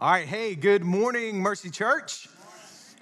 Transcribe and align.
All 0.00 0.12
right, 0.12 0.28
hey, 0.28 0.54
good 0.54 0.84
morning, 0.84 1.40
Mercy 1.40 1.70
Church. 1.70 2.28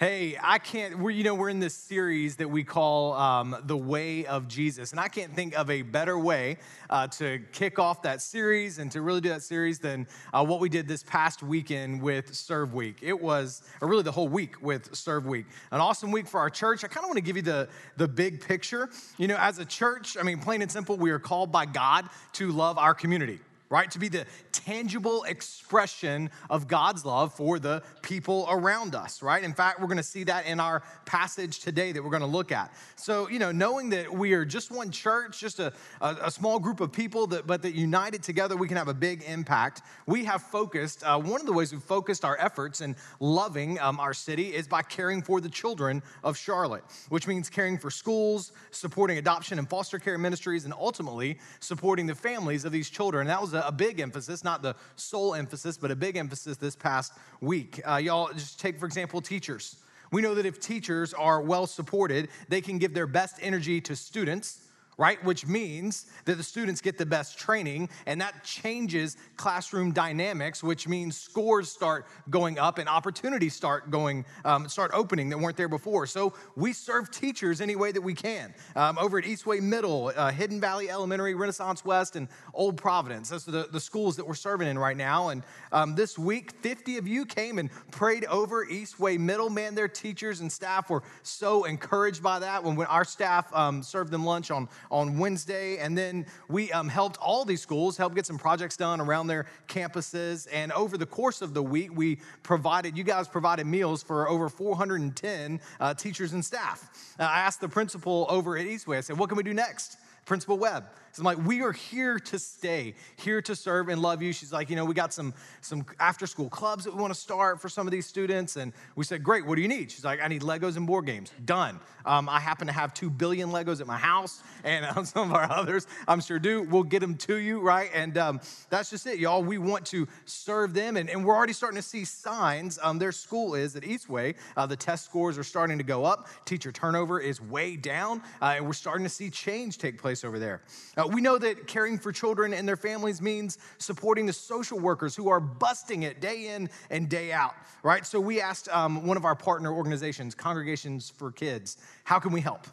Hey, 0.01 0.39
I 0.43 0.59
can't, 0.59 0.99
we're, 0.99 1.11
you 1.11 1.25
know, 1.25 1.35
we're 1.35 1.51
in 1.51 1.61
this 1.61 1.75
series 1.75 2.37
that 2.37 2.49
we 2.49 2.65
call 2.65 3.13
um, 3.13 3.55
The 3.65 3.77
Way 3.77 4.25
of 4.25 4.49
Jesus. 4.49 4.93
And 4.93 5.01
I 5.01 5.09
can't 5.09 5.31
think 5.35 5.55
of 5.59 5.69
a 5.69 5.83
better 5.83 6.19
way 6.19 6.57
uh, 6.89 7.09
to 7.09 7.41
kick 7.53 7.79
off 7.79 8.01
that 8.01 8.23
series 8.23 8.79
and 8.79 8.91
to 8.93 9.03
really 9.03 9.21
do 9.21 9.29
that 9.29 9.43
series 9.43 9.79
than 9.79 10.07
uh, 10.33 10.43
what 10.43 10.59
we 10.59 10.71
did 10.71 10.89
this 10.89 11.03
past 11.03 11.43
weekend 11.43 12.01
with 12.01 12.35
Serve 12.35 12.73
Week. 12.73 12.97
It 13.03 13.21
was, 13.21 13.63
or 13.83 13.89
really 13.89 14.03
the 14.03 14.13
whole 14.13 14.29
week 14.29 14.63
with 14.63 14.95
Serve 14.97 15.27
Week. 15.27 15.45
An 15.73 15.83
awesome 15.83 16.11
week 16.11 16.27
for 16.27 16.41
our 16.41 16.49
church. 16.49 16.83
I 16.83 16.89
kind 16.89 17.05
of 17.05 17.09
want 17.09 17.19
to 17.19 17.23
give 17.23 17.37
you 17.37 17.43
the, 17.43 17.69
the 17.99 18.09
big 18.09 18.41
picture. 18.41 18.89
You 19.19 19.29
know, 19.29 19.37
as 19.39 19.59
a 19.59 19.67
church, 19.67 20.17
I 20.19 20.23
mean, 20.23 20.39
plain 20.39 20.63
and 20.63 20.73
simple, 20.73 20.97
we 20.97 21.11
are 21.11 21.19
called 21.19 21.53
by 21.53 21.67
God 21.67 22.09
to 22.35 22.53
love 22.53 22.79
our 22.79 22.95
community 22.95 23.41
right? 23.69 23.91
To 23.91 23.99
be 23.99 24.09
the 24.09 24.27
tangible 24.53 25.25
expression 25.25 26.31
of 26.51 26.69
God's 26.69 27.05
love 27.05 27.35
for 27.35 27.59
the 27.59 27.83
people 28.03 28.47
around 28.49 28.95
us, 28.95 29.23
right? 29.23 29.43
In 29.43 29.55
fact, 29.55 29.81
we're 29.81 29.87
going 29.87 29.97
to 29.97 30.03
see 30.03 30.25
that 30.25 30.47
in 30.47 30.61
our 30.61 30.83
passage 31.05 31.61
today 31.61 31.93
that 31.93 32.03
we're 32.03 32.11
going 32.11 32.21
to 32.21 32.27
look 32.27 32.53
at. 32.53 32.73
So, 32.97 33.29
you 33.29 33.39
know, 33.39 33.53
knowing 33.53 33.91
that 33.91 34.13
we 34.13 34.33
are 34.35 34.45
just 34.45 34.71
one 34.71 34.91
church, 34.91 35.41
just 35.41 35.59
a, 35.59 35.73
a, 36.01 36.17
a 36.25 36.31
small 36.31 36.59
group 36.59 36.81
of 36.81 36.93
people, 36.93 37.27
that, 37.29 37.47
but 37.47 37.63
that 37.63 37.75
united 37.75 38.23
together 38.23 38.57
we 38.57 38.69
can 38.69 38.77
have 38.77 38.89
a 38.89 38.95
big 38.95 39.23
impact, 39.27 39.83
we 40.07 40.25
have 40.25 40.43
focused, 40.43 41.03
uh, 41.05 41.19
one 41.19 41.41
of 41.41 41.47
the 41.47 41.53
ways 41.53 41.73
we've 41.73 41.83
focused 41.83 42.25
our 42.25 42.37
efforts 42.39 42.81
in 42.81 42.97
loving 43.21 43.79
um, 43.81 43.99
our 44.01 44.15
city 44.15 44.55
is 44.55 44.69
by 44.69 44.83
caring 44.83 45.23
for 45.23 45.41
the 45.41 45.49
children 45.49 46.03
of 46.23 46.37
Charlotte, 46.37 46.85
which 47.09 47.27
means 47.27 47.51
caring 47.51 47.79
for 47.79 47.91
schools, 47.91 48.53
supporting 48.71 49.19
adoption 49.19 49.59
and 49.59 49.69
foster 49.69 49.99
care 49.99 50.19
ministries, 50.19 50.65
and 50.65 50.75
ultimately 50.75 51.39
supporting 51.61 52.07
the 52.07 52.15
families 52.15 52.65
of 52.65 52.73
these 52.73 52.91
children. 52.91 53.23
And 53.23 53.31
that 53.31 53.41
was 53.41 53.56
a, 53.65 53.73
big 53.73 54.01
emphasis, 54.01 54.43
not 54.43 54.63
the 54.63 54.75
sole 54.97 55.35
emphasis, 55.35 55.77
but 55.77 55.91
a 55.91 55.97
big 55.97 56.17
emphasis 56.17 56.57
this 56.57 56.77
past 56.77 57.13
week. 57.41 57.81
Uh, 57.89 57.97
y'all, 57.97 58.33
just 58.33 58.59
take, 58.61 58.79
for 58.79 58.87
example, 58.87 59.21
teachers. 59.21 59.77
We 60.13 60.23
know 60.23 60.35
that 60.35 60.47
if 60.47 60.61
teachers 60.61 61.15
are 61.15 61.41
well 61.41 61.67
supported, 61.67 62.29
they 62.49 62.61
can 62.61 62.79
give 62.79 62.95
their 62.95 63.07
best 63.07 63.37
energy 63.43 63.81
to 63.83 63.97
students 63.97 64.66
right? 64.99 65.23
Which 65.25 65.47
means 65.47 66.07
that 66.25 66.37
the 66.37 66.43
students 66.43 66.81
get 66.81 66.97
the 66.97 67.07
best 67.07 67.39
training, 67.39 67.91
and 68.07 68.21
that 68.21 68.45
changes 68.45 69.17
classroom 69.37 69.93
dynamics, 69.93 70.63
which 70.63 70.89
means 70.89 71.17
scores 71.17 71.71
start 71.71 72.07
going 72.31 72.59
up 72.59 72.79
and 72.79 72.89
opportunities 72.89 73.55
start 73.55 73.91
going, 73.91 74.25
um, 74.45 74.69
start 74.69 74.91
opening 74.95 75.29
that 75.31 75.39
weren't 75.39 75.57
there 75.57 75.69
before. 75.69 76.07
So 76.07 76.33
we 76.55 76.73
serve 76.73 77.11
teachers 77.11 77.61
any 77.61 77.77
way 77.77 77.93
that 77.93 78.01
we 78.01 78.15
can. 78.15 78.55
Um, 78.75 78.97
over 78.99 79.19
at 79.19 79.25
Eastway 79.25 79.61
Middle, 79.61 80.13
uh, 80.17 80.31
Hidden 80.31 80.61
Valley 80.61 80.89
Elementary, 80.89 81.35
Renaissance 81.35 81.85
West, 81.85 82.17
and 82.17 82.29
Old 82.55 82.77
Providence. 82.79 83.29
Those 83.29 83.47
are 83.49 83.53
the, 83.53 83.69
the 83.71 83.81
schools 83.81 84.17
that 84.17 84.27
we're 84.27 84.35
serving 84.35 84.69
in 84.69 84.79
right 84.79 84.97
now. 84.97 85.29
And 85.29 85.43
um, 85.73 85.95
this 85.95 86.19
week, 86.19 86.53
50 86.63 86.97
of 86.97 87.07
you 87.07 87.27
came 87.27 87.59
and 87.59 87.71
prayed 87.91 88.25
over 88.27 88.65
Eastway 88.65 89.19
Middle. 89.19 89.51
Man, 89.51 89.75
their 89.75 89.89
teachers 89.89 90.41
and 90.41 90.51
staff 90.51 90.89
were 90.89 91.03
so 91.23 91.65
encouraged 91.65 92.23
by 92.23 92.39
that 92.39 92.65
when, 92.65 92.77
when 92.77 92.87
our 92.87 93.05
staff 93.05 93.55
um, 93.55 93.83
served 93.83 94.11
them 94.11 94.25
lunch 94.25 94.51
on 94.51 94.69
on 94.91 95.19
Wednesday. 95.19 95.79
And 95.79 95.97
then 95.97 96.27
we 96.49 96.73
um, 96.73 96.89
helped 96.89 97.17
all 97.19 97.45
these 97.45 97.61
schools 97.61 97.97
help 97.97 98.15
get 98.15 98.27
some 98.27 98.39
projects 98.39 98.77
done 98.77 99.01
around 99.01 99.27
their 99.27 99.47
campuses. 99.69 100.47
And 100.53 100.73
over 100.73 100.97
the 100.99 101.07
course 101.07 101.43
of 101.43 101.55
the 101.55 101.63
week, 101.63 101.91
we 101.95 102.19
provided, 102.43 102.97
you 102.97 103.05
guys 103.05 103.29
provided 103.29 103.67
meals 103.67 104.03
for 104.03 104.29
over 104.29 104.49
410 104.49 105.61
uh, 105.81 105.95
teachers 105.95 106.33
and 106.33 106.45
staff. 106.45 107.15
Uh, 107.19 107.25
I 107.25 107.41
asked 107.41 107.61
the 107.61 107.69
principal 107.69 108.27
over 108.29 108.57
at 108.57 108.67
Eastway, 108.67 108.99
I 108.99 109.01
said, 109.01 109.19
what 109.19 109.29
can 109.29 109.37
we 109.37 109.43
do 109.43 109.55
next? 109.55 109.99
Principal 110.25 110.59
Webb. 110.59 110.85
So 111.17 111.23
I'm 111.23 111.25
like, 111.25 111.47
we 111.47 111.63
are 111.63 111.73
here 111.73 112.19
to 112.19 112.39
stay, 112.39 112.93
here 113.17 113.41
to 113.41 113.57
serve 113.57 113.89
and 113.89 114.03
love 114.03 114.21
you. 114.21 114.35
She's 114.35 114.53
like, 114.53 114.69
you 114.69 114.77
know, 114.77 114.85
we 114.85 114.93
got 114.93 115.15
some 115.15 115.33
some 115.63 115.87
after 115.99 116.27
school 116.27 116.51
clubs 116.51 116.85
that 116.85 116.95
we 116.95 117.01
want 117.01 117.15
to 117.15 117.19
start 117.19 117.59
for 117.59 117.71
some 117.71 117.87
of 117.87 117.91
these 117.91 118.05
students. 118.05 118.57
And 118.57 118.75
we 118.97 119.05
said, 119.05 119.25
great, 119.25 119.47
what 119.47 119.55
do 119.55 119.63
you 119.63 119.69
need? 119.69 119.91
She's 119.91 120.05
like, 120.05 120.21
I 120.21 120.29
need 120.29 120.43
Legos 120.43 120.77
and 120.77 120.87
board 120.87 121.07
games. 121.07 121.33
Done. 121.47 121.81
Um, 122.05 122.29
I 122.29 122.39
happen 122.39 122.67
to 122.67 122.73
have 122.73 122.93
two 122.93 123.09
billion 123.09 123.49
Legos 123.49 123.81
at 123.81 123.87
my 123.87 123.97
house, 123.97 124.43
and 124.63 124.85
uh, 124.85 125.03
some 125.05 125.31
of 125.31 125.35
our 125.35 125.51
others, 125.51 125.87
I'm 126.07 126.21
sure 126.21 126.39
do. 126.39 126.63
We'll 126.63 126.83
get 126.83 127.01
them 127.01 127.17
to 127.17 127.37
you, 127.37 127.61
right? 127.61 127.91
And 127.95 128.17
um, 128.19 128.41
that's 128.69 128.91
just 128.91 129.07
it, 129.07 129.19
y'all. 129.19 129.43
We 129.43 129.57
want 129.57 129.87
to 129.87 130.07
serve 130.27 130.75
them, 130.75 130.99
and, 130.99 131.09
and 131.09 131.25
we're 131.25 131.35
already 131.35 131.55
starting 131.55 131.77
to 131.77 131.83
see 131.83 132.05
signs. 132.05 132.79
Um, 132.83 132.99
their 132.99 133.11
school 133.11 133.55
is 133.55 133.75
at 133.75 133.85
Eastway. 133.85 134.35
Uh, 134.57 134.67
the 134.67 134.77
test 134.77 135.07
scores 135.07 135.39
are 135.39 135.45
starting 135.45 135.79
to 135.79 135.85
go 135.85 136.05
up. 136.05 136.29
Teacher 136.45 136.71
turnover 136.71 137.21
is 137.21 137.41
way 137.41 137.75
down, 137.75 138.23
uh, 138.43 138.55
and 138.57 138.67
we're 138.67 138.75
starting 138.75 139.05
to 139.05 139.11
see 139.11 139.31
change 139.31 139.79
take 139.79 140.01
place 140.01 140.25
over 140.25 140.39
there. 140.39 140.61
Uh, 140.97 141.06
we 141.09 141.21
know 141.21 141.39
that 141.39 141.67
caring 141.67 141.99
for 141.99 142.13
children 142.13 142.53
and 142.55 142.67
their 142.67 142.77
families 142.77 143.21
means 143.21 143.59
supporting 143.79 144.27
the 144.27 144.33
social 144.33 144.79
workers 144.79 145.15
who 145.15 145.29
are 145.29 145.41
busting 145.41 146.03
it 146.05 146.21
day 146.21 146.49
in 146.49 146.71
and 146.91 147.09
day 147.09 147.33
out, 147.33 147.55
right? 147.83 148.07
So 148.07 148.21
we 148.21 148.41
asked 148.41 148.69
um, 148.69 149.07
one 149.07 149.17
of 149.17 149.25
our 149.25 149.35
partner 149.35 149.73
organizations, 149.73 150.35
Congregations 150.35 151.11
for 151.11 151.31
Kids, 151.33 151.77
how 152.05 152.19
can 152.19 152.33
we 152.33 152.41
help? 152.41 152.67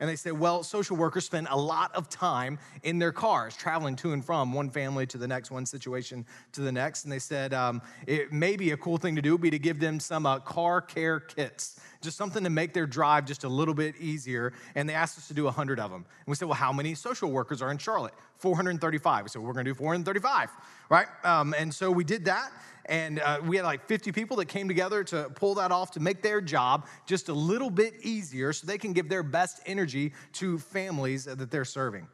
And 0.00 0.10
they 0.10 0.16
said, 0.16 0.32
well, 0.32 0.62
social 0.62 0.96
workers 0.96 1.24
spend 1.24 1.46
a 1.50 1.56
lot 1.56 1.94
of 1.94 2.08
time 2.08 2.58
in 2.82 2.98
their 2.98 3.12
cars 3.12 3.56
traveling 3.56 3.94
to 3.96 4.12
and 4.12 4.24
from 4.24 4.52
one 4.52 4.68
family 4.68 5.06
to 5.06 5.18
the 5.18 5.28
next, 5.28 5.50
one 5.50 5.64
situation 5.64 6.26
to 6.52 6.62
the 6.62 6.72
next. 6.72 7.04
And 7.04 7.12
they 7.12 7.20
said, 7.20 7.54
um, 7.54 7.80
it 8.06 8.32
may 8.32 8.56
be 8.56 8.72
a 8.72 8.76
cool 8.76 8.96
thing 8.96 9.14
to 9.16 9.22
do 9.22 9.32
would 9.32 9.40
be 9.40 9.50
to 9.50 9.58
give 9.58 9.78
them 9.78 10.00
some 10.00 10.26
uh, 10.26 10.40
car 10.40 10.80
care 10.80 11.20
kits 11.20 11.80
just 12.04 12.16
something 12.16 12.44
to 12.44 12.50
make 12.50 12.72
their 12.72 12.86
drive 12.86 13.24
just 13.24 13.44
a 13.44 13.48
little 13.48 13.74
bit 13.74 13.96
easier. 13.98 14.52
And 14.74 14.88
they 14.88 14.94
asked 14.94 15.18
us 15.18 15.28
to 15.28 15.34
do 15.34 15.44
100 15.44 15.80
of 15.80 15.90
them. 15.90 16.04
And 16.04 16.26
we 16.26 16.36
said, 16.36 16.46
well, 16.46 16.56
how 16.56 16.72
many 16.72 16.94
social 16.94 17.30
workers 17.30 17.62
are 17.62 17.70
in 17.70 17.78
Charlotte? 17.78 18.14
435. 18.38 19.24
We 19.24 19.28
said, 19.28 19.42
we're 19.42 19.52
going 19.52 19.64
to 19.64 19.70
do 19.70 19.74
435, 19.74 20.50
right? 20.90 21.06
Um, 21.24 21.54
and 21.56 21.74
so 21.74 21.90
we 21.90 22.04
did 22.04 22.26
that. 22.26 22.52
And 22.86 23.18
uh, 23.20 23.40
we 23.42 23.56
had 23.56 23.64
like 23.64 23.86
50 23.86 24.12
people 24.12 24.36
that 24.36 24.46
came 24.46 24.68
together 24.68 25.02
to 25.04 25.30
pull 25.34 25.54
that 25.54 25.72
off 25.72 25.92
to 25.92 26.00
make 26.00 26.22
their 26.22 26.40
job 26.40 26.86
just 27.06 27.30
a 27.30 27.34
little 27.34 27.70
bit 27.70 27.94
easier 28.02 28.52
so 28.52 28.66
they 28.66 28.78
can 28.78 28.92
give 28.92 29.08
their 29.08 29.22
best 29.22 29.60
energy 29.64 30.12
to 30.34 30.58
families 30.58 31.24
that 31.24 31.50
they're 31.50 31.64
serving. 31.64 32.06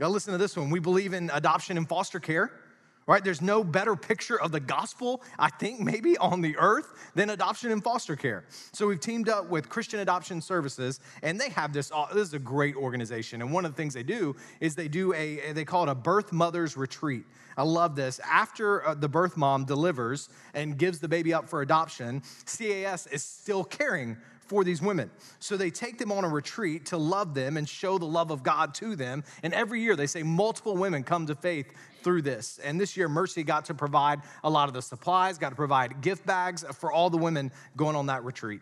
Now, 0.00 0.08
listen 0.08 0.32
to 0.32 0.38
this 0.38 0.56
one. 0.56 0.70
We 0.70 0.80
believe 0.80 1.12
in 1.12 1.30
adoption 1.32 1.76
and 1.76 1.88
foster 1.88 2.20
care 2.20 2.52
right? 3.08 3.24
There's 3.24 3.42
no 3.42 3.64
better 3.64 3.96
picture 3.96 4.40
of 4.40 4.52
the 4.52 4.60
gospel, 4.60 5.22
I 5.38 5.48
think, 5.48 5.80
maybe 5.80 6.16
on 6.18 6.42
the 6.42 6.56
earth 6.58 6.92
than 7.14 7.30
adoption 7.30 7.72
and 7.72 7.82
foster 7.82 8.14
care. 8.14 8.44
So 8.72 8.86
we've 8.86 9.00
teamed 9.00 9.28
up 9.28 9.48
with 9.48 9.68
Christian 9.68 9.98
Adoption 9.98 10.40
Services, 10.40 11.00
and 11.22 11.40
they 11.40 11.48
have 11.48 11.72
this. 11.72 11.90
This 12.12 12.28
is 12.28 12.34
a 12.34 12.38
great 12.38 12.76
organization, 12.76 13.40
and 13.42 13.50
one 13.50 13.64
of 13.64 13.72
the 13.72 13.76
things 13.76 13.94
they 13.94 14.02
do 14.04 14.36
is 14.60 14.76
they 14.76 14.88
do 14.88 15.12
a 15.14 15.52
they 15.52 15.64
call 15.64 15.84
it 15.84 15.88
a 15.88 15.94
birth 15.94 16.32
mother's 16.32 16.76
retreat. 16.76 17.24
I 17.56 17.62
love 17.62 17.96
this. 17.96 18.20
After 18.20 18.86
uh, 18.86 18.94
the 18.94 19.08
birth 19.08 19.36
mom 19.36 19.64
delivers 19.64 20.28
and 20.54 20.78
gives 20.78 21.00
the 21.00 21.08
baby 21.08 21.34
up 21.34 21.48
for 21.48 21.62
adoption, 21.62 22.22
CAS 22.46 23.08
is 23.08 23.24
still 23.24 23.64
caring 23.64 24.16
for 24.48 24.64
these 24.64 24.82
women. 24.82 25.10
So 25.38 25.56
they 25.56 25.70
take 25.70 25.98
them 25.98 26.10
on 26.10 26.24
a 26.24 26.28
retreat 26.28 26.86
to 26.86 26.96
love 26.96 27.34
them 27.34 27.56
and 27.56 27.68
show 27.68 27.98
the 27.98 28.06
love 28.06 28.30
of 28.30 28.42
God 28.42 28.74
to 28.74 28.96
them. 28.96 29.22
And 29.42 29.54
every 29.54 29.82
year 29.82 29.94
they 29.94 30.06
say 30.06 30.22
multiple 30.22 30.76
women 30.76 31.04
come 31.04 31.26
to 31.26 31.34
faith 31.34 31.72
through 32.02 32.22
this. 32.22 32.58
And 32.64 32.80
this 32.80 32.96
year, 32.96 33.08
Mercy 33.08 33.42
got 33.42 33.66
to 33.66 33.74
provide 33.74 34.22
a 34.42 34.50
lot 34.50 34.68
of 34.68 34.74
the 34.74 34.82
supplies, 34.82 35.38
got 35.38 35.50
to 35.50 35.56
provide 35.56 36.00
gift 36.00 36.24
bags 36.24 36.64
for 36.78 36.90
all 36.90 37.10
the 37.10 37.18
women 37.18 37.52
going 37.76 37.96
on 37.96 38.06
that 38.06 38.24
retreat. 38.24 38.60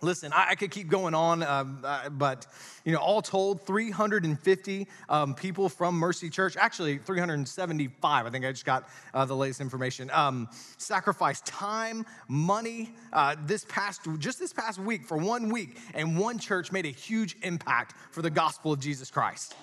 Listen, 0.00 0.32
I, 0.32 0.54
could 0.54 0.70
keep 0.70 0.86
going 0.86 1.12
on, 1.12 1.42
um, 1.42 1.84
but 2.12 2.46
you 2.84 2.92
know, 2.92 3.00
all 3.00 3.20
told, 3.20 3.66
350 3.66 4.86
um, 5.08 5.34
people 5.34 5.68
from 5.68 5.96
Mercy 5.96 6.30
Church, 6.30 6.56
actually 6.56 6.98
375. 6.98 8.26
I 8.26 8.30
think 8.30 8.44
I 8.44 8.52
just 8.52 8.64
got 8.64 8.88
uh, 9.12 9.24
the 9.24 9.34
latest 9.34 9.60
information. 9.60 10.08
Um, 10.12 10.48
sacrificed 10.76 11.46
time, 11.46 12.06
money. 12.28 12.94
Uh, 13.12 13.34
this 13.44 13.64
past, 13.68 14.02
just 14.18 14.38
this 14.38 14.52
past 14.52 14.78
week, 14.78 15.04
for 15.04 15.16
one 15.16 15.48
week, 15.48 15.76
and 15.94 16.16
one 16.16 16.38
church 16.38 16.70
made 16.70 16.86
a 16.86 16.90
huge 16.90 17.36
impact 17.42 17.94
for 18.12 18.22
the 18.22 18.30
gospel 18.30 18.72
of 18.72 18.78
Jesus 18.78 19.10
Christ. 19.10 19.56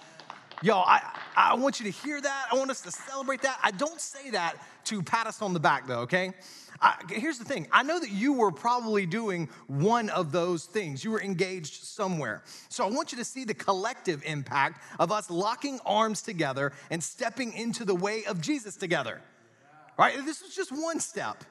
Yo, 0.61 0.79
I, 0.79 1.01
I 1.37 1.53
want 1.55 1.79
you 1.79 1.85
to 1.85 1.91
hear 1.91 2.19
that. 2.19 2.47
I 2.51 2.55
want 2.55 2.71
us 2.71 2.81
to 2.81 2.91
celebrate 2.91 3.41
that. 3.43 3.57
I 3.63 3.71
don't 3.71 4.01
say 4.01 4.31
that 4.31 4.55
to 4.85 5.01
pat 5.01 5.27
us 5.27 5.41
on 5.41 5.53
the 5.53 5.59
back, 5.61 5.87
though. 5.87 5.99
Okay. 5.99 6.33
I, 6.81 6.95
here's 7.10 7.38
the 7.38 7.45
thing 7.45 7.68
I 7.72 7.83
know 7.83 8.00
that 8.00 8.12
you 8.12 8.33
were 8.33 8.51
probably 8.51 9.06
doing 9.06 9.50
one 9.68 10.10
of 10.10 10.31
those 10.31 10.66
things. 10.66 11.04
You 11.04 11.12
were 11.12 11.22
engaged 11.22 11.83
somewhere. 11.83 12.44
So 12.69 12.86
I 12.86 12.89
want 12.89 13.12
you 13.12 13.18
to 13.18 13.25
see 13.25 13.45
the 13.45 13.54
collective 13.54 14.24
impact 14.25 14.81
of 15.00 15.12
us 15.12 15.30
locking 15.30 15.80
arms 15.86 16.22
together 16.22 16.74
and 16.89 17.01
stepping 17.04 17.54
into 17.54 17.86
the 17.86 17.95
way 17.95 18.25
of 18.25 18.42
Jesus 18.42 18.75
together. 18.75 19.22
Right? 19.98 20.18
This 20.25 20.42
was 20.42 20.54
just 20.54 20.72
one 20.72 21.00
step. 21.00 21.44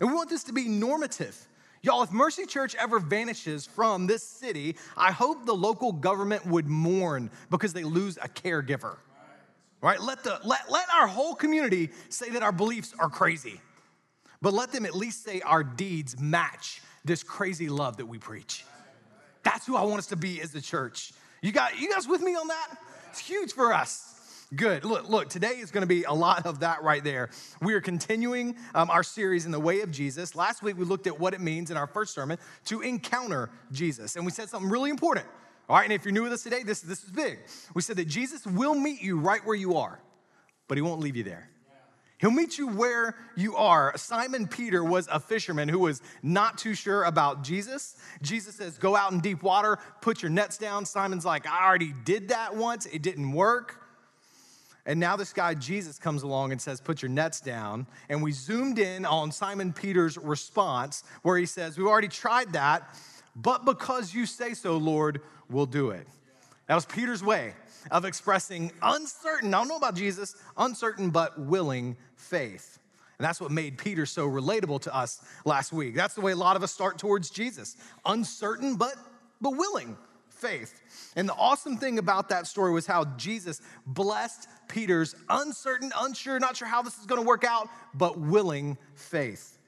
And 0.00 0.08
we 0.08 0.16
want 0.16 0.30
this 0.30 0.44
to 0.44 0.52
be 0.52 0.68
normative. 0.68 1.36
Y'all, 1.82 2.02
if 2.02 2.12
Mercy 2.12 2.46
Church 2.46 2.74
ever 2.76 2.98
vanishes 3.00 3.66
from 3.66 4.06
this 4.06 4.22
city, 4.22 4.76
I 4.96 5.10
hope 5.10 5.44
the 5.44 5.54
local 5.54 5.92
government 5.92 6.46
would 6.46 6.66
mourn 6.66 7.30
because 7.50 7.72
they 7.72 7.84
lose 7.84 8.16
a 8.18 8.28
caregiver. 8.28 8.96
Right? 9.82 10.00
Let, 10.00 10.22
the, 10.22 10.40
let, 10.44 10.70
let 10.70 10.86
our 10.94 11.08
whole 11.08 11.34
community 11.34 11.90
say 12.08 12.30
that 12.30 12.42
our 12.42 12.52
beliefs 12.52 12.94
are 12.98 13.10
crazy 13.10 13.60
but 14.42 14.52
let 14.52 14.72
them 14.72 14.84
at 14.84 14.94
least 14.94 15.24
say 15.24 15.40
our 15.40 15.64
deeds 15.64 16.20
match 16.20 16.82
this 17.04 17.22
crazy 17.22 17.68
love 17.68 17.96
that 17.96 18.06
we 18.06 18.18
preach. 18.18 18.64
That's 19.44 19.66
who 19.66 19.76
I 19.76 19.82
want 19.82 20.00
us 20.00 20.06
to 20.08 20.16
be 20.16 20.40
as 20.40 20.52
the 20.52 20.60
church. 20.60 21.12
You 21.40 21.52
got 21.52 21.78
you 21.78 21.90
guys 21.90 22.06
with 22.06 22.20
me 22.20 22.34
on 22.34 22.48
that? 22.48 22.76
It's 23.10 23.20
huge 23.20 23.52
for 23.52 23.72
us. 23.72 24.08
Good. 24.54 24.84
Look, 24.84 25.08
look. 25.08 25.30
Today 25.30 25.54
is 25.58 25.70
going 25.70 25.82
to 25.82 25.88
be 25.88 26.04
a 26.04 26.12
lot 26.12 26.44
of 26.44 26.60
that 26.60 26.82
right 26.82 27.02
there. 27.02 27.30
We 27.62 27.72
are 27.72 27.80
continuing 27.80 28.56
um, 28.74 28.90
our 28.90 29.02
series 29.02 29.46
in 29.46 29.50
the 29.50 29.58
way 29.58 29.80
of 29.80 29.90
Jesus. 29.90 30.36
Last 30.36 30.62
week 30.62 30.76
we 30.76 30.84
looked 30.84 31.06
at 31.06 31.18
what 31.18 31.32
it 31.32 31.40
means 31.40 31.70
in 31.70 31.76
our 31.78 31.86
first 31.86 32.12
sermon 32.14 32.38
to 32.66 32.82
encounter 32.82 33.48
Jesus, 33.72 34.16
and 34.16 34.26
we 34.26 34.30
said 34.30 34.50
something 34.50 34.70
really 34.70 34.90
important. 34.90 35.26
All 35.68 35.76
right, 35.76 35.84
and 35.84 35.92
if 35.92 36.04
you're 36.04 36.12
new 36.12 36.24
with 36.24 36.32
us 36.32 36.42
today, 36.42 36.62
this 36.64 36.82
this 36.82 37.02
is 37.02 37.10
big. 37.10 37.38
We 37.74 37.80
said 37.80 37.96
that 37.96 38.08
Jesus 38.08 38.46
will 38.46 38.74
meet 38.74 39.00
you 39.00 39.18
right 39.18 39.44
where 39.44 39.56
you 39.56 39.76
are, 39.76 39.98
but 40.68 40.76
He 40.76 40.82
won't 40.82 41.00
leave 41.00 41.16
you 41.16 41.24
there. 41.24 41.48
He'll 42.22 42.30
meet 42.30 42.56
you 42.56 42.68
where 42.68 43.16
you 43.34 43.56
are. 43.56 43.92
Simon 43.96 44.46
Peter 44.46 44.84
was 44.84 45.08
a 45.10 45.18
fisherman 45.18 45.68
who 45.68 45.80
was 45.80 46.00
not 46.22 46.56
too 46.56 46.72
sure 46.72 47.02
about 47.02 47.42
Jesus. 47.42 47.96
Jesus 48.22 48.54
says, 48.54 48.78
Go 48.78 48.94
out 48.94 49.10
in 49.10 49.18
deep 49.18 49.42
water, 49.42 49.76
put 50.00 50.22
your 50.22 50.30
nets 50.30 50.56
down. 50.56 50.86
Simon's 50.86 51.24
like, 51.24 51.48
I 51.48 51.66
already 51.66 51.92
did 52.04 52.28
that 52.28 52.54
once, 52.54 52.86
it 52.86 53.02
didn't 53.02 53.32
work. 53.32 53.84
And 54.86 55.00
now 55.00 55.16
this 55.16 55.32
guy, 55.32 55.54
Jesus, 55.54 55.98
comes 55.98 56.22
along 56.22 56.52
and 56.52 56.62
says, 56.62 56.80
Put 56.80 57.02
your 57.02 57.08
nets 57.08 57.40
down. 57.40 57.88
And 58.08 58.22
we 58.22 58.30
zoomed 58.30 58.78
in 58.78 59.04
on 59.04 59.32
Simon 59.32 59.72
Peter's 59.72 60.16
response, 60.16 61.02
where 61.22 61.36
he 61.36 61.46
says, 61.46 61.76
We've 61.76 61.88
already 61.88 62.06
tried 62.06 62.52
that, 62.52 62.88
but 63.34 63.64
because 63.64 64.14
you 64.14 64.26
say 64.26 64.54
so, 64.54 64.76
Lord, 64.76 65.22
we'll 65.50 65.66
do 65.66 65.90
it. 65.90 66.06
That 66.68 66.76
was 66.76 66.86
Peter's 66.86 67.24
way 67.24 67.54
of 67.90 68.04
expressing 68.04 68.72
uncertain, 68.82 69.52
I 69.52 69.58
don't 69.58 69.68
know 69.68 69.76
about 69.76 69.94
Jesus, 69.94 70.36
uncertain 70.56 71.10
but 71.10 71.38
willing 71.38 71.96
faith. 72.16 72.78
And 73.18 73.24
that's 73.28 73.40
what 73.40 73.50
made 73.50 73.78
Peter 73.78 74.06
so 74.06 74.26
relatable 74.26 74.80
to 74.82 74.94
us 74.94 75.22
last 75.44 75.72
week. 75.72 75.94
That's 75.94 76.14
the 76.14 76.20
way 76.20 76.32
a 76.32 76.36
lot 76.36 76.56
of 76.56 76.62
us 76.62 76.72
start 76.72 76.98
towards 76.98 77.30
Jesus 77.30 77.76
uncertain 78.04 78.76
but, 78.76 78.94
but 79.40 79.56
willing 79.56 79.96
faith. 80.28 80.80
And 81.14 81.28
the 81.28 81.34
awesome 81.34 81.76
thing 81.76 81.98
about 81.98 82.28
that 82.30 82.46
story 82.46 82.72
was 82.72 82.86
how 82.86 83.04
Jesus 83.16 83.60
blessed 83.86 84.48
Peter's 84.68 85.14
uncertain, 85.28 85.92
unsure, 86.00 86.40
not 86.40 86.56
sure 86.56 86.66
how 86.66 86.82
this 86.82 86.98
is 86.98 87.06
gonna 87.06 87.22
work 87.22 87.44
out, 87.44 87.68
but 87.94 88.18
willing 88.18 88.76
faith. 88.94 89.58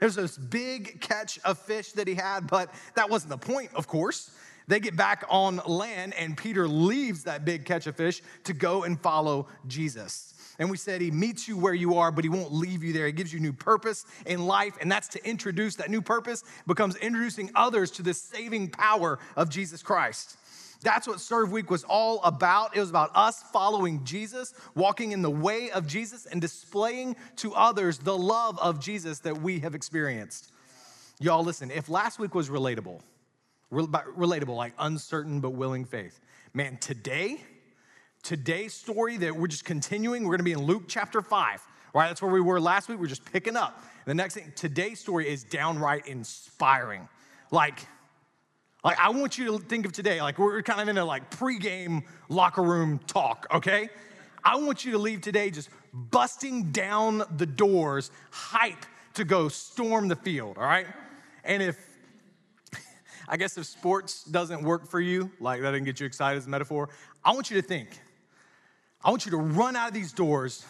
There's 0.00 0.16
this 0.16 0.36
big 0.36 1.00
catch 1.00 1.38
of 1.44 1.58
fish 1.58 1.92
that 1.92 2.08
he 2.08 2.14
had, 2.14 2.48
but 2.48 2.74
that 2.96 3.08
wasn't 3.08 3.30
the 3.30 3.38
point, 3.38 3.70
of 3.74 3.86
course. 3.86 4.30
They 4.66 4.80
get 4.80 4.96
back 4.96 5.24
on 5.28 5.60
land, 5.66 6.14
and 6.14 6.36
Peter 6.36 6.66
leaves 6.66 7.24
that 7.24 7.44
big 7.44 7.64
catch 7.64 7.86
of 7.86 7.96
fish 7.96 8.22
to 8.44 8.52
go 8.52 8.84
and 8.84 8.98
follow 9.00 9.46
Jesus. 9.66 10.34
And 10.58 10.70
we 10.70 10.76
said 10.76 11.00
he 11.00 11.10
meets 11.10 11.48
you 11.48 11.56
where 11.56 11.74
you 11.74 11.96
are, 11.96 12.12
but 12.12 12.24
he 12.24 12.30
won't 12.30 12.52
leave 12.52 12.82
you 12.84 12.92
there. 12.92 13.06
He 13.06 13.12
gives 13.12 13.32
you 13.32 13.40
new 13.40 13.52
purpose 13.52 14.06
in 14.24 14.46
life, 14.46 14.78
and 14.80 14.90
that's 14.90 15.08
to 15.08 15.28
introduce 15.28 15.76
that 15.76 15.90
new 15.90 16.00
purpose 16.00 16.44
becomes 16.66 16.96
introducing 16.96 17.50
others 17.54 17.90
to 17.92 18.02
the 18.02 18.14
saving 18.14 18.70
power 18.70 19.18
of 19.36 19.50
Jesus 19.50 19.82
Christ. 19.82 20.36
That's 20.82 21.08
what 21.08 21.18
Serve 21.18 21.50
Week 21.50 21.70
was 21.70 21.82
all 21.84 22.22
about. 22.22 22.76
It 22.76 22.80
was 22.80 22.90
about 22.90 23.10
us 23.14 23.42
following 23.52 24.04
Jesus, 24.04 24.52
walking 24.74 25.12
in 25.12 25.22
the 25.22 25.30
way 25.30 25.70
of 25.70 25.86
Jesus, 25.86 26.26
and 26.26 26.40
displaying 26.40 27.16
to 27.36 27.54
others 27.54 27.98
the 27.98 28.16
love 28.16 28.58
of 28.58 28.80
Jesus 28.80 29.20
that 29.20 29.40
we 29.40 29.60
have 29.60 29.74
experienced. 29.74 30.52
Y'all, 31.20 31.42
listen, 31.42 31.70
if 31.70 31.88
last 31.88 32.18
week 32.18 32.34
was 32.34 32.50
relatable, 32.50 33.00
relatable, 33.72 34.56
like 34.56 34.72
uncertain 34.78 35.40
but 35.40 35.50
willing 35.50 35.84
faith. 35.84 36.20
Man, 36.52 36.76
today, 36.78 37.40
today's 38.22 38.72
story 38.72 39.16
that 39.18 39.34
we're 39.36 39.48
just 39.48 39.64
continuing, 39.64 40.24
we're 40.24 40.34
gonna 40.34 40.44
be 40.44 40.52
in 40.52 40.62
Luke 40.62 40.84
chapter 40.88 41.22
5, 41.22 41.62
right? 41.94 42.08
That's 42.08 42.22
where 42.22 42.30
we 42.30 42.40
were 42.40 42.60
last 42.60 42.88
week. 42.88 42.98
We're 42.98 43.06
just 43.06 43.24
picking 43.24 43.56
up. 43.56 43.82
The 44.06 44.14
next 44.14 44.34
thing, 44.34 44.52
today's 44.54 45.00
story 45.00 45.28
is 45.28 45.44
downright 45.44 46.06
inspiring. 46.06 47.08
Like, 47.50 47.86
like 48.84 48.98
I 49.00 49.10
want 49.10 49.38
you 49.38 49.46
to 49.46 49.58
think 49.58 49.86
of 49.86 49.92
today, 49.92 50.20
like 50.20 50.38
we're 50.38 50.62
kind 50.62 50.80
of 50.80 50.88
in 50.88 50.98
a 50.98 51.04
like 51.04 51.30
pregame 51.30 52.02
locker 52.28 52.62
room 52.62 53.00
talk, 53.06 53.46
okay? 53.52 53.88
I 54.44 54.56
want 54.56 54.84
you 54.84 54.92
to 54.92 54.98
leave 54.98 55.22
today 55.22 55.50
just 55.50 55.70
busting 55.92 56.70
down 56.70 57.22
the 57.36 57.46
doors, 57.46 58.10
hype 58.30 58.84
to 59.14 59.24
go 59.24 59.48
storm 59.48 60.08
the 60.08 60.16
field, 60.16 60.58
all 60.58 60.64
right? 60.64 60.86
And 61.44 61.62
if 61.62 61.78
I 63.28 63.36
guess 63.36 63.56
if 63.56 63.66
sports 63.66 64.24
doesn't 64.24 64.62
work 64.62 64.86
for 64.86 65.00
you, 65.00 65.30
like 65.40 65.60
that 65.62 65.72
didn't 65.72 65.86
get 65.86 66.00
you 66.00 66.06
excited 66.06 66.38
as 66.38 66.46
a 66.46 66.50
metaphor, 66.50 66.88
I 67.24 67.32
want 67.32 67.50
you 67.50 67.60
to 67.60 67.66
think. 67.66 67.88
I 69.02 69.10
want 69.10 69.26
you 69.26 69.30
to 69.32 69.36
run 69.36 69.76
out 69.76 69.88
of 69.88 69.94
these 69.94 70.12
doors 70.12 70.64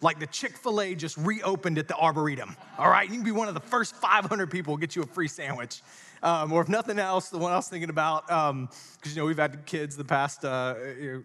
like 0.00 0.20
the 0.20 0.26
Chick 0.26 0.56
fil 0.56 0.80
A 0.80 0.94
just 0.94 1.16
reopened 1.16 1.78
at 1.78 1.88
the 1.88 1.96
Arboretum. 1.96 2.56
All 2.78 2.88
right, 2.88 3.08
you 3.08 3.16
can 3.16 3.24
be 3.24 3.32
one 3.32 3.48
of 3.48 3.54
the 3.54 3.60
first 3.60 3.96
500 3.96 4.50
people 4.50 4.76
get 4.76 4.94
you 4.94 5.02
a 5.02 5.06
free 5.06 5.28
sandwich. 5.28 5.82
Um, 6.22 6.52
or 6.52 6.60
if 6.60 6.68
nothing 6.68 6.98
else, 6.98 7.28
the 7.28 7.38
one 7.38 7.52
I 7.52 7.56
was 7.56 7.68
thinking 7.68 7.90
about, 7.90 8.26
because 8.26 8.50
um, 8.50 8.68
you 9.04 9.16
know 9.16 9.24
we've 9.24 9.38
had 9.38 9.66
kids 9.66 9.96
the 9.96 10.04
past. 10.04 10.44
Uh, 10.44 10.74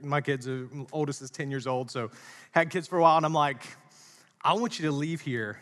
my 0.01 0.21
kids, 0.21 0.47
are, 0.47 0.67
oldest 0.91 1.21
is 1.21 1.31
10 1.31 1.49
years 1.49 1.67
old, 1.67 1.89
so 1.89 2.11
had 2.51 2.69
kids 2.69 2.87
for 2.87 2.97
a 2.97 3.01
while, 3.01 3.17
and 3.17 3.25
I'm 3.25 3.33
like, 3.33 3.63
I 4.41 4.53
want 4.53 4.79
you 4.79 4.85
to 4.87 4.91
leave 4.91 5.21
here 5.21 5.59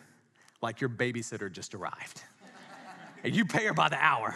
like 0.61 0.81
your 0.81 0.89
babysitter 0.89 1.51
just 1.51 1.73
arrived, 1.75 2.23
and 3.23 3.35
you 3.35 3.45
pay 3.45 3.65
her 3.65 3.73
by 3.73 3.89
the 3.89 4.03
hour 4.03 4.35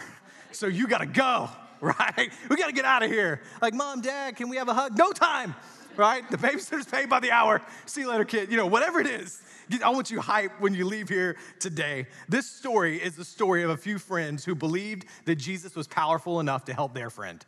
so 0.56 0.66
you 0.66 0.86
gotta 0.86 1.06
go, 1.06 1.48
right? 1.80 2.30
We 2.48 2.56
gotta 2.56 2.72
get 2.72 2.84
out 2.84 3.02
of 3.02 3.10
here. 3.10 3.40
Like, 3.60 3.74
mom, 3.74 4.00
dad, 4.00 4.36
can 4.36 4.48
we 4.48 4.56
have 4.56 4.68
a 4.68 4.74
hug? 4.74 4.96
No 4.96 5.12
time, 5.12 5.54
right? 5.96 6.28
The 6.30 6.38
babysitter's 6.38 6.86
paid 6.86 7.08
by 7.08 7.20
the 7.20 7.30
hour. 7.30 7.62
See 7.84 8.02
you 8.02 8.10
later, 8.10 8.24
kid. 8.24 8.50
You 8.50 8.56
know, 8.56 8.66
whatever 8.66 9.00
it 9.00 9.06
is. 9.06 9.40
I 9.84 9.90
want 9.90 10.10
you 10.10 10.20
hype 10.20 10.60
when 10.60 10.74
you 10.74 10.84
leave 10.84 11.08
here 11.08 11.36
today. 11.58 12.06
This 12.28 12.48
story 12.48 13.02
is 13.02 13.16
the 13.16 13.24
story 13.24 13.64
of 13.64 13.70
a 13.70 13.76
few 13.76 13.98
friends 13.98 14.44
who 14.44 14.54
believed 14.54 15.06
that 15.24 15.36
Jesus 15.36 15.74
was 15.74 15.88
powerful 15.88 16.38
enough 16.38 16.64
to 16.66 16.74
help 16.74 16.94
their 16.94 17.10
friend. 17.10 17.44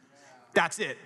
That's 0.53 0.81
it. 0.81 0.99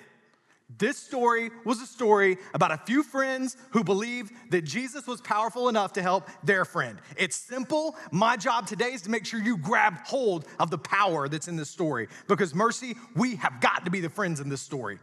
This 0.78 0.96
story 0.96 1.50
was 1.64 1.80
a 1.80 1.86
story 1.86 2.38
about 2.54 2.70
a 2.70 2.78
few 2.78 3.02
friends 3.02 3.56
who 3.70 3.82
believed 3.82 4.32
that 4.50 4.62
Jesus 4.62 5.06
was 5.06 5.20
powerful 5.20 5.68
enough 5.68 5.92
to 5.94 6.02
help 6.02 6.28
their 6.44 6.64
friend. 6.64 7.00
It's 7.16 7.36
simple. 7.36 7.96
My 8.10 8.36
job 8.36 8.66
today 8.66 8.92
is 8.92 9.02
to 9.02 9.10
make 9.10 9.26
sure 9.26 9.40
you 9.40 9.56
grab 9.56 9.94
hold 10.04 10.46
of 10.58 10.70
the 10.70 10.78
power 10.78 11.28
that's 11.28 11.48
in 11.48 11.56
this 11.56 11.70
story 11.70 12.08
because, 12.28 12.54
Mercy, 12.54 12.94
we 13.16 13.36
have 13.36 13.60
got 13.60 13.84
to 13.84 13.90
be 13.90 14.00
the 14.00 14.10
friends 14.10 14.40
in 14.40 14.48
this 14.48 14.60
story. 14.60 14.98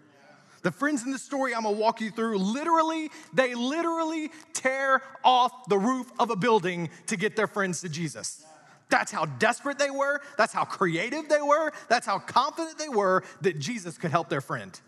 The 0.62 0.72
friends 0.72 1.06
in 1.06 1.12
this 1.12 1.24
story 1.24 1.54
I'm 1.54 1.64
gonna 1.64 1.78
walk 1.78 2.02
you 2.02 2.12
through, 2.12 2.38
literally, 2.38 3.10
they 3.34 3.56
literally 3.56 4.32
tear 4.54 5.02
off 5.24 5.52
the 5.70 5.78
roof 5.78 6.12
of 6.20 6.32
a 6.32 6.36
building 6.36 6.90
to 7.08 7.16
get 7.16 7.36
their 7.36 7.48
friends 7.48 7.82
to 7.82 7.90
Jesus. 7.90 8.46
That's 8.90 9.12
how 9.12 9.26
desperate 9.26 9.78
they 9.78 9.92
were. 9.92 10.20
That's 10.38 10.52
how 10.52 10.66
creative 10.66 11.30
they 11.30 11.42
were. 11.42 11.72
That's 11.88 12.08
how 12.08 12.20
confident 12.20 12.78
they 12.78 12.90
were 12.90 13.24
that 13.42 13.60
Jesus 13.60 13.98
could 13.98 14.12
help 14.12 14.30
their 14.30 14.42
friend. 14.42 14.80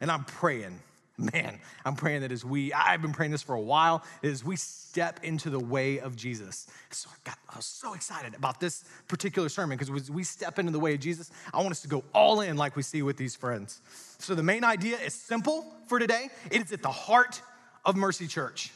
And 0.00 0.10
I'm 0.10 0.24
praying, 0.24 0.78
man, 1.16 1.58
I'm 1.84 1.96
praying 1.96 2.22
that 2.22 2.32
as 2.32 2.44
we, 2.44 2.72
I've 2.72 3.02
been 3.02 3.12
praying 3.12 3.32
this 3.32 3.42
for 3.42 3.54
a 3.54 3.60
while, 3.60 4.04
as 4.22 4.44
we 4.44 4.56
step 4.56 5.20
into 5.22 5.50
the 5.50 5.58
way 5.58 5.98
of 5.98 6.16
Jesus. 6.16 6.66
So 6.90 7.10
I, 7.12 7.16
got, 7.24 7.38
I 7.48 7.56
was 7.56 7.66
so 7.66 7.94
excited 7.94 8.34
about 8.34 8.60
this 8.60 8.84
particular 9.08 9.48
sermon 9.48 9.78
because 9.78 9.94
as 10.02 10.10
we 10.10 10.24
step 10.24 10.58
into 10.58 10.72
the 10.72 10.80
way 10.80 10.94
of 10.94 11.00
Jesus, 11.00 11.30
I 11.52 11.58
want 11.58 11.70
us 11.70 11.82
to 11.82 11.88
go 11.88 12.04
all 12.14 12.40
in 12.40 12.56
like 12.56 12.76
we 12.76 12.82
see 12.82 13.02
with 13.02 13.16
these 13.16 13.36
friends. 13.36 13.80
So 14.18 14.34
the 14.34 14.42
main 14.42 14.64
idea 14.64 14.96
is 14.98 15.14
simple 15.14 15.64
for 15.86 15.98
today. 15.98 16.28
It 16.50 16.62
is 16.62 16.72
at 16.72 16.82
the 16.82 16.90
heart 16.90 17.40
of 17.84 17.96
Mercy 17.96 18.26
Church. 18.26 18.72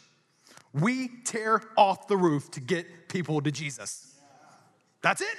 We 0.73 1.09
tear 1.25 1.63
off 1.77 2.09
the 2.09 2.17
roof 2.17 2.51
to 2.53 2.61
get 2.61 3.09
people 3.09 3.41
to 3.41 3.51
Jesus. 3.51 4.15
That's 5.01 5.21
it. 5.21 5.37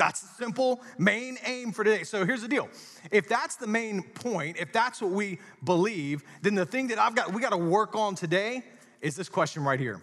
That's 0.00 0.22
the 0.22 0.28
simple 0.42 0.80
main 0.96 1.36
aim 1.44 1.72
for 1.72 1.84
today. 1.84 2.04
So 2.04 2.24
here's 2.24 2.40
the 2.40 2.48
deal. 2.48 2.70
If 3.10 3.28
that's 3.28 3.56
the 3.56 3.66
main 3.66 4.02
point, 4.02 4.56
if 4.58 4.72
that's 4.72 5.02
what 5.02 5.10
we 5.10 5.38
believe, 5.62 6.24
then 6.40 6.54
the 6.54 6.64
thing 6.64 6.86
that 6.86 6.98
I've 6.98 7.14
got 7.14 7.34
we 7.34 7.42
got 7.42 7.50
to 7.50 7.58
work 7.58 7.94
on 7.94 8.14
today 8.14 8.62
is 9.02 9.14
this 9.14 9.28
question 9.28 9.62
right 9.62 9.78
here. 9.78 10.00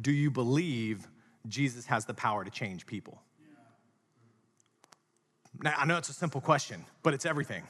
Do 0.00 0.10
you 0.10 0.28
believe 0.28 1.06
Jesus 1.46 1.86
has 1.86 2.04
the 2.04 2.14
power 2.14 2.44
to 2.44 2.50
change 2.50 2.84
people? 2.84 3.22
Now, 5.62 5.74
I 5.78 5.86
know 5.86 5.96
it's 5.96 6.08
a 6.08 6.12
simple 6.12 6.40
question, 6.40 6.84
but 7.04 7.14
it's 7.14 7.24
everything. 7.24 7.62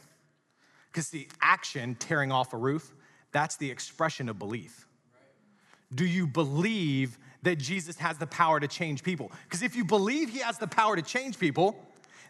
Because 0.91 1.11
the 1.11 1.29
action, 1.43 1.97
tearing 1.97 2.33
off 2.33 2.55
a 2.55 2.57
roof, 2.57 2.95
that's 3.31 3.57
the 3.57 3.71
expression 3.71 4.31
of 4.31 4.39
belief. 4.39 4.89
Do 5.95 6.07
you 6.07 6.27
believe 6.27 7.19
that 7.45 7.57
Jesus 7.57 7.97
has 7.99 8.19
the 8.19 8.27
power 8.27 8.61
to 8.61 8.69
change 8.69 9.03
people. 9.03 9.31
Because 9.45 9.63
if 9.63 9.77
you 9.77 9.85
believe 9.85 10.31
he 10.31 10.41
has 10.41 10.59
the 10.59 10.67
power 10.67 10.97
to 10.97 11.03
change 11.03 11.39
people, 11.39 11.77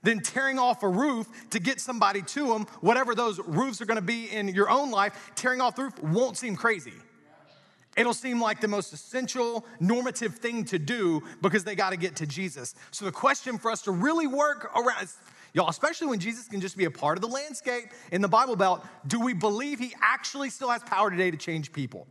then 0.02 0.20
tearing 0.20 0.58
off 0.58 0.82
a 0.82 0.88
roof 0.88 1.26
to 1.50 1.58
get 1.58 1.80
somebody 1.80 2.22
to 2.22 2.52
him, 2.52 2.66
whatever 2.80 3.14
those 3.14 3.40
roofs 3.40 3.80
are 3.80 3.86
gonna 3.86 4.02
be 4.02 4.30
in 4.30 4.48
your 4.48 4.70
own 4.70 4.90
life, 4.90 5.32
tearing 5.34 5.60
off 5.60 5.76
the 5.76 5.84
roof 5.84 6.02
won't 6.02 6.36
seem 6.36 6.54
crazy. 6.54 6.92
It'll 7.96 8.14
seem 8.14 8.40
like 8.40 8.60
the 8.60 8.68
most 8.68 8.92
essential, 8.92 9.64
normative 9.78 10.36
thing 10.36 10.64
to 10.66 10.78
do 10.78 11.22
because 11.42 11.64
they 11.64 11.74
got 11.74 11.90
to 11.90 11.96
get 11.96 12.16
to 12.16 12.26
Jesus. 12.26 12.74
So, 12.90 13.04
the 13.04 13.12
question 13.12 13.56
for 13.56 13.70
us 13.70 13.82
to 13.82 13.92
really 13.92 14.26
work 14.26 14.70
around, 14.76 15.08
y'all, 15.52 15.68
especially 15.68 16.08
when 16.08 16.18
Jesus 16.18 16.48
can 16.48 16.60
just 16.60 16.76
be 16.76 16.86
a 16.86 16.90
part 16.90 17.16
of 17.16 17.22
the 17.22 17.28
landscape 17.28 17.84
in 18.10 18.20
the 18.20 18.28
Bible 18.28 18.56
Belt, 18.56 18.84
do 19.06 19.20
we 19.20 19.32
believe 19.32 19.78
he 19.78 19.94
actually 20.02 20.50
still 20.50 20.70
has 20.70 20.82
power 20.82 21.10
today 21.10 21.30
to 21.30 21.36
change 21.36 21.72
people? 21.72 22.08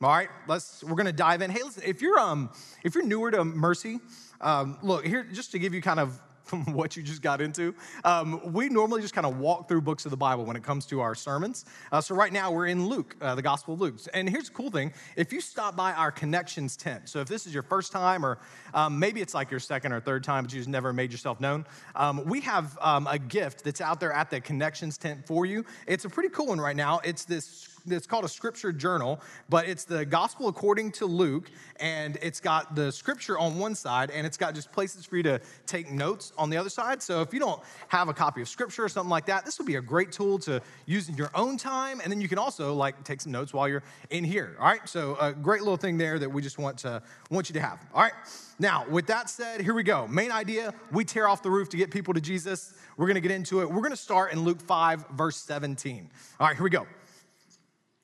All 0.00 0.10
right, 0.10 0.28
let's. 0.46 0.84
We're 0.84 0.94
gonna 0.94 1.12
dive 1.12 1.42
in. 1.42 1.50
Hey, 1.50 1.64
listen, 1.64 1.82
if 1.84 2.00
you're 2.00 2.20
um, 2.20 2.50
if 2.84 2.94
you're 2.94 3.04
newer 3.04 3.32
to 3.32 3.44
Mercy, 3.44 3.98
um, 4.40 4.78
look 4.80 5.04
here, 5.04 5.24
just 5.24 5.50
to 5.50 5.58
give 5.58 5.74
you 5.74 5.82
kind 5.82 5.98
of 5.98 6.16
what 6.66 6.96
you 6.96 7.02
just 7.02 7.20
got 7.20 7.40
into. 7.40 7.74
Um, 8.04 8.52
we 8.52 8.68
normally 8.68 9.02
just 9.02 9.12
kind 9.12 9.26
of 9.26 9.40
walk 9.40 9.66
through 9.66 9.80
books 9.80 10.04
of 10.04 10.12
the 10.12 10.16
Bible 10.16 10.44
when 10.44 10.54
it 10.54 10.62
comes 10.62 10.86
to 10.86 11.00
our 11.00 11.16
sermons. 11.16 11.64
Uh, 11.90 12.00
so 12.00 12.14
right 12.14 12.32
now 12.32 12.52
we're 12.52 12.68
in 12.68 12.86
Luke, 12.86 13.16
uh, 13.20 13.34
the 13.34 13.42
Gospel 13.42 13.74
of 13.74 13.80
Luke. 13.80 13.96
And 14.14 14.30
here's 14.30 14.48
the 14.48 14.54
cool 14.54 14.70
thing: 14.70 14.92
if 15.16 15.32
you 15.32 15.40
stop 15.40 15.74
by 15.74 15.92
our 15.92 16.12
connections 16.12 16.76
tent, 16.76 17.08
so 17.08 17.18
if 17.18 17.26
this 17.26 17.48
is 17.48 17.52
your 17.52 17.64
first 17.64 17.90
time, 17.90 18.24
or 18.24 18.38
um, 18.74 19.00
maybe 19.00 19.20
it's 19.20 19.34
like 19.34 19.50
your 19.50 19.58
second 19.58 19.90
or 19.90 19.98
third 19.98 20.22
time, 20.22 20.44
but 20.44 20.52
you 20.52 20.60
just 20.60 20.68
never 20.68 20.92
made 20.92 21.10
yourself 21.10 21.40
known, 21.40 21.66
um, 21.96 22.24
we 22.24 22.40
have 22.42 22.78
um, 22.80 23.08
a 23.08 23.18
gift 23.18 23.64
that's 23.64 23.80
out 23.80 23.98
there 23.98 24.12
at 24.12 24.30
the 24.30 24.40
connections 24.40 24.96
tent 24.96 25.26
for 25.26 25.44
you. 25.44 25.64
It's 25.88 26.04
a 26.04 26.08
pretty 26.08 26.28
cool 26.28 26.46
one 26.46 26.60
right 26.60 26.76
now. 26.76 27.00
It's 27.02 27.24
this 27.24 27.77
it's 27.92 28.06
called 28.06 28.24
a 28.24 28.28
scripture 28.28 28.72
journal, 28.72 29.20
but 29.48 29.68
it's 29.68 29.84
the 29.84 30.04
gospel 30.04 30.48
according 30.48 30.92
to 30.92 31.06
Luke, 31.06 31.50
and 31.80 32.18
it's 32.22 32.40
got 32.40 32.74
the 32.74 32.90
scripture 32.92 33.38
on 33.38 33.58
one 33.58 33.74
side, 33.74 34.10
and 34.10 34.26
it's 34.26 34.36
got 34.36 34.54
just 34.54 34.72
places 34.72 35.04
for 35.04 35.16
you 35.16 35.22
to 35.24 35.40
take 35.66 35.90
notes 35.90 36.32
on 36.36 36.50
the 36.50 36.56
other 36.56 36.70
side. 36.70 37.02
So 37.02 37.22
if 37.22 37.32
you 37.32 37.40
don't 37.40 37.60
have 37.88 38.08
a 38.08 38.14
copy 38.14 38.42
of 38.42 38.48
scripture 38.48 38.84
or 38.84 38.88
something 38.88 39.10
like 39.10 39.26
that, 39.26 39.44
this 39.44 39.58
would 39.58 39.66
be 39.66 39.76
a 39.76 39.80
great 39.80 40.12
tool 40.12 40.38
to 40.40 40.60
use 40.86 41.08
in 41.08 41.16
your 41.16 41.30
own 41.34 41.56
time, 41.56 42.00
and 42.00 42.10
then 42.12 42.20
you 42.20 42.28
can 42.28 42.38
also 42.38 42.74
like 42.74 43.04
take 43.04 43.20
some 43.20 43.32
notes 43.32 43.52
while 43.52 43.68
you're 43.68 43.82
in 44.10 44.24
here. 44.24 44.56
All 44.58 44.66
right, 44.66 44.88
so 44.88 45.16
a 45.20 45.32
great 45.32 45.60
little 45.62 45.76
thing 45.76 45.98
there 45.98 46.18
that 46.18 46.30
we 46.30 46.42
just 46.42 46.58
want 46.58 46.78
to 46.78 47.02
want 47.30 47.48
you 47.48 47.54
to 47.54 47.60
have. 47.60 47.78
All 47.94 48.02
right. 48.02 48.12
Now, 48.60 48.84
with 48.88 49.06
that 49.06 49.30
said, 49.30 49.60
here 49.60 49.74
we 49.74 49.84
go. 49.84 50.08
Main 50.08 50.32
idea 50.32 50.74
we 50.90 51.04
tear 51.04 51.28
off 51.28 51.42
the 51.44 51.50
roof 51.50 51.68
to 51.68 51.76
get 51.76 51.92
people 51.92 52.12
to 52.14 52.20
Jesus. 52.20 52.74
We're 52.96 53.06
going 53.06 53.14
to 53.14 53.20
get 53.20 53.30
into 53.30 53.60
it. 53.60 53.70
We're 53.70 53.80
going 53.80 53.90
to 53.90 53.96
start 53.96 54.32
in 54.32 54.40
Luke 54.40 54.60
5, 54.60 55.10
verse 55.10 55.36
17. 55.36 56.10
All 56.40 56.46
right, 56.48 56.56
here 56.56 56.64
we 56.64 56.70
go. 56.70 56.86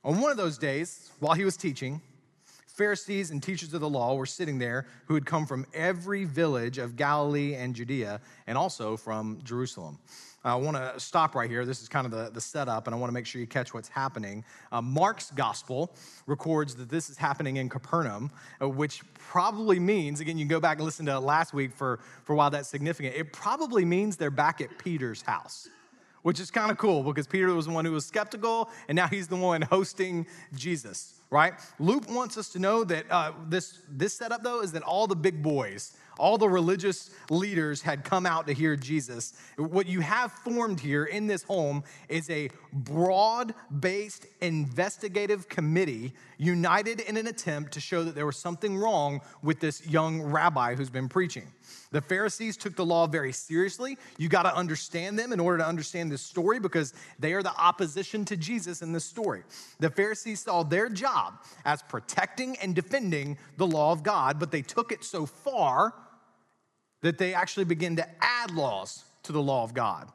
On 0.05 0.21
one 0.21 0.31
of 0.31 0.37
those 0.37 0.59
days, 0.59 1.11
while 1.21 1.33
he 1.33 1.47
was 1.47 1.57
teaching, 1.57 2.03
Pharisees 2.67 3.31
and 3.31 3.43
teachers 3.43 3.73
of 3.73 3.81
the 3.81 3.89
law 3.89 4.15
were 4.17 4.27
sitting 4.27 4.59
there 4.59 4.87
who 5.07 5.15
had 5.15 5.25
come 5.25 5.47
from 5.47 5.65
every 5.73 6.25
village 6.25 6.77
of 6.77 6.95
Galilee 6.95 7.55
and 7.55 7.75
Judea 7.75 8.21
and 8.47 8.59
also 8.59 8.99
from 8.99 9.41
Jerusalem. 9.45 9.99
I 10.45 10.57
want 10.57 10.77
to 10.77 11.01
stop 11.01 11.35
right 11.35 11.49
here. 11.49 11.65
This 11.65 11.81
is 11.81 11.89
kind 11.89 12.05
of 12.05 12.11
the, 12.11 12.29
the 12.29 12.41
setup, 12.41 12.87
and 12.87 12.95
I 12.95 12.99
want 12.99 13.09
to 13.09 13.15
make 13.15 13.25
sure 13.25 13.41
you 13.41 13.47
catch 13.47 13.73
what's 13.73 13.89
happening. 13.89 14.45
Uh, 14.71 14.83
Mark's 14.83 15.31
gospel 15.31 15.95
records 16.27 16.75
that 16.75 16.91
this 16.91 17.09
is 17.09 17.17
happening 17.17 17.57
in 17.57 17.71
Capernaum, 17.71 18.31
uh, 18.61 18.69
which 18.69 19.01
probably 19.15 19.81
means, 19.81 20.21
again, 20.21 20.37
you 20.37 20.45
can 20.45 20.51
go 20.51 20.61
back 20.61 20.77
and 20.77 20.85
listen 20.85 21.07
to 21.07 21.19
last 21.19 21.55
week 21.55 21.73
for, 21.73 22.01
for 22.25 22.35
why 22.35 22.51
that's 22.51 22.69
significant. 22.69 23.17
It 23.17 23.33
probably 23.33 23.87
means 23.87 24.19
they're 24.19 24.31
back 24.31 24.61
at 24.61 24.77
Peter's 24.77 25.23
house 25.23 25.71
which 26.25 26.41
is 26.41 26.51
kind 26.51 26.71
of 26.71 26.79
cool 26.79 27.03
because 27.03 27.27
Peter 27.27 27.53
was 27.53 27.67
the 27.67 27.73
one 27.73 27.85
who 27.85 27.93
was 27.93 28.07
skeptical, 28.07 28.71
and 28.89 28.97
now 28.97 29.07
he's 29.07 29.29
the 29.29 29.37
one 29.37 29.61
hosting 29.61 30.27
Jesus, 30.55 31.21
right? 31.29 31.53
Luke 31.79 32.05
wants 32.09 32.39
us 32.39 32.49
to 32.49 32.59
know 32.59 32.83
that 32.83 33.05
uh, 33.11 33.33
this, 33.49 33.81
this 33.91 34.15
setup, 34.15 34.43
though, 34.43 34.63
is 34.63 34.73
that 34.73 34.83
all 34.83 35.07
the 35.07 35.15
big 35.15 35.43
boys, 35.43 35.93
all 36.19 36.39
the 36.39 36.49
religious 36.49 37.11
leaders 37.29 37.83
had 37.83 38.05
come 38.05 38.25
out 38.25 38.47
to 38.47 38.55
hear 38.55 38.75
Jesus. 38.75 39.35
What 39.59 39.87
you 39.87 40.01
have 40.01 40.33
formed 40.33 40.81
here 40.81 41.05
in 41.05 41.27
this 41.27 41.43
home 41.43 41.85
is 42.09 42.31
a 42.31 42.49
broad 42.73 43.55
based 43.81 44.27
investigative 44.41 45.51
committee 45.51 46.15
united 46.39 47.01
in 47.01 47.19
an 47.19 47.27
attempt 47.27 47.73
to 47.73 47.81
show 47.81 48.03
that 48.03 48.15
there 48.15 48.27
was 48.27 48.39
something 48.39 48.79
wrong 48.79 49.21
with 49.43 49.61
this 49.61 49.87
young 49.87 50.23
rabbi 50.23 50.75
who's 50.75 50.91
been 50.91 51.09
preaching. 51.09 51.53
The 51.91 52.01
Pharisees 52.01 52.57
took 52.57 52.77
the 52.77 52.85
law 52.85 53.07
very 53.07 53.33
seriously. 53.33 53.99
You 54.19 54.29
got 54.29 54.43
to 54.45 54.55
understand 54.55 55.19
them 55.19 55.33
in 55.33 55.41
order 55.41 55.59
to 55.59 55.67
understand 55.67 56.11
this 56.11 56.23
story 56.23 56.59
because 56.59 56.95
they 57.19 57.33
are 57.33 57.43
the 57.43 57.57
opposition 57.57 58.25
to 58.27 58.37
Jesus 58.37 58.83
in 58.83 58.93
this 58.93 59.05
story. 59.05 59.43
The 59.81 59.91
Pharisees 59.91 60.41
saw 60.41 60.63
their 60.63 60.89
job 60.89 61.35
as 61.65 61.83
protecting 61.83 62.57
and 62.59 62.75
defending 62.75 63.39
the 63.57 63.67
law 63.67 63.93
of 63.93 64.03
God, 64.03 64.39
but 64.39 64.51
they 64.51 64.63
took 64.63 64.93
it 64.93 65.05
so 65.05 65.27
far 65.27 65.95
that 67.03 67.19
they 67.19 67.35
actually 67.35 67.65
began 67.65 67.97
to 67.97 68.07
add 68.21 68.51
laws 68.51 69.05
to 69.25 69.33
the 69.33 69.43
law 69.43 69.63
of 69.63 69.75
God. 69.75 70.11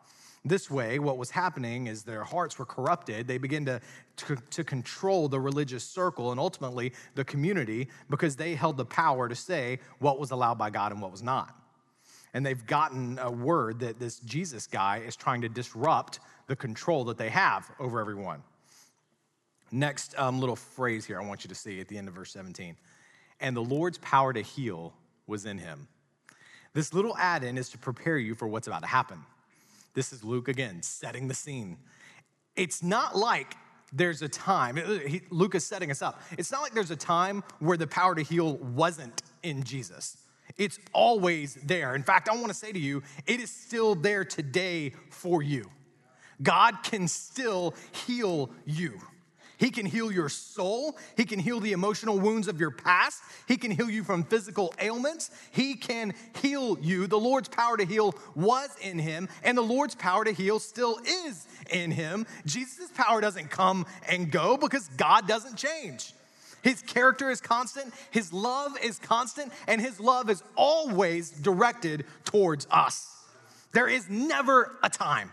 This 0.46 0.72
way, 0.72 1.00
what 1.00 1.18
was 1.18 1.32
happening 1.32 1.88
is 1.88 2.04
their 2.04 2.24
hearts 2.24 2.58
were 2.58 2.66
corrupted. 2.66 3.28
They 3.28 3.38
began 3.38 3.66
to, 3.66 3.82
to, 4.18 4.38
to, 4.52 4.64
control 4.64 5.28
the 5.28 5.40
religious 5.40 5.84
circle 5.84 6.32
and 6.32 6.40
ultimately 6.40 6.94
the 7.16 7.26
community 7.26 7.90
because 8.10 8.38
they 8.38 8.56
held 8.56 8.78
the 8.78 8.86
power 8.86 9.28
to 9.28 9.36
say 9.36 9.80
what 10.00 10.18
was 10.18 10.32
allowed 10.32 10.58
by 10.58 10.70
God 10.70 10.94
and 10.94 11.02
what 11.02 11.12
was 11.12 11.22
not 11.22 11.60
and 12.34 12.46
they've 12.46 12.66
gotten 12.66 13.20
a 13.20 13.32
word 13.32 13.80
that 13.80 14.00
this 14.00 14.20
Jesus 14.20 14.68
guy 14.68 14.98
is 15.06 15.16
trying 15.16 15.42
to 15.42 15.50
disrupt 15.50 16.20
the 16.48 16.56
control 16.56 17.04
that 17.06 17.18
they 17.18 17.30
have 17.30 17.70
over 17.80 18.00
everyone. 18.00 18.44
Next 19.72 20.18
um, 20.18 20.40
little 20.40 20.56
phrase 20.56 21.06
here 21.06 21.20
I 21.20 21.26
want 21.26 21.44
you 21.44 21.48
to 21.50 21.56
see 21.56 21.80
at 21.80 21.88
the 21.88 21.98
end 21.98 22.08
of 22.08 22.14
verse 22.14 22.32
17. 22.32 22.76
And 23.40 23.56
the 23.56 23.62
Lord's 23.62 23.98
power 24.00 24.34
to 24.34 24.42
heal 24.42 24.94
was 25.28 25.46
in 25.46 25.58
him. 25.58 25.88
This 26.74 26.94
little 26.94 27.18
add 27.18 27.44
in 27.44 27.58
is 27.58 27.70
to 27.70 27.78
prepare 27.78 28.18
you 28.18 28.36
for 28.36 28.48
what's 28.48 28.68
about 28.68 28.82
to 28.82 28.88
happen. 28.88 29.24
This 29.94 30.14
is 30.14 30.24
Luke 30.24 30.48
again, 30.48 30.82
setting 30.82 31.28
the 31.28 31.34
scene. 31.34 31.78
It's 32.56 32.84
not 32.84 33.16
like 33.16 33.56
there's 33.92 34.22
a 34.22 34.30
time, 34.30 34.78
uh, 34.78 35.00
he, 35.00 35.22
Luke 35.30 35.56
is 35.56 35.66
setting 35.66 35.92
us 35.92 36.02
up. 36.02 36.22
It's 36.38 36.52
not 36.52 36.62
like 36.62 36.74
there's 36.74 36.92
a 36.92 36.96
time 36.96 37.44
where 37.60 37.78
the 37.78 37.88
power 37.88 38.16
to 38.16 38.22
heal 38.22 38.58
wasn't 38.58 39.24
in 39.44 39.64
Jesus. 39.64 40.18
It's 40.58 40.80
always 40.94 41.56
there. 41.56 41.96
In 41.96 42.04
fact, 42.04 42.30
I 42.30 42.36
want 42.36 42.48
to 42.48 42.54
say 42.54 42.72
to 42.72 42.80
you, 42.80 43.04
it 43.26 43.40
is 43.40 43.50
still 43.50 43.96
there 43.96 44.26
today 44.26 44.94
for 45.10 45.42
you. 45.42 45.66
God 46.42 46.84
can 46.84 47.08
still 47.08 47.76
heal 48.06 48.50
you. 48.66 49.00
He 49.60 49.72
can 49.72 49.86
heal 49.86 50.10
your 50.10 50.30
soul. 50.30 50.98
He 51.18 51.26
can 51.26 51.38
heal 51.38 51.60
the 51.60 51.74
emotional 51.74 52.18
wounds 52.18 52.48
of 52.48 52.62
your 52.62 52.72
past. 52.72 53.22
He 53.46 53.58
can 53.58 53.72
heal 53.72 53.90
you 53.90 54.06
from 54.06 54.24
physical 54.24 54.74
ailments. 54.80 55.32
He 55.52 55.76
can 55.76 56.14
heal 56.42 56.80
you. 56.80 57.08
The 57.08 57.20
Lord's 57.20 57.50
power 57.50 57.76
to 57.76 57.86
heal 57.86 58.16
was 58.36 58.70
in 58.82 58.98
him, 58.98 59.28
and 59.44 59.58
the 59.58 59.62
Lord's 59.62 59.96
power 59.96 60.24
to 60.24 60.32
heal 60.32 60.60
still 60.60 60.98
is 61.06 61.46
in 61.72 61.92
him. 61.92 62.26
Jesus' 62.46 62.90
power 62.96 63.20
doesn't 63.20 63.50
come 63.50 63.86
and 64.08 64.32
go 64.32 64.56
because 64.56 64.88
God 64.96 65.28
doesn't 65.28 65.58
change. 65.58 66.14
His 66.62 66.82
character 66.82 67.30
is 67.30 67.42
constant, 67.42 67.94
His 68.12 68.34
love 68.34 68.78
is 68.82 69.00
constant, 69.00 69.52
and 69.68 69.80
His 69.82 70.00
love 70.00 70.30
is 70.30 70.44
always 70.56 71.32
directed 71.32 72.06
towards 72.26 72.68
us. 72.70 73.16
There 73.72 73.88
is 73.88 74.10
never 74.10 74.78
a 74.84 74.90
time, 74.90 75.32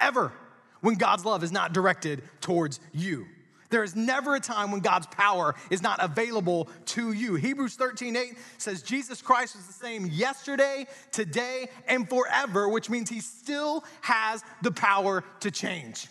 ever, 0.00 0.32
when 0.80 0.94
God's 0.94 1.24
love 1.24 1.42
is 1.42 1.50
not 1.50 1.72
directed 1.72 2.22
towards 2.40 2.78
you. 2.92 3.26
There 3.70 3.84
is 3.84 3.94
never 3.94 4.34
a 4.34 4.40
time 4.40 4.70
when 4.70 4.80
God's 4.80 5.06
power 5.08 5.54
is 5.70 5.82
not 5.82 6.02
available 6.02 6.68
to 6.86 7.12
you. 7.12 7.34
Hebrews 7.34 7.74
13, 7.74 8.16
8 8.16 8.38
says 8.56 8.82
Jesus 8.82 9.20
Christ 9.20 9.56
is 9.56 9.66
the 9.66 9.72
same 9.72 10.06
yesterday, 10.06 10.86
today, 11.12 11.68
and 11.86 12.08
forever, 12.08 12.68
which 12.68 12.88
means 12.88 13.10
he 13.10 13.20
still 13.20 13.84
has 14.00 14.42
the 14.62 14.70
power 14.70 15.22
to 15.40 15.50
change. 15.50 16.06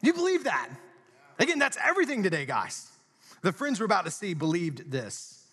You 0.00 0.12
believe 0.12 0.44
that? 0.44 0.68
Again, 1.38 1.58
that's 1.58 1.78
everything 1.84 2.22
today, 2.22 2.46
guys. 2.46 2.88
The 3.42 3.52
friends 3.52 3.80
we're 3.80 3.86
about 3.86 4.04
to 4.04 4.10
see 4.10 4.34
believed 4.34 4.90
this. 4.90 5.44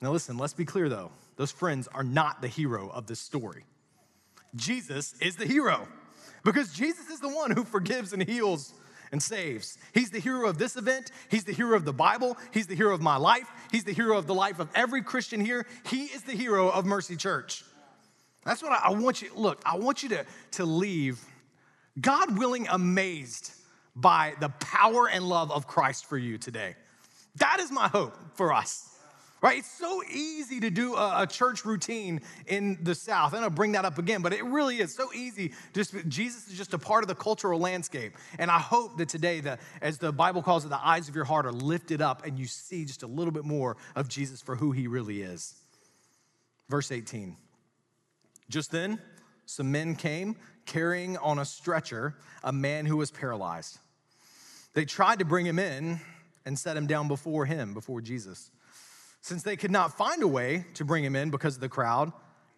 Now, 0.00 0.12
listen, 0.12 0.38
let's 0.38 0.54
be 0.54 0.64
clear 0.64 0.88
though. 0.88 1.10
Those 1.36 1.50
friends 1.50 1.88
are 1.88 2.04
not 2.04 2.40
the 2.42 2.48
hero 2.48 2.88
of 2.88 3.06
this 3.06 3.20
story. 3.20 3.64
Jesus 4.56 5.14
is 5.20 5.36
the 5.36 5.46
hero 5.46 5.86
because 6.44 6.72
Jesus 6.72 7.08
is 7.10 7.20
the 7.20 7.28
one 7.28 7.50
who 7.50 7.64
forgives 7.64 8.12
and 8.12 8.22
heals 8.22 8.72
and 9.12 9.22
saves. 9.22 9.78
He's 9.92 10.10
the 10.10 10.18
hero 10.18 10.48
of 10.48 10.58
this 10.58 10.76
event. 10.76 11.10
He's 11.30 11.44
the 11.44 11.52
hero 11.52 11.76
of 11.76 11.84
the 11.84 11.92
Bible. 11.92 12.36
He's 12.52 12.66
the 12.66 12.74
hero 12.74 12.94
of 12.94 13.00
my 13.00 13.16
life. 13.16 13.48
He's 13.70 13.84
the 13.84 13.92
hero 13.92 14.18
of 14.18 14.26
the 14.26 14.34
life 14.34 14.58
of 14.58 14.68
every 14.74 15.02
Christian 15.02 15.44
here. 15.44 15.66
He 15.86 16.04
is 16.04 16.22
the 16.22 16.32
hero 16.32 16.68
of 16.68 16.84
Mercy 16.86 17.16
Church. 17.16 17.64
That's 18.44 18.62
what 18.62 18.72
I, 18.72 18.88
I 18.88 18.90
want 18.90 19.22
you, 19.22 19.30
look, 19.34 19.60
I 19.66 19.76
want 19.76 20.02
you 20.02 20.08
to, 20.10 20.24
to 20.52 20.64
leave, 20.64 21.22
God 22.00 22.38
willing, 22.38 22.66
amazed 22.68 23.52
by 23.94 24.34
the 24.40 24.48
power 24.48 25.08
and 25.08 25.28
love 25.28 25.50
of 25.50 25.66
Christ 25.66 26.06
for 26.06 26.16
you 26.16 26.38
today. 26.38 26.76
That 27.36 27.60
is 27.60 27.70
my 27.70 27.88
hope 27.88 28.16
for 28.34 28.52
us. 28.52 28.97
Right? 29.40 29.58
It's 29.58 29.70
so 29.70 30.02
easy 30.10 30.58
to 30.60 30.70
do 30.70 30.96
a, 30.96 31.22
a, 31.22 31.26
church 31.26 31.64
routine 31.64 32.22
in 32.48 32.76
the 32.82 32.94
South. 32.94 33.32
I'm 33.32 33.40
gonna 33.40 33.50
bring 33.50 33.72
that 33.72 33.84
up 33.84 33.96
again, 33.98 34.20
but 34.20 34.32
it 34.32 34.44
really 34.44 34.80
is 34.80 34.92
so 34.92 35.12
easy. 35.12 35.52
Just 35.72 35.94
Jesus 36.08 36.48
is 36.48 36.58
just 36.58 36.74
a 36.74 36.78
part 36.78 37.04
of 37.04 37.08
the 37.08 37.14
cultural 37.14 37.60
landscape. 37.60 38.16
And 38.40 38.50
I 38.50 38.58
hope 38.58 38.98
that 38.98 39.08
today, 39.08 39.38
the, 39.38 39.58
as 39.80 39.98
the 39.98 40.12
Bible 40.12 40.42
calls 40.42 40.64
it, 40.64 40.70
the 40.70 40.84
eyes 40.84 41.08
of 41.08 41.14
your 41.14 41.24
heart 41.24 41.46
are 41.46 41.52
lifted 41.52 42.02
up 42.02 42.26
and 42.26 42.36
you 42.36 42.46
see 42.46 42.84
just 42.84 43.04
a 43.04 43.06
little 43.06 43.32
bit 43.32 43.44
more 43.44 43.76
of 43.94 44.08
Jesus 44.08 44.42
for 44.42 44.56
who 44.56 44.72
he 44.72 44.88
really 44.88 45.22
is. 45.22 45.54
Verse 46.68 46.90
18. 46.90 47.36
Just 48.48 48.72
then, 48.72 48.98
some 49.46 49.70
men 49.70 49.94
came 49.94 50.36
carrying 50.66 51.16
on 51.18 51.38
a 51.38 51.44
stretcher 51.44 52.16
a 52.42 52.52
man 52.52 52.86
who 52.86 52.96
was 52.96 53.10
paralyzed. 53.10 53.78
They 54.74 54.84
tried 54.84 55.20
to 55.20 55.24
bring 55.24 55.46
him 55.46 55.58
in 55.58 56.00
and 56.44 56.58
set 56.58 56.76
him 56.76 56.86
down 56.86 57.08
before 57.08 57.46
him, 57.46 57.74
before 57.74 58.00
Jesus. 58.00 58.50
Since 59.20 59.42
they 59.42 59.56
could 59.56 59.70
not 59.70 59.96
find 59.96 60.22
a 60.22 60.28
way 60.28 60.66
to 60.74 60.84
bring 60.84 61.04
him 61.04 61.16
in 61.16 61.30
because 61.30 61.56
of 61.56 61.60
the 61.60 61.68
crowd, 61.68 62.12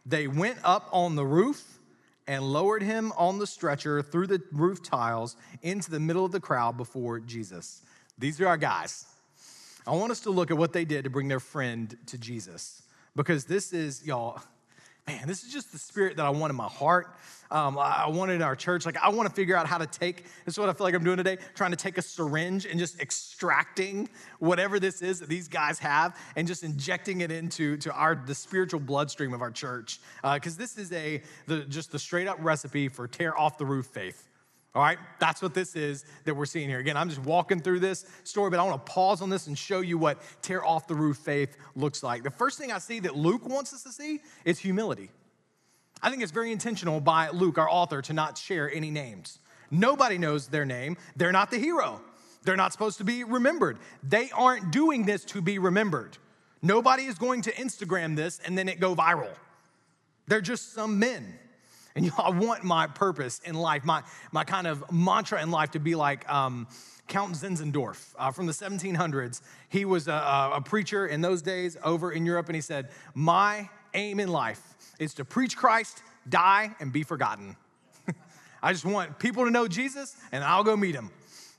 they 0.06 0.26
went 0.26 0.58
up 0.62 0.88
on 0.92 1.16
the 1.16 1.24
roof 1.24 1.78
and 2.26 2.44
lowered 2.44 2.82
him 2.82 3.12
on 3.16 3.38
the 3.38 3.46
stretcher 3.46 4.02
through 4.02 4.26
the 4.26 4.40
roof 4.52 4.82
tiles 4.82 5.36
into 5.62 5.90
the 5.90 6.00
middle 6.00 6.24
of 6.24 6.32
the 6.32 6.40
crowd 6.40 6.76
before 6.76 7.18
Jesus. 7.20 7.82
These 8.18 8.40
are 8.40 8.46
our 8.46 8.56
guys. 8.56 9.06
I 9.86 9.92
want 9.92 10.12
us 10.12 10.20
to 10.20 10.30
look 10.30 10.50
at 10.50 10.56
what 10.56 10.72
they 10.72 10.84
did 10.84 11.04
to 11.04 11.10
bring 11.10 11.28
their 11.28 11.40
friend 11.40 11.96
to 12.06 12.18
Jesus 12.18 12.82
because 13.16 13.46
this 13.46 13.72
is, 13.72 14.06
y'all, 14.06 14.40
man, 15.06 15.26
this 15.26 15.42
is 15.42 15.52
just 15.52 15.72
the 15.72 15.78
spirit 15.78 16.16
that 16.18 16.26
I 16.26 16.30
want 16.30 16.50
in 16.50 16.56
my 16.56 16.68
heart. 16.68 17.16
Um, 17.50 17.76
I 17.78 18.08
want 18.08 18.30
it 18.30 18.34
in 18.34 18.42
our 18.42 18.54
church. 18.54 18.86
Like, 18.86 18.96
I 18.98 19.08
want 19.08 19.28
to 19.28 19.34
figure 19.34 19.56
out 19.56 19.66
how 19.66 19.78
to 19.78 19.86
take, 19.86 20.24
this 20.44 20.54
is 20.54 20.58
what 20.58 20.68
I 20.68 20.72
feel 20.72 20.84
like 20.84 20.94
I'm 20.94 21.02
doing 21.02 21.16
today, 21.16 21.36
trying 21.54 21.72
to 21.72 21.76
take 21.76 21.98
a 21.98 22.02
syringe 22.02 22.64
and 22.64 22.78
just 22.78 23.00
extracting 23.00 24.08
whatever 24.38 24.78
this 24.78 25.02
is 25.02 25.18
that 25.18 25.28
these 25.28 25.48
guys 25.48 25.80
have 25.80 26.16
and 26.36 26.46
just 26.46 26.62
injecting 26.62 27.22
it 27.22 27.32
into 27.32 27.76
to 27.78 27.92
our 27.92 28.14
the 28.14 28.34
spiritual 28.34 28.78
bloodstream 28.78 29.34
of 29.34 29.42
our 29.42 29.50
church. 29.50 30.00
Because 30.22 30.54
uh, 30.54 30.58
this 30.58 30.78
is 30.78 30.92
a 30.92 31.22
the, 31.46 31.64
just 31.64 31.90
the 31.90 31.98
straight 31.98 32.28
up 32.28 32.38
recipe 32.40 32.88
for 32.88 33.08
tear 33.08 33.36
off 33.36 33.58
the 33.58 33.66
roof 33.66 33.86
faith. 33.86 34.28
All 34.72 34.82
right, 34.82 34.98
that's 35.18 35.42
what 35.42 35.52
this 35.52 35.74
is 35.74 36.04
that 36.24 36.36
we're 36.36 36.46
seeing 36.46 36.68
here. 36.68 36.78
Again, 36.78 36.96
I'm 36.96 37.08
just 37.08 37.22
walking 37.22 37.58
through 37.60 37.80
this 37.80 38.06
story, 38.22 38.50
but 38.50 38.60
I 38.60 38.62
want 38.62 38.86
to 38.86 38.92
pause 38.92 39.20
on 39.20 39.28
this 39.28 39.48
and 39.48 39.58
show 39.58 39.80
you 39.80 39.98
what 39.98 40.22
tear 40.42 40.64
off 40.64 40.86
the 40.86 40.94
roof 40.94 41.16
faith 41.16 41.56
looks 41.74 42.04
like. 42.04 42.22
The 42.22 42.30
first 42.30 42.56
thing 42.56 42.70
I 42.70 42.78
see 42.78 43.00
that 43.00 43.16
Luke 43.16 43.48
wants 43.48 43.74
us 43.74 43.82
to 43.82 43.90
see 43.90 44.20
is 44.44 44.60
humility. 44.60 45.10
I 46.02 46.10
think 46.10 46.22
it's 46.22 46.32
very 46.32 46.52
intentional 46.52 47.00
by 47.00 47.28
Luke, 47.30 47.58
our 47.58 47.68
author, 47.68 48.00
to 48.02 48.12
not 48.12 48.38
share 48.38 48.72
any 48.72 48.90
names. 48.90 49.38
Nobody 49.70 50.18
knows 50.18 50.48
their 50.48 50.64
name. 50.64 50.96
They're 51.16 51.32
not 51.32 51.50
the 51.50 51.58
hero. 51.58 52.00
They're 52.42 52.56
not 52.56 52.72
supposed 52.72 52.98
to 52.98 53.04
be 53.04 53.24
remembered. 53.24 53.78
They 54.02 54.30
aren't 54.30 54.72
doing 54.72 55.04
this 55.04 55.24
to 55.26 55.42
be 55.42 55.58
remembered. 55.58 56.16
Nobody 56.62 57.04
is 57.04 57.16
going 57.16 57.42
to 57.42 57.52
Instagram 57.52 58.16
this 58.16 58.40
and 58.44 58.56
then 58.56 58.68
it 58.68 58.80
go 58.80 58.94
viral. 58.94 59.34
They're 60.26 60.40
just 60.40 60.72
some 60.72 60.98
men. 60.98 61.34
And 61.94 62.04
you 62.04 62.10
know, 62.10 62.24
I 62.24 62.30
want 62.30 62.64
my 62.64 62.86
purpose 62.86 63.40
in 63.44 63.54
life, 63.54 63.84
my, 63.84 64.02
my 64.32 64.44
kind 64.44 64.66
of 64.66 64.90
mantra 64.90 65.42
in 65.42 65.50
life 65.50 65.72
to 65.72 65.80
be 65.80 65.94
like 65.94 66.28
um, 66.32 66.66
Count 67.08 67.34
Zinzendorf 67.34 68.14
uh, 68.18 68.30
from 68.30 68.46
the 68.46 68.52
1700s. 68.52 69.42
He 69.68 69.84
was 69.84 70.08
a, 70.08 70.52
a 70.54 70.62
preacher 70.64 71.06
in 71.06 71.20
those 71.20 71.42
days 71.42 71.76
over 71.82 72.12
in 72.12 72.24
Europe, 72.24 72.46
and 72.46 72.54
he 72.54 72.62
said, 72.62 72.90
My 73.14 73.68
aim 73.94 74.20
in 74.20 74.28
life 74.28 74.62
is 74.98 75.14
to 75.14 75.24
preach 75.24 75.56
Christ, 75.56 76.02
die, 76.28 76.74
and 76.80 76.92
be 76.92 77.02
forgotten. 77.02 77.56
I 78.62 78.72
just 78.72 78.84
want 78.84 79.18
people 79.18 79.44
to 79.44 79.50
know 79.50 79.66
Jesus, 79.68 80.16
and 80.32 80.44
I'll 80.44 80.64
go 80.64 80.76
meet 80.76 80.94
him. 80.94 81.10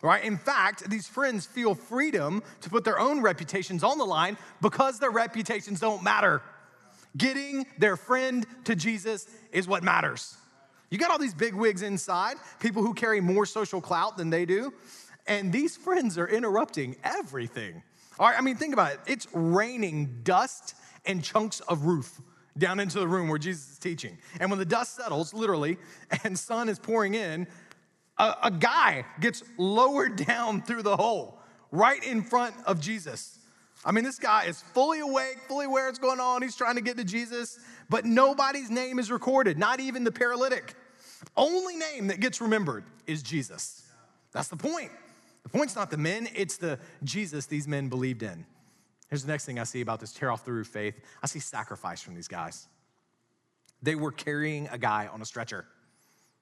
Right? 0.01 0.23
In 0.23 0.37
fact, 0.37 0.89
these 0.89 1.07
friends 1.07 1.45
feel 1.45 1.75
freedom 1.75 2.41
to 2.61 2.69
put 2.69 2.83
their 2.83 2.99
own 2.99 3.21
reputations 3.21 3.83
on 3.83 3.99
the 3.99 4.05
line 4.05 4.35
because 4.59 4.97
their 4.97 5.11
reputations 5.11 5.79
don't 5.79 6.01
matter. 6.03 6.41
Getting 7.17 7.67
their 7.77 7.97
friend 7.97 8.45
to 8.63 8.75
Jesus 8.75 9.27
is 9.51 9.67
what 9.67 9.83
matters. 9.83 10.37
You 10.89 10.97
got 10.97 11.11
all 11.11 11.19
these 11.19 11.35
big 11.35 11.53
wigs 11.53 11.83
inside, 11.83 12.37
people 12.59 12.81
who 12.81 12.93
carry 12.93 13.21
more 13.21 13.45
social 13.45 13.79
clout 13.79 14.17
than 14.17 14.29
they 14.29 14.45
do, 14.45 14.73
and 15.27 15.51
these 15.51 15.77
friends 15.77 16.17
are 16.17 16.27
interrupting 16.27 16.95
everything. 17.03 17.83
All 18.19 18.27
right, 18.27 18.37
I 18.37 18.41
mean, 18.41 18.55
think 18.55 18.73
about 18.73 18.93
it. 18.93 18.99
It's 19.07 19.27
raining 19.33 20.21
dust 20.23 20.75
and 21.05 21.23
chunks 21.23 21.59
of 21.61 21.85
roof 21.85 22.21
down 22.57 22.79
into 22.79 22.99
the 22.99 23.07
room 23.07 23.29
where 23.29 23.39
Jesus 23.39 23.71
is 23.71 23.79
teaching. 23.79 24.17
And 24.39 24.49
when 24.49 24.59
the 24.59 24.65
dust 24.65 24.95
settles, 24.95 25.33
literally, 25.33 25.77
and 26.23 26.37
sun 26.37 26.69
is 26.69 26.79
pouring 26.79 27.15
in, 27.15 27.47
a, 28.17 28.35
a 28.43 28.51
guy 28.51 29.05
gets 29.19 29.43
lowered 29.57 30.15
down 30.15 30.61
through 30.61 30.83
the 30.83 30.97
hole 30.97 31.39
right 31.71 32.03
in 32.03 32.21
front 32.21 32.53
of 32.65 32.79
Jesus. 32.81 33.39
I 33.83 33.91
mean, 33.91 34.03
this 34.03 34.19
guy 34.19 34.45
is 34.45 34.61
fully 34.61 34.99
awake, 34.99 35.39
fully 35.47 35.65
aware 35.65 35.87
what's 35.87 35.97
going 35.97 36.19
on. 36.19 36.41
He's 36.41 36.55
trying 36.55 36.75
to 36.75 36.81
get 36.81 36.97
to 36.97 37.03
Jesus, 37.03 37.57
but 37.89 38.05
nobody's 38.05 38.69
name 38.69 38.99
is 38.99 39.09
recorded, 39.09 39.57
not 39.57 39.79
even 39.79 40.03
the 40.03 40.11
paralytic. 40.11 40.75
Only 41.35 41.75
name 41.75 42.07
that 42.07 42.19
gets 42.19 42.41
remembered 42.41 42.83
is 43.07 43.23
Jesus. 43.23 43.83
That's 44.33 44.49
the 44.49 44.57
point. 44.57 44.91
The 45.43 45.49
point's 45.49 45.75
not 45.75 45.89
the 45.89 45.97
men, 45.97 46.29
it's 46.35 46.57
the 46.57 46.77
Jesus 47.03 47.47
these 47.47 47.67
men 47.67 47.89
believed 47.89 48.21
in. 48.21 48.45
Here's 49.11 49.23
the 49.23 49.31
next 49.31 49.45
thing 49.45 49.59
I 49.59 49.65
see 49.65 49.81
about 49.81 49.99
this 49.99 50.13
tear 50.13 50.31
off 50.31 50.45
the 50.45 50.53
roof 50.53 50.67
faith 50.67 50.99
I 51.21 51.27
see 51.27 51.39
sacrifice 51.39 52.01
from 52.01 52.15
these 52.15 52.29
guys. 52.29 52.67
They 53.83 53.95
were 53.95 54.11
carrying 54.11 54.69
a 54.69 54.77
guy 54.77 55.07
on 55.07 55.21
a 55.21 55.25
stretcher. 55.25 55.65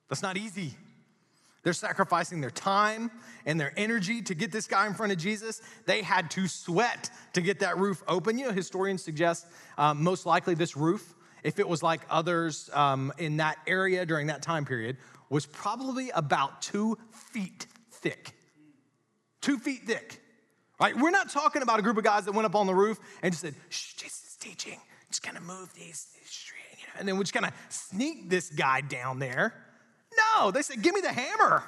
That's 0.08 0.21
not 0.21 0.38
easy. 0.38 0.75
They're 1.63 1.73
sacrificing 1.73 2.41
their 2.41 2.51
time 2.51 3.12
and 3.45 3.60
their 3.60 3.73
energy 3.75 4.21
to 4.21 4.36
get 4.36 4.51
this 4.51 4.67
guy 4.67 4.86
in 4.88 4.93
front 4.93 5.12
of 5.12 5.17
Jesus. 5.17 5.62
They 5.86 6.03
had 6.03 6.29
to 6.32 6.47
sweat 6.47 7.10
to 7.34 7.41
get 7.41 7.60
that 7.60 7.77
roof 7.77 8.03
open. 8.08 8.38
You 8.38 8.47
know, 8.47 8.53
historians 8.53 9.03
suggest 9.03 9.47
um, 9.77 10.03
most 10.03 10.25
likely 10.25 10.53
this 10.53 10.77
roof, 10.77 11.15
if 11.43 11.60
it 11.60 11.67
was 11.67 11.82
like 11.82 12.01
others 12.10 12.69
um, 12.73 13.12
in 13.17 13.38
that 13.38 13.58
area 13.67 14.05
during 14.05 14.27
that 14.27 14.41
time 14.41 14.63
period, 14.63 14.97
was 15.29 15.45
probably 15.45 16.12
about 16.12 16.62
two 16.62 16.97
feet 17.12 17.65
thick. 17.91 18.34
Two 19.41 19.58
feet 19.58 19.84
thick. 19.86 20.21
Right? 20.80 20.96
We're 20.96 21.12
not 21.12 21.30
talking 21.30 21.62
about 21.62 21.80
a 21.80 21.82
group 21.82 21.98
of 21.98 22.04
guys 22.04 22.26
that 22.26 22.34
went 22.34 22.46
up 22.46 22.56
on 22.56 22.68
the 22.68 22.76
roof 22.76 23.00
and 23.22 23.34
just 23.34 23.42
said, 23.42 23.56
Shh, 23.70 23.94
Jesus 23.94 24.24
is 24.30 24.38
teaching. 24.39 24.80
Just 25.10 25.24
kind 25.24 25.36
of 25.36 25.44
move 25.44 25.74
these, 25.74 26.08
these 26.18 26.52
you 26.78 26.86
know, 26.86 27.00
and 27.00 27.08
then 27.08 27.18
we're 27.18 27.24
just 27.24 27.34
of 27.36 27.52
sneak 27.70 28.30
this 28.30 28.50
guy 28.50 28.82
down 28.82 29.20
there 29.20 29.54
no, 30.20 30.52
they 30.52 30.62
said, 30.62 30.82
Give 30.82 30.94
me 30.94 31.02
the 31.02 31.12
hammer, 31.12 31.63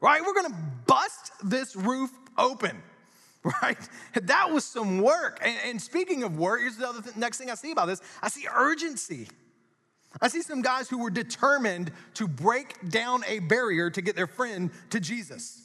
right? 0.00 0.22
We're 0.24 0.34
gonna 0.34 0.56
bust 0.86 1.32
this 1.42 1.76
roof 1.76 2.10
open, 2.38 2.82
right? 3.62 3.78
That 4.22 4.50
was 4.50 4.64
some 4.64 5.00
work. 5.00 5.38
And, 5.42 5.56
and 5.66 5.82
speaking 5.82 6.22
of 6.22 6.38
work, 6.38 6.60
here's 6.60 6.76
the 6.76 6.88
other 6.88 7.02
th- 7.02 7.16
next 7.16 7.38
thing 7.38 7.50
I 7.50 7.54
see 7.54 7.72
about 7.72 7.86
this 7.86 8.00
I 8.22 8.28
see 8.28 8.46
urgency. 8.54 9.28
I 10.20 10.28
see 10.28 10.42
some 10.42 10.60
guys 10.60 10.90
who 10.90 10.98
were 10.98 11.10
determined 11.10 11.90
to 12.14 12.28
break 12.28 12.90
down 12.90 13.24
a 13.26 13.38
barrier 13.38 13.88
to 13.88 14.02
get 14.02 14.14
their 14.14 14.26
friend 14.26 14.70
to 14.90 15.00
Jesus. 15.00 15.61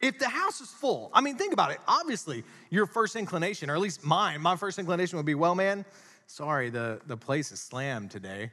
If 0.00 0.18
the 0.18 0.28
house 0.28 0.60
is 0.60 0.70
full, 0.70 1.10
I 1.14 1.20
mean, 1.20 1.36
think 1.36 1.52
about 1.52 1.70
it. 1.70 1.78
Obviously, 1.88 2.44
your 2.70 2.86
first 2.86 3.16
inclination, 3.16 3.70
or 3.70 3.74
at 3.74 3.80
least 3.80 4.04
mine, 4.04 4.40
my 4.40 4.56
first 4.56 4.78
inclination 4.78 5.16
would 5.16 5.26
be, 5.26 5.34
well, 5.34 5.54
man, 5.54 5.84
sorry, 6.26 6.70
the, 6.70 7.00
the 7.06 7.16
place 7.16 7.50
is 7.50 7.60
slammed 7.60 8.10
today. 8.10 8.50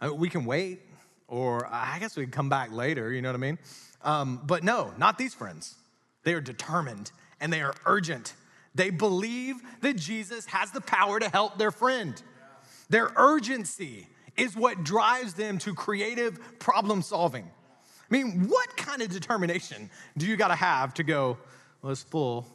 I 0.00 0.06
uh, 0.06 0.10
mean, 0.10 0.18
we 0.18 0.28
can 0.28 0.44
wait 0.44 0.80
or 1.28 1.66
I 1.66 1.98
guess 1.98 2.16
we 2.16 2.24
can 2.24 2.32
come 2.32 2.50
back 2.50 2.72
later, 2.72 3.10
you 3.10 3.22
know 3.22 3.30
what 3.30 3.36
I 3.36 3.38
mean? 3.38 3.58
Um, 4.02 4.42
but 4.44 4.62
no, 4.62 4.92
not 4.98 5.16
these 5.16 5.32
friends. 5.32 5.76
They 6.24 6.34
are 6.34 6.40
determined 6.40 7.10
and 7.40 7.52
they 7.52 7.62
are 7.62 7.74
urgent. 7.86 8.34
They 8.74 8.90
believe 8.90 9.56
that 9.80 9.96
Jesus 9.96 10.44
has 10.46 10.72
the 10.72 10.80
power 10.82 11.18
to 11.18 11.28
help 11.28 11.56
their 11.58 11.70
friend. 11.70 12.20
Their 12.90 13.10
urgency 13.16 14.08
is 14.36 14.56
what 14.56 14.84
drives 14.84 15.34
them 15.34 15.58
to 15.58 15.74
creative 15.74 16.58
problem 16.58 17.00
solving. 17.00 17.50
I 18.12 18.14
mean, 18.14 18.46
what 18.48 18.76
kind 18.76 19.00
of 19.00 19.08
determination 19.08 19.88
do 20.18 20.26
you 20.26 20.36
got 20.36 20.48
to 20.48 20.54
have 20.54 20.92
to 20.94 21.02
go, 21.02 21.38
well, 21.80 21.92
it's 21.92 22.02
full. 22.02 22.46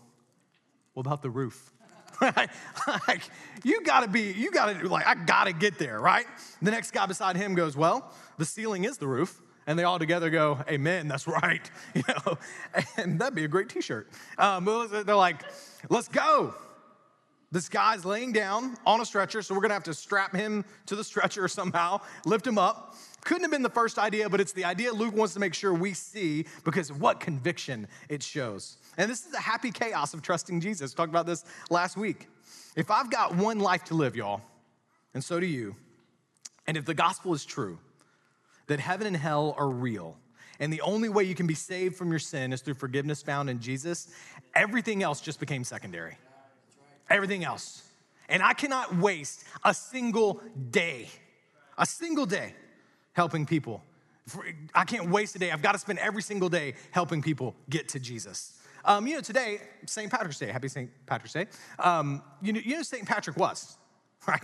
What 0.93 1.07
about 1.07 1.23
the 1.23 1.31
roof? 1.31 1.73
like, 2.21 3.23
you 3.63 3.81
gotta 3.83 4.07
be, 4.07 4.31
you 4.33 4.51
gotta, 4.51 4.87
like, 4.87 5.07
I 5.07 5.15
gotta 5.15 5.53
get 5.53 5.79
there, 5.79 5.99
right? 5.99 6.25
The 6.61 6.69
next 6.69 6.91
guy 6.91 7.07
beside 7.07 7.37
him 7.37 7.55
goes, 7.55 7.75
well, 7.75 8.11
the 8.37 8.45
ceiling 8.45 8.85
is 8.85 8.97
the 8.97 9.07
roof. 9.07 9.41
And 9.65 9.77
they 9.77 9.83
all 9.83 9.99
together 9.99 10.29
go, 10.29 10.59
Amen, 10.69 11.07
that's 11.07 11.27
right. 11.27 11.69
You 11.95 12.03
know, 12.07 12.37
and 12.95 13.19
that'd 13.19 13.35
be 13.35 13.43
a 13.43 13.47
great 13.49 13.67
t-shirt. 13.67 14.09
Um, 14.37 14.63
they're 14.63 15.15
like, 15.15 15.41
let's 15.89 16.07
go. 16.07 16.55
This 17.51 17.69
guy's 17.69 18.03
laying 18.03 18.33
down 18.33 18.75
on 18.85 18.99
a 18.99 19.05
stretcher, 19.05 19.41
so 19.41 19.55
we're 19.55 19.61
gonna 19.61 19.73
have 19.73 19.83
to 19.83 19.93
strap 19.93 20.35
him 20.35 20.65
to 20.87 20.95
the 20.95 21.03
stretcher 21.03 21.47
somehow, 21.47 22.01
lift 22.25 22.45
him 22.45 22.57
up. 22.57 22.95
Couldn't 23.23 23.43
have 23.43 23.51
been 23.51 23.63
the 23.63 23.69
first 23.69 23.97
idea, 23.97 24.29
but 24.29 24.39
it's 24.41 24.53
the 24.53 24.65
idea 24.65 24.91
Luke 24.91 25.15
wants 25.15 25.33
to 25.33 25.39
make 25.39 25.53
sure 25.53 25.73
we 25.73 25.93
see 25.93 26.45
because 26.63 26.89
of 26.89 27.01
what 27.01 27.19
conviction 27.19 27.87
it 28.09 28.21
shows. 28.21 28.77
And 28.97 29.09
this 29.09 29.25
is 29.25 29.33
a 29.33 29.39
happy 29.39 29.71
chaos 29.71 30.13
of 30.13 30.21
trusting 30.21 30.59
Jesus. 30.59 30.93
We 30.93 30.95
talked 30.95 31.09
about 31.09 31.25
this 31.25 31.45
last 31.69 31.97
week. 31.97 32.27
If 32.75 32.91
I've 32.91 33.09
got 33.09 33.35
one 33.35 33.59
life 33.59 33.83
to 33.85 33.95
live, 33.95 34.15
y'all, 34.15 34.41
and 35.13 35.23
so 35.23 35.39
do 35.39 35.45
you, 35.45 35.75
and 36.67 36.77
if 36.77 36.85
the 36.85 36.93
gospel 36.93 37.33
is 37.33 37.43
true, 37.45 37.79
that 38.67 38.79
heaven 38.79 39.07
and 39.07 39.15
hell 39.15 39.55
are 39.57 39.69
real, 39.69 40.17
and 40.59 40.71
the 40.71 40.81
only 40.81 41.09
way 41.09 41.23
you 41.23 41.35
can 41.35 41.47
be 41.47 41.53
saved 41.53 41.95
from 41.95 42.09
your 42.09 42.19
sin 42.19 42.51
is 42.51 42.61
through 42.61 42.73
forgiveness 42.73 43.21
found 43.21 43.49
in 43.49 43.59
Jesus, 43.59 44.09
everything 44.55 45.03
else 45.03 45.21
just 45.21 45.39
became 45.39 45.63
secondary. 45.63 46.17
Everything 47.09 47.43
else. 47.43 47.83
And 48.29 48.43
I 48.43 48.53
cannot 48.53 48.97
waste 48.97 49.45
a 49.63 49.73
single 49.73 50.41
day, 50.69 51.09
a 51.77 51.85
single 51.85 52.25
day 52.25 52.53
helping 53.13 53.45
people. 53.45 53.83
I 54.75 54.83
can't 54.83 55.09
waste 55.09 55.35
a 55.35 55.39
day. 55.39 55.51
I've 55.51 55.61
got 55.61 55.71
to 55.71 55.79
spend 55.79 55.99
every 55.99 56.21
single 56.21 56.49
day 56.49 56.73
helping 56.91 57.21
people 57.21 57.55
get 57.69 57.87
to 57.89 57.99
Jesus. 57.99 58.59
Um, 58.83 59.07
you 59.07 59.15
know, 59.15 59.21
today, 59.21 59.59
St. 59.85 60.11
Patrick's 60.11 60.39
Day. 60.39 60.51
Happy 60.51 60.67
St. 60.67 60.89
Patrick's 61.05 61.33
Day. 61.33 61.47
Um, 61.79 62.21
you 62.41 62.53
know, 62.53 62.59
you 62.63 62.75
know 62.75 62.83
St. 62.83 63.05
Patrick 63.05 63.37
was, 63.37 63.77
right? 64.27 64.43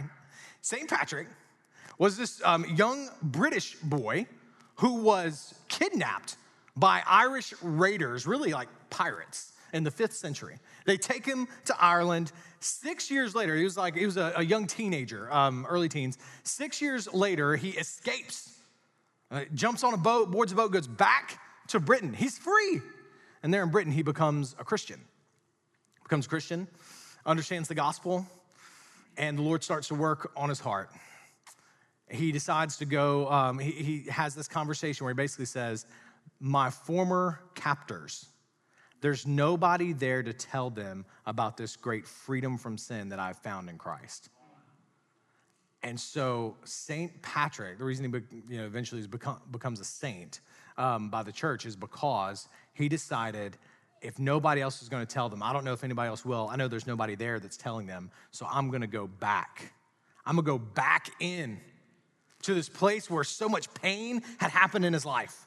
St. 0.62 0.90
Patrick 0.90 1.28
was 1.98 2.18
this 2.18 2.42
um, 2.46 2.66
young 2.76 3.10
British 3.22 3.76
boy 3.76 4.26
who 4.76 4.96
was 4.96 5.54
kidnapped 5.68 6.38
by 6.76 7.04
Irish 7.06 7.54
raiders, 7.62 8.26
really 8.26 8.52
like 8.52 8.68
pirates 8.90 9.54
in 9.74 9.84
the 9.84 9.92
fifth 9.92 10.14
century. 10.14 10.58
They 10.86 10.98
take 10.98 11.26
him 11.26 11.48
to 11.66 11.76
Ireland. 11.82 12.32
Six 12.60 13.12
years 13.12 13.36
later, 13.36 13.56
he 13.56 13.64
was 13.64 13.76
like, 13.76 13.96
he 13.96 14.06
was 14.06 14.18
a, 14.18 14.34
a 14.38 14.44
young 14.44 14.68
teenager, 14.68 15.32
um, 15.34 15.66
early 15.68 15.90
teens. 15.90 16.18
Six 16.44 16.82
years 16.82 17.12
later, 17.12 17.56
he 17.56 17.72
escapes, 17.72 18.58
uh, 19.32 19.42
jumps 19.54 19.84
on 19.84 19.94
a 19.94 19.98
boat, 19.98 20.32
boards 20.32 20.52
a 20.52 20.56
boat, 20.56 20.72
goes 20.72 20.88
back 20.88 21.40
to 21.70 21.80
Britain. 21.80 22.14
He's 22.14 22.38
free. 22.38 22.82
And 23.42 23.54
there 23.54 23.64
in 23.64 23.70
Britain, 23.70 23.92
he 23.92 24.04
becomes 24.04 24.56
a 24.60 24.64
Christian. 24.64 25.02
Becomes 26.04 26.28
a 26.28 26.30
Christian, 26.30 26.68
understands 27.26 27.68
the 27.68 27.76
gospel, 27.76 28.26
and 29.18 29.38
the 29.38 29.42
Lord 29.42 29.64
starts 29.64 29.88
to 29.90 29.96
work 29.96 30.32
on 30.36 30.50
his 30.50 30.60
heart. 30.60 30.90
He 32.10 32.32
decides 32.32 32.78
to 32.78 32.86
go, 32.86 33.30
um, 33.30 33.58
he, 33.58 33.72
he 33.72 34.10
has 34.10 34.36
this 34.36 34.48
conversation 34.48 35.04
where 35.04 35.14
he 35.14 35.16
basically 35.16 35.46
says, 35.46 35.86
My 36.40 36.70
former 36.70 37.40
captors, 37.56 38.28
there's 39.04 39.28
nobody 39.28 39.92
there 39.92 40.24
to 40.24 40.32
tell 40.32 40.70
them 40.70 41.04
about 41.26 41.58
this 41.58 41.76
great 41.76 42.08
freedom 42.08 42.58
from 42.58 42.78
sin 42.78 43.10
that 43.10 43.20
I've 43.20 43.38
found 43.38 43.70
in 43.70 43.78
Christ. 43.78 44.30
And 45.84 46.00
so 46.00 46.56
Saint 46.64 47.22
Patrick, 47.22 47.78
the 47.78 47.84
reason 47.84 48.06
he 48.06 48.38
you 48.48 48.60
know, 48.60 48.66
eventually 48.66 49.06
become, 49.06 49.42
becomes 49.52 49.82
a 49.82 49.84
saint 49.84 50.40
um, 50.78 51.10
by 51.10 51.22
the 51.22 51.34
church 51.34 51.66
is 51.66 51.76
because 51.76 52.48
he 52.74 52.88
decided 52.88 53.58
if 54.02 54.20
nobody 54.20 54.62
else 54.62 54.82
is 54.82 54.88
going 54.88 55.06
to 55.06 55.14
tell 55.14 55.28
them, 55.28 55.44
I 55.44 55.52
don't 55.52 55.66
know 55.66 55.74
if 55.74 55.84
anybody 55.84 56.08
else 56.08 56.24
will. 56.24 56.48
I 56.50 56.56
know 56.56 56.70
there's 56.70 56.88
nobody 56.88 57.16
there 57.16 57.42
that's 57.42 57.58
telling 57.58 57.86
them, 57.86 58.10
so 58.32 58.48
I'm 58.50 58.70
going 58.70 58.82
to 58.82 58.88
go 58.88 59.08
back. 59.08 59.74
I'm 60.26 60.36
going 60.36 60.46
to 60.46 60.52
go 60.52 60.58
back 60.60 61.10
in 61.20 61.60
to 62.44 62.54
this 62.54 62.70
place 62.70 63.10
where 63.10 63.26
so 63.26 63.50
much 63.50 63.74
pain 63.74 64.22
had 64.38 64.52
happened 64.52 64.86
in 64.86 64.94
his 64.94 65.06
life 65.06 65.46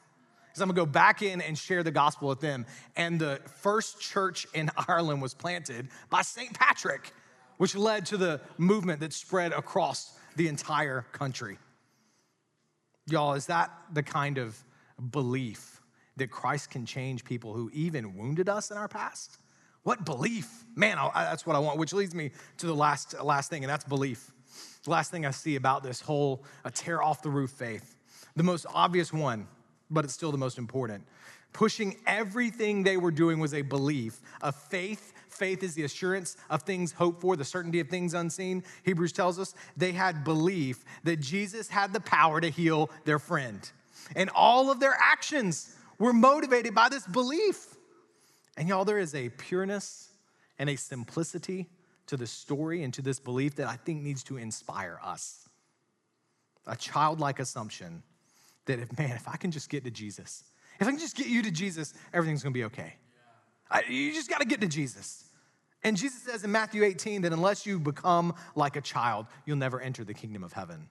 is 0.57 0.63
I'm 0.63 0.69
gonna 0.69 0.77
go 0.77 0.87
back 0.87 1.23
in 1.23 1.41
and 1.41 1.57
share 1.57 1.83
the 1.83 1.91
gospel 1.91 2.29
with 2.29 2.41
them. 2.41 2.67
And 2.97 3.21
the 3.21 3.41
first 3.61 4.01
church 4.01 4.47
in 4.55 4.71
Ireland 4.89 5.23
was 5.23 5.35
planted 5.35 5.89
by 6.11 6.23
St. 6.23 6.53
Patrick, 6.59 7.13
which 7.59 7.75
led 7.75 8.07
to 8.07 8.17
the 8.17 8.41
movement 8.59 9.01
that 9.01 9.13
spread 9.13 9.53
across 9.53 10.19
the 10.37 10.49
entire 10.49 11.03
country. 11.13 11.59
Y'all, 13.09 13.35
is 13.35 13.47
that 13.47 13.71
the 13.93 14.03
kind 14.03 14.39
of 14.39 14.63
belief 15.11 15.81
that 16.17 16.31
Christ 16.31 16.71
can 16.71 16.87
change 16.87 17.25
people 17.25 17.55
who 17.55 17.71
even 17.73 18.17
wounded 18.17 18.49
us 18.49 18.71
in 18.71 18.77
our 18.77 18.89
past? 18.89 19.39
What 19.85 20.05
belief? 20.05 20.65
Man, 20.75 20.99
I, 20.99 21.25
that's 21.25 21.47
what 21.47 21.55
I 21.55 21.61
want, 21.61 21.79
which 21.79 21.93
leads 21.93 22.15
me 22.15 22.33
to 22.57 22.67
the 22.67 22.75
last, 22.75 23.15
last 23.23 23.51
thing, 23.51 23.63
and 23.63 23.71
that's 23.71 23.85
belief. 23.85 24.33
The 24.83 24.91
last 24.91 25.13
thing 25.13 25.25
I 25.25 25.31
see 25.31 25.55
about 25.55 25.85
this 25.85 26.01
whole 26.01 26.45
tear 26.75 27.03
off 27.03 27.23
the 27.23 27.31
roof 27.31 27.51
faith. 27.51 27.97
The 28.35 28.43
most 28.43 28.67
obvious 28.75 29.13
one 29.13 29.47
but 29.91 30.05
it's 30.05 30.15
still 30.15 30.33
the 30.33 30.39
most 30.39 30.59
important. 30.59 31.05
Pushing 31.53 31.97
everything 32.07 32.83
they 32.83 32.97
were 32.97 33.11
doing 33.11 33.39
was 33.39 33.55
a 33.55 33.63
belief, 33.63 34.21
a 34.43 34.53
faith. 34.53 35.13
Faith 35.29 35.63
is 35.63 35.75
the 35.75 35.85
assurance 35.85 36.37
of 36.49 36.63
things 36.63 36.93
hoped 36.93 37.21
for, 37.21 37.37
the 37.37 37.45
certainty 37.45 37.81
of 37.81 37.89
things 37.89 38.15
unseen. 38.15 38.65
Hebrews 38.85 39.13
tells 39.13 39.39
us 39.39 39.55
they 39.77 39.93
had 39.93 40.25
belief 40.25 40.85
that 41.05 41.21
Jesus 41.21 41.69
had 41.69 41.93
the 41.93 42.01
power 42.01 42.41
to 42.41 42.49
heal 42.49 42.91
their 43.05 43.19
friend. 43.19 43.71
And 44.15 44.31
all 44.35 44.71
of 44.71 44.81
their 44.81 44.97
actions 44.99 45.77
were 45.99 46.13
motivated 46.13 46.75
by 46.75 46.89
this 46.89 47.07
belief. 47.07 47.77
And 48.57 48.69
y'all, 48.69 48.85
there 48.85 48.99
is 48.99 49.15
a 49.15 49.29
pureness 49.31 50.11
and 50.59 50.71
a 50.71 50.77
simplicity 50.77 51.69
to 52.07 52.17
the 52.17 52.27
story 52.27 52.83
and 52.83 52.95
to 52.95 53.03
this 53.03 53.19
belief 53.19 53.57
that 53.57 53.67
I 53.67 53.77
think 53.77 54.03
needs 54.03 54.23
to 54.25 54.37
inspire 54.37 54.99
us. 55.03 55.49
A 56.67 56.77
childlike 56.77 57.41
assumption 57.41 58.03
that 58.67 58.79
if, 58.79 58.99
man, 58.99 59.11
if 59.11 59.29
I 59.29 59.37
can 59.37 59.51
just 59.51 59.69
get 59.69 59.85
to 59.85 59.91
Jesus, 59.91 60.45
if 60.79 60.87
I 60.87 60.91
can 60.91 61.01
just 61.01 61.17
get 61.17 61.27
you 61.27 61.43
to 61.43 61.51
Jesus, 61.51 61.95
everything's 62.13 62.43
gonna 62.43 62.53
be 62.53 62.65
okay. 62.65 62.95
I, 63.71 63.83
you 63.89 64.13
just 64.13 64.31
gotta 64.31 64.45
get 64.45 64.61
to 64.61 64.69
Jesus. 64.69 65.25
And 65.83 65.97
Jesus 65.97 66.23
says 66.23 66.45
in 66.45 66.53
Matthew 66.53 66.83
18 66.85 67.23
that 67.23 67.33
unless 67.33 67.65
you 67.67 67.79
become 67.79 68.35
like 68.55 68.77
a 68.77 68.81
child, 68.81 69.27
you'll 69.45 69.57
never 69.57 69.81
enter 69.81 70.05
the 70.05 70.15
kingdom 70.15 70.43
of 70.43 70.53
heaven. 70.53 70.89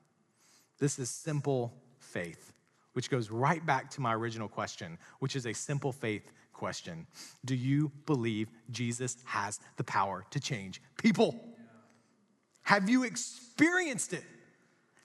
This 0.79 0.99
is 0.99 1.09
simple 1.09 1.73
faith, 1.99 2.53
which 2.93 3.09
goes 3.09 3.29
right 3.29 3.65
back 3.65 3.89
to 3.91 4.01
my 4.01 4.13
original 4.13 4.47
question, 4.47 4.97
which 5.19 5.35
is 5.35 5.45
a 5.45 5.53
simple 5.53 5.91
faith 5.91 6.31
question. 6.53 7.07
Do 7.43 7.55
you 7.55 7.91
believe 8.05 8.49
Jesus 8.71 9.17
has 9.25 9.59
the 9.77 9.83
power 9.83 10.25
to 10.31 10.39
change 10.39 10.81
people? 10.97 11.35
Have 12.63 12.89
you 12.89 13.03
experienced 13.03 14.13
it? 14.13 14.23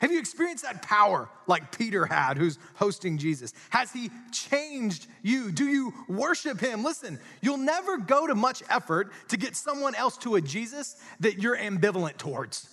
Have 0.00 0.10
you 0.10 0.18
experienced 0.18 0.64
that 0.64 0.80
power 0.80 1.28
like 1.46 1.76
Peter 1.76 2.06
had, 2.06 2.38
who's 2.38 2.58
hosting 2.74 3.18
Jesus? 3.18 3.52
Has 3.68 3.92
he 3.92 4.10
changed 4.32 5.06
you? 5.22 5.52
Do 5.52 5.66
you 5.66 5.92
worship 6.08 6.58
him? 6.58 6.82
Listen, 6.82 7.18
you'll 7.42 7.58
never 7.58 7.98
go 7.98 8.26
to 8.26 8.34
much 8.34 8.62
effort 8.70 9.12
to 9.28 9.36
get 9.36 9.56
someone 9.56 9.94
else 9.94 10.16
to 10.18 10.36
a 10.36 10.40
Jesus 10.40 10.96
that 11.20 11.38
you're 11.38 11.56
ambivalent 11.56 12.16
towards. 12.16 12.70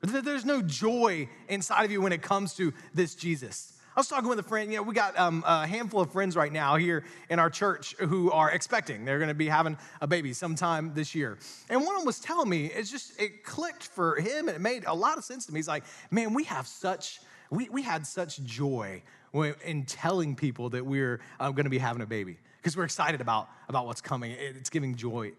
There's 0.00 0.44
no 0.44 0.62
joy 0.62 1.28
inside 1.48 1.84
of 1.84 1.92
you 1.92 2.00
when 2.02 2.12
it 2.12 2.22
comes 2.22 2.54
to 2.54 2.74
this 2.92 3.14
Jesus. 3.14 3.78
I 3.94 4.00
was 4.00 4.08
talking 4.08 4.30
with 4.30 4.38
a 4.38 4.42
friend, 4.42 4.72
you 4.72 4.78
know, 4.78 4.84
we 4.84 4.94
got 4.94 5.18
um, 5.18 5.44
a 5.46 5.66
handful 5.66 6.00
of 6.00 6.10
friends 6.10 6.34
right 6.34 6.50
now 6.50 6.76
here 6.76 7.04
in 7.28 7.38
our 7.38 7.50
church 7.50 7.94
who 7.98 8.30
are 8.32 8.50
expecting. 8.50 9.04
They're 9.04 9.18
gonna 9.18 9.34
be 9.34 9.48
having 9.48 9.76
a 10.00 10.06
baby 10.06 10.32
sometime 10.32 10.94
this 10.94 11.14
year. 11.14 11.36
And 11.68 11.84
one 11.84 11.94
of 11.94 12.00
them 12.00 12.06
was 12.06 12.18
telling 12.18 12.48
me, 12.48 12.66
it's 12.66 12.90
just, 12.90 13.20
it 13.20 13.44
clicked 13.44 13.84
for 13.84 14.16
him 14.16 14.48
and 14.48 14.56
it 14.56 14.62
made 14.62 14.84
a 14.86 14.94
lot 14.94 15.18
of 15.18 15.24
sense 15.24 15.44
to 15.44 15.52
me. 15.52 15.58
He's 15.58 15.68
like, 15.68 15.84
man, 16.10 16.32
we 16.32 16.44
have 16.44 16.66
such, 16.66 17.20
we, 17.50 17.68
we 17.68 17.82
had 17.82 18.06
such 18.06 18.42
joy 18.44 19.02
in 19.62 19.84
telling 19.84 20.36
people 20.36 20.70
that 20.70 20.86
we're 20.86 21.20
uh, 21.38 21.50
gonna 21.50 21.68
be 21.68 21.76
having 21.76 22.00
a 22.00 22.06
baby 22.06 22.38
because 22.56 22.74
we're 22.78 22.84
excited 22.84 23.20
about, 23.20 23.50
about 23.68 23.84
what's 23.84 24.00
coming. 24.00 24.34
It's 24.38 24.70
giving 24.70 24.94
joy 24.94 25.32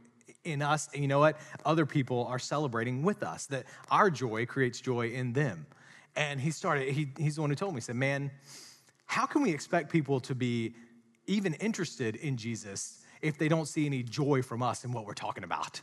in 0.44 0.62
us. 0.62 0.89
And 0.94 1.02
you 1.02 1.08
know 1.08 1.20
what? 1.20 1.39
Other 1.66 1.88
people 1.88 2.28
are 2.28 2.38
celebrating 2.38 3.02
with 3.02 3.24
us, 3.24 3.48
that 3.48 3.66
our 3.89 4.12
joy 4.12 4.46
creates 4.46 4.80
joy 4.80 5.10
in 5.10 5.34
them. 5.34 5.66
And 6.15 6.39
he 6.39 6.52
started, 6.52 6.89
he, 6.89 7.10
he's 7.17 7.36
the 7.36 7.41
one 7.41 7.49
who 7.49 7.56
told 7.56 7.73
me, 7.73 7.78
he 7.78 7.82
said, 7.82 7.95
Man, 7.95 8.32
how 9.06 9.26
can 9.26 9.41
we 9.41 9.52
expect 9.52 9.91
people 9.91 10.19
to 10.21 10.36
be 10.36 10.76
even 11.28 11.54
interested 11.56 12.15
in 12.15 12.38
Jesus 12.38 13.02
if 13.21 13.38
they 13.38 13.47
don't 13.47 13.67
see 13.67 13.86
any 13.86 14.04
joy 14.04 14.41
from 14.41 14.62
us 14.62 14.84
in 14.84 14.91
what 14.91 15.06
we're 15.06 15.13
talking 15.13 15.43
about? 15.43 15.82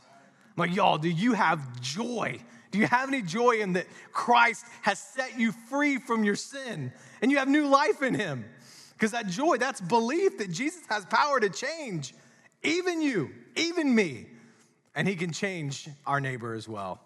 I'm 0.57 0.69
like, 0.69 0.75
y'all, 0.75 0.97
do 0.97 1.09
you 1.09 1.33
have 1.33 1.79
joy? 1.81 2.39
Do 2.71 2.79
you 2.79 2.87
have 2.87 3.07
any 3.07 3.21
joy 3.21 3.61
in 3.61 3.73
that 3.73 3.87
Christ 4.11 4.65
has 4.81 4.99
set 4.99 5.39
you 5.39 5.51
free 5.51 5.97
from 5.97 6.23
your 6.23 6.35
sin 6.35 6.91
and 7.21 7.31
you 7.31 7.37
have 7.37 7.47
new 7.47 7.67
life 7.67 8.01
in 8.01 8.13
him? 8.13 8.45
Because 8.93 9.11
that 9.11 9.27
joy, 9.27 9.57
that's 9.57 9.81
belief 9.81 10.37
that 10.37 10.51
Jesus 10.51 10.83
has 10.89 11.05
power 11.05 11.39
to 11.39 11.49
change 11.49 12.13
even 12.63 13.01
you, 13.01 13.31
even 13.55 13.93
me, 13.93 14.27
and 14.93 15.07
he 15.07 15.15
can 15.15 15.31
change 15.31 15.89
our 16.05 16.21
neighbor 16.21 16.53
as 16.53 16.67
well. 16.67 17.01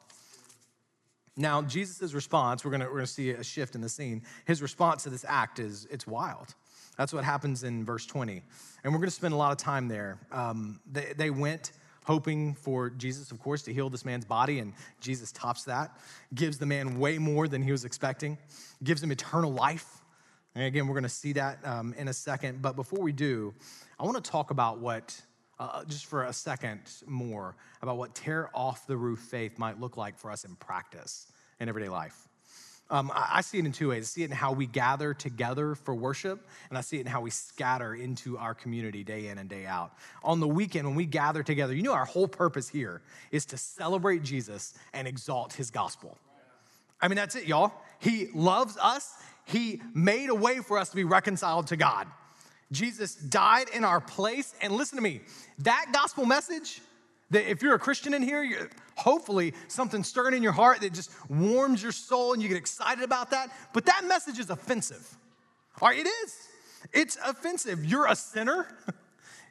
Now, 1.38 1.62
Jesus' 1.62 2.14
response, 2.14 2.64
we're 2.64 2.72
gonna, 2.72 2.86
we're 2.86 2.96
gonna 2.96 3.08
see 3.08 3.32
a 3.32 3.44
shift 3.44 3.76
in 3.76 3.82
the 3.82 3.90
scene. 3.90 4.22
His 4.46 4.62
response 4.62 5.04
to 5.04 5.10
this 5.10 5.26
act 5.28 5.60
is 5.60 5.86
it's 5.92 6.08
wild. 6.08 6.56
That's 6.98 7.12
what 7.12 7.26
happens 7.26 7.64
in 7.64 7.84
verse 7.84 8.06
20. 8.06 8.42
And 8.84 8.94
we're 8.94 9.00
gonna 9.00 9.12
spend 9.12 9.34
a 9.34 9.38
lot 9.38 9.52
of 9.52 9.58
time 9.58 9.88
there. 9.88 10.18
Um, 10.32 10.80
they, 10.90 11.14
they 11.18 11.30
went 11.30 11.74
hoping 12.06 12.54
for 12.54 12.90
Jesus, 12.92 13.32
of 13.32 13.40
course, 13.42 13.64
to 13.64 13.74
heal 13.74 13.90
this 13.90 14.06
man's 14.06 14.26
body, 14.26 14.60
and 14.60 14.74
Jesus 15.02 15.32
tops 15.32 15.64
that, 15.64 15.98
gives 16.36 16.58
the 16.58 16.66
man 16.66 17.00
way 17.00 17.18
more 17.18 17.48
than 17.48 17.62
he 17.62 17.72
was 17.72 17.84
expecting, 17.84 18.38
gives 18.84 19.04
him 19.04 19.12
eternal 19.12 19.52
life. 19.52 20.04
And 20.54 20.64
again, 20.64 20.88
we're 20.88 20.96
gonna 20.96 21.10
see 21.10 21.34
that 21.34 21.60
um, 21.66 21.94
in 21.98 22.08
a 22.08 22.14
second. 22.14 22.62
But 22.62 22.78
before 22.78 23.02
we 23.02 23.12
do, 23.12 23.54
I 24.00 24.06
wanna 24.06 24.22
talk 24.22 24.52
about 24.52 24.80
what 24.80 25.20
uh, 25.60 25.84
just 25.86 26.06
for 26.06 26.26
a 26.26 26.34
second 26.34 26.82
more 27.06 27.56
about 27.82 27.98
what 27.98 28.14
tear 28.16 28.50
off 28.54 28.88
the 28.88 28.98
roof 28.98 29.20
faith 29.20 29.58
might 29.58 29.80
look 29.80 29.98
like 29.98 30.18
for 30.18 30.32
us 30.32 30.44
in 30.44 30.56
practice 30.56 31.28
in 31.60 31.70
everyday 31.70 31.90
life. 31.90 32.28
Um, 32.90 33.12
I, 33.14 33.30
I 33.36 33.42
see 33.42 33.58
it 33.58 33.66
in 33.66 33.72
two 33.72 33.90
ways. 33.90 34.04
I 34.04 34.06
see 34.06 34.24
it 34.24 34.30
in 34.30 34.36
how 34.36 34.52
we 34.52 34.68
gather 34.68 35.14
together 35.14 35.76
for 35.76 35.96
worship, 35.96 36.46
and 36.70 36.78
I 36.78 36.82
see 36.82 36.98
it 36.98 37.02
in 37.02 37.08
how 37.08 37.22
we 37.22 37.32
scatter 37.32 37.96
into 37.96 38.38
our 38.38 38.54
community 38.54 39.04
day 39.04 39.28
in 39.28 39.38
and 39.38 39.50
day 39.50 39.66
out. 39.66 39.94
On 40.24 40.40
the 40.40 40.48
weekend, 40.48 40.86
when 40.86 40.96
we 40.96 41.06
gather 41.06 41.42
together, 41.42 41.74
you 41.74 41.82
know, 41.82 41.94
our 41.94 42.06
whole 42.06 42.28
purpose 42.28 42.70
here 42.70 43.02
is 43.32 43.46
to 43.48 43.58
celebrate 43.58 44.24
Jesus 44.24 44.74
and 44.94 45.08
exalt 45.08 45.54
his 45.54 45.72
gospel. 45.72 46.18
I 47.02 47.08
mean, 47.08 47.16
that's 47.16 47.36
it, 47.36 47.46
y'all. 47.46 47.72
He 48.00 48.28
loves 48.34 48.78
us, 48.78 49.16
he 49.46 49.82
made 49.94 50.30
a 50.30 50.36
way 50.36 50.60
for 50.60 50.78
us 50.78 50.90
to 50.90 50.96
be 50.96 51.04
reconciled 51.04 51.68
to 51.68 51.78
God. 51.78 52.08
Jesus 52.72 53.16
died 53.16 53.68
in 53.74 53.84
our 53.84 54.02
place. 54.02 54.54
And 54.62 54.74
listen 54.74 54.98
to 54.98 55.04
me, 55.04 55.22
that 55.60 55.88
gospel 55.94 56.26
message, 56.26 56.82
That 57.32 57.50
if 57.50 57.62
you're 57.62 57.76
a 57.76 57.80
Christian 57.80 58.14
in 58.14 58.22
here, 58.22 58.70
hopefully 58.96 59.54
something 59.68 60.04
stirring 60.04 60.36
in 60.36 60.44
your 60.44 60.52
heart 60.52 60.82
that 60.82 60.94
just 60.94 61.12
warms 61.30 61.82
your 61.82 61.92
soul 61.92 62.34
and 62.34 62.42
you 62.42 62.48
get 62.48 62.58
excited 62.58 63.04
about 63.04 63.32
that. 63.32 63.50
But 63.74 63.86
that 63.86 64.04
message 64.06 64.38
is 64.38 64.50
offensive. 64.50 65.18
All 65.82 65.90
right, 65.90 66.00
it 66.00 66.08
is. 66.08 66.36
It's 66.94 67.18
offensive. 67.26 67.84
You're 67.84 68.08
a 68.08 68.16
sinner. 68.16 68.68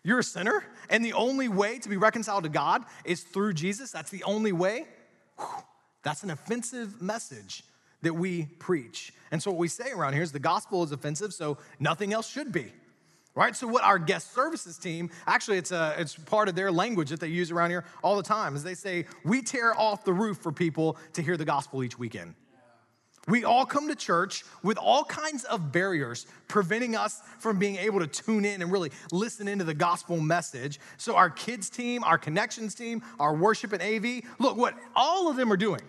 You're 0.07 0.19
a 0.19 0.25
sinner, 0.25 0.67
and 0.91 1.03
the 1.03 1.15
only 1.15 1.49
way 1.49 1.79
to 1.79 1.89
be 1.89 1.97
reconciled 1.97 2.45
to 2.45 2.51
God 2.51 2.85
is 3.07 3.23
through 3.23 3.55
Jesus. 3.55 3.91
That's 3.91 4.11
the 4.11 4.23
only 4.25 4.53
way. 4.53 4.85
Whew, 5.39 5.47
that's 6.03 6.23
an 6.23 6.31
offensive 6.31 7.01
message 7.01 7.65
that 8.03 8.13
we 8.13 8.45
preach. 8.45 9.15
And 9.31 9.43
so, 9.43 9.51
what 9.51 9.59
we 9.59 9.69
say 9.69 9.93
around 9.93 10.13
here 10.13 10.23
is 10.23 10.31
the 10.31 10.39
gospel 10.39 10.85
is 10.85 10.93
offensive, 10.93 11.33
so 11.33 11.57
nothing 11.81 12.13
else 12.13 12.29
should 12.29 12.53
be. 12.53 12.71
Right? 13.37 13.57
So, 13.57 13.67
what 13.67 13.83
our 13.83 13.99
guest 13.99 14.33
services 14.33 14.79
team 14.79 15.11
actually, 15.27 15.59
it's, 15.59 15.73
a, 15.73 15.95
it's 15.99 16.15
part 16.15 16.49
of 16.49 16.55
their 16.55 16.71
language 16.71 17.11
that 17.11 17.19
they 17.19 17.29
use 17.29 17.51
around 17.51 17.71
here 17.71 17.85
all 18.03 18.17
the 18.17 18.23
time 18.23 18.55
is 18.55 18.63
they 18.63 18.75
say, 18.75 19.07
We 19.25 19.43
tear 19.43 19.77
off 19.79 20.05
the 20.05 20.13
roof 20.13 20.39
for 20.39 20.53
people 20.53 20.97
to 21.15 21.23
hear 21.23 21.37
the 21.37 21.45
gospel 21.45 21.83
each 21.83 21.99
weekend. 21.99 22.35
We 23.27 23.45
all 23.45 23.65
come 23.65 23.89
to 23.89 23.95
church 23.95 24.45
with 24.63 24.77
all 24.77 25.03
kinds 25.05 25.45
of 25.45 25.73
barriers 25.73 26.27
preventing 26.47 26.95
us 26.95 27.23
from 27.39 27.59
being 27.59 27.77
able 27.77 28.01
to 28.01 28.07
tune 28.07 28.45
in 28.45 28.61
and 28.61 28.71
really 28.71 28.91
listen 29.11 29.49
into 29.49 29.65
the 29.65 29.75
gospel 29.75 30.21
message. 30.21 30.79
So, 30.97 31.17
our 31.17 31.31
kids 31.31 31.69
team, 31.69 32.05
our 32.05 32.19
connections 32.19 32.75
team, 32.77 33.03
our 33.19 33.35
worship 33.35 33.73
and 33.73 33.83
AV, 33.83 34.23
look 34.39 34.57
what 34.57 34.75
all 34.95 35.29
of 35.29 35.37
them 35.37 35.53
are 35.53 35.57
doing. 35.57 35.83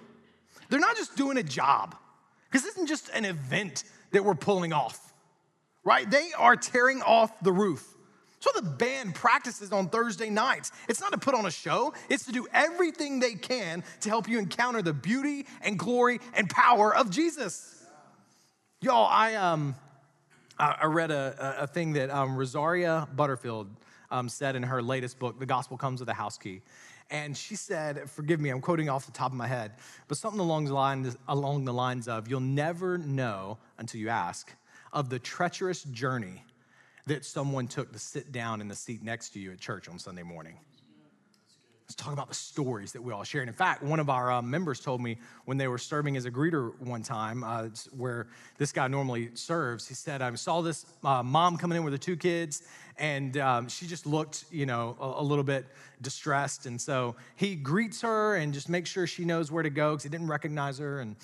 They're 0.69 0.79
not 0.79 0.95
just 0.95 1.15
doing 1.15 1.37
a 1.37 1.43
job, 1.43 1.95
because 2.49 2.63
this 2.63 2.73
isn't 2.73 2.87
just 2.87 3.09
an 3.09 3.25
event 3.25 3.83
that 4.11 4.25
we're 4.25 4.33
pulling 4.33 4.73
off, 4.73 5.04
right? 5.85 6.09
They 6.09 6.31
are 6.37 6.57
tearing 6.57 7.01
off 7.01 7.39
the 7.41 7.53
roof. 7.53 7.95
So 8.39 8.49
the 8.53 8.67
band 8.67 9.15
practices 9.15 9.71
on 9.71 9.87
Thursday 9.87 10.29
nights. 10.29 10.71
It's 10.89 10.99
not 10.99 11.13
to 11.13 11.17
put 11.17 11.33
on 11.33 11.45
a 11.45 11.51
show, 11.51 11.93
it's 12.09 12.25
to 12.25 12.31
do 12.31 12.47
everything 12.53 13.19
they 13.19 13.35
can 13.35 13.83
to 14.01 14.09
help 14.09 14.27
you 14.27 14.37
encounter 14.37 14.81
the 14.81 14.93
beauty 14.93 15.45
and 15.61 15.79
glory 15.79 16.19
and 16.33 16.49
power 16.49 16.95
of 16.95 17.09
Jesus. 17.09 17.85
Y'all, 18.81 19.07
I 19.09 19.35
um 19.35 19.75
I 20.57 20.85
read 20.85 21.11
a, 21.11 21.63
a 21.63 21.67
thing 21.67 21.93
that 21.93 22.09
um, 22.09 22.37
Rosaria 22.37 23.09
Butterfield 23.13 23.67
um, 24.09 24.29
said 24.29 24.55
in 24.55 24.63
her 24.63 24.81
latest 24.81 25.19
book, 25.19 25.37
The 25.37 25.45
Gospel 25.45 25.75
Comes 25.75 25.99
with 25.99 26.07
a 26.07 26.13
House 26.13 26.37
Key. 26.37 26.61
And 27.09 27.35
she 27.35 27.57
said, 27.57 28.09
forgive 28.09 28.39
me, 28.39 28.51
I'm 28.51 28.61
quoting 28.61 28.87
off 28.87 29.05
the 29.05 29.11
top 29.11 29.31
of 29.31 29.37
my 29.37 29.47
head, 29.47 29.73
but 30.07 30.17
something 30.17 30.39
along 30.39 30.65
the 30.65 30.73
lines, 30.73 31.17
along 31.27 31.65
the 31.65 31.73
lines 31.73 32.07
of, 32.07 32.29
you'll 32.29 32.39
never 32.39 32.97
know 32.97 33.57
until 33.77 33.99
you 33.99 34.07
ask 34.07 34.49
of 34.95 35.09
the 35.09 35.19
treacherous 35.19 35.83
journey 35.83 36.43
that 37.05 37.25
someone 37.25 37.67
took 37.67 37.91
to 37.91 37.99
sit 37.99 38.31
down 38.31 38.61
in 38.61 38.67
the 38.67 38.75
seat 38.75 39.03
next 39.03 39.29
to 39.31 39.39
you 39.39 39.51
at 39.51 39.59
church 39.59 39.89
on 39.89 39.99
Sunday 39.99 40.23
morning. 40.23 40.57
Let's 41.83 41.93
talk 41.95 42.13
about 42.13 42.29
the 42.29 42.35
stories 42.35 42.93
that 42.93 43.03
we 43.03 43.13
all 43.13 43.23
share. 43.23 43.41
And 43.41 43.47
in 43.47 43.53
fact, 43.53 43.83
one 43.83 43.99
of 43.99 44.09
our 44.09 44.31
uh, 44.31 44.41
members 44.41 44.79
told 44.79 45.01
me 45.01 45.19
when 45.43 45.57
they 45.57 45.67
were 45.67 45.77
serving 45.77 46.17
as 46.17 46.25
a 46.25 46.31
greeter 46.31 46.75
one 46.79 47.03
time, 47.03 47.43
uh, 47.43 47.67
where 47.95 48.25
this 48.57 48.71
guy 48.71 48.87
normally 48.87 49.29
serves, 49.35 49.87
he 49.87 49.93
said, 49.93 50.23
I 50.23 50.33
saw 50.33 50.61
this 50.61 50.87
uh, 51.03 51.21
mom 51.21 51.57
coming 51.57 51.77
in 51.77 51.83
with 51.83 51.93
her 51.93 51.99
two 51.99 52.15
kids, 52.15 52.63
and 52.97 53.37
um, 53.37 53.67
she 53.67 53.85
just 53.85 54.07
looked, 54.07 54.45
you 54.49 54.65
know, 54.65 54.97
a, 54.99 55.21
a, 55.21 55.23
little 55.23 55.43
bit 55.43 55.67
distressed. 56.01 56.65
And 56.65 56.81
so 56.81 57.17
he 57.35 57.53
greets 57.53 58.01
her 58.01 58.35
and 58.35 58.51
just 58.51 58.67
makes 58.67 58.89
sure 58.89 59.05
she 59.05 59.23
knows 59.23 59.51
where 59.51 59.61
to 59.61 59.69
go 59.69 59.91
because 59.91 60.03
he 60.03 60.09
didn't 60.09 60.27
recognize 60.27 60.79
her 60.79 61.01
and 61.01 61.15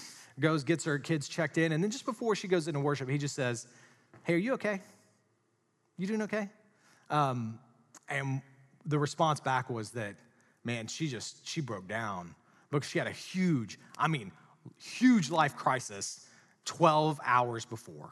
goes, 0.42 0.64
gets 0.64 0.84
her 0.86 1.00
kids 1.00 1.28
checked 1.28 1.58
in. 1.58 1.72
And 1.72 1.84
then 1.84 1.92
just 1.92 2.06
before 2.06 2.36
she 2.36 2.48
goes 2.48 2.68
into 2.68 2.80
worship, 2.80 3.10
he 3.10 3.18
just 3.18 3.36
says, 3.36 3.68
Hey, 4.24 4.34
are 4.34 4.38
you 4.38 4.54
okay? 4.54 4.82
You 5.98 6.08
doing 6.08 6.22
okay? 6.24 6.50
Um, 7.10 7.60
and 8.10 8.42
the 8.86 9.00
response 9.00 9.40
back 9.40 9.70
was 9.70 9.92
that, 9.92 10.16
man, 10.64 10.88
she 10.88 11.08
just, 11.08 11.48
she 11.48 11.62
broke 11.62 11.88
down 11.88 12.36
because 12.72 12.90
she 12.90 13.00
had 13.00 13.08
a 13.08 13.12
huge, 13.12 13.80
I 13.98 14.08
mean, 14.08 14.32
huge 14.80 15.30
life 15.30 15.56
crisis 15.56 16.28
12 16.66 17.20
hours 17.24 17.66
before. 17.66 18.12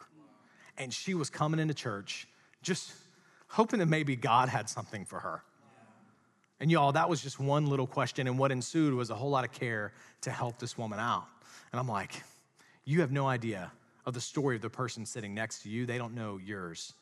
And 0.78 0.94
she 0.94 1.14
was 1.14 1.30
coming 1.30 1.60
into 1.60 1.74
church 1.74 2.28
just 2.62 2.92
hoping 3.48 3.80
that 3.80 3.88
maybe 3.88 4.16
God 4.16 4.50
had 4.50 4.70
something 4.70 5.06
for 5.06 5.20
her. 5.20 5.44
And 6.60 6.70
y'all, 6.70 6.92
that 6.92 7.10
was 7.10 7.22
just 7.22 7.40
one 7.40 7.68
little 7.68 7.88
question. 7.88 8.28
And 8.28 8.38
what 8.38 8.52
ensued 8.52 8.94
was 8.94 9.10
a 9.10 9.16
whole 9.16 9.30
lot 9.30 9.46
of 9.46 9.52
care 9.52 9.94
to 10.22 10.32
help 10.32 10.60
this 10.60 10.78
woman 10.78 11.00
out. 11.00 11.26
And 11.72 11.80
I'm 11.80 11.88
like, 11.88 12.24
you 12.86 13.02
have 13.02 13.12
no 13.12 13.28
idea 13.28 13.72
of 14.06 14.14
the 14.14 14.22
story 14.22 14.56
of 14.56 14.62
the 14.62 14.70
person 14.70 15.06
sitting 15.06 15.34
next 15.34 15.64
to 15.64 15.70
you. 15.70 15.86
They 15.86 15.98
don't 15.98 16.16
know 16.16 16.40
yours. 16.44 16.94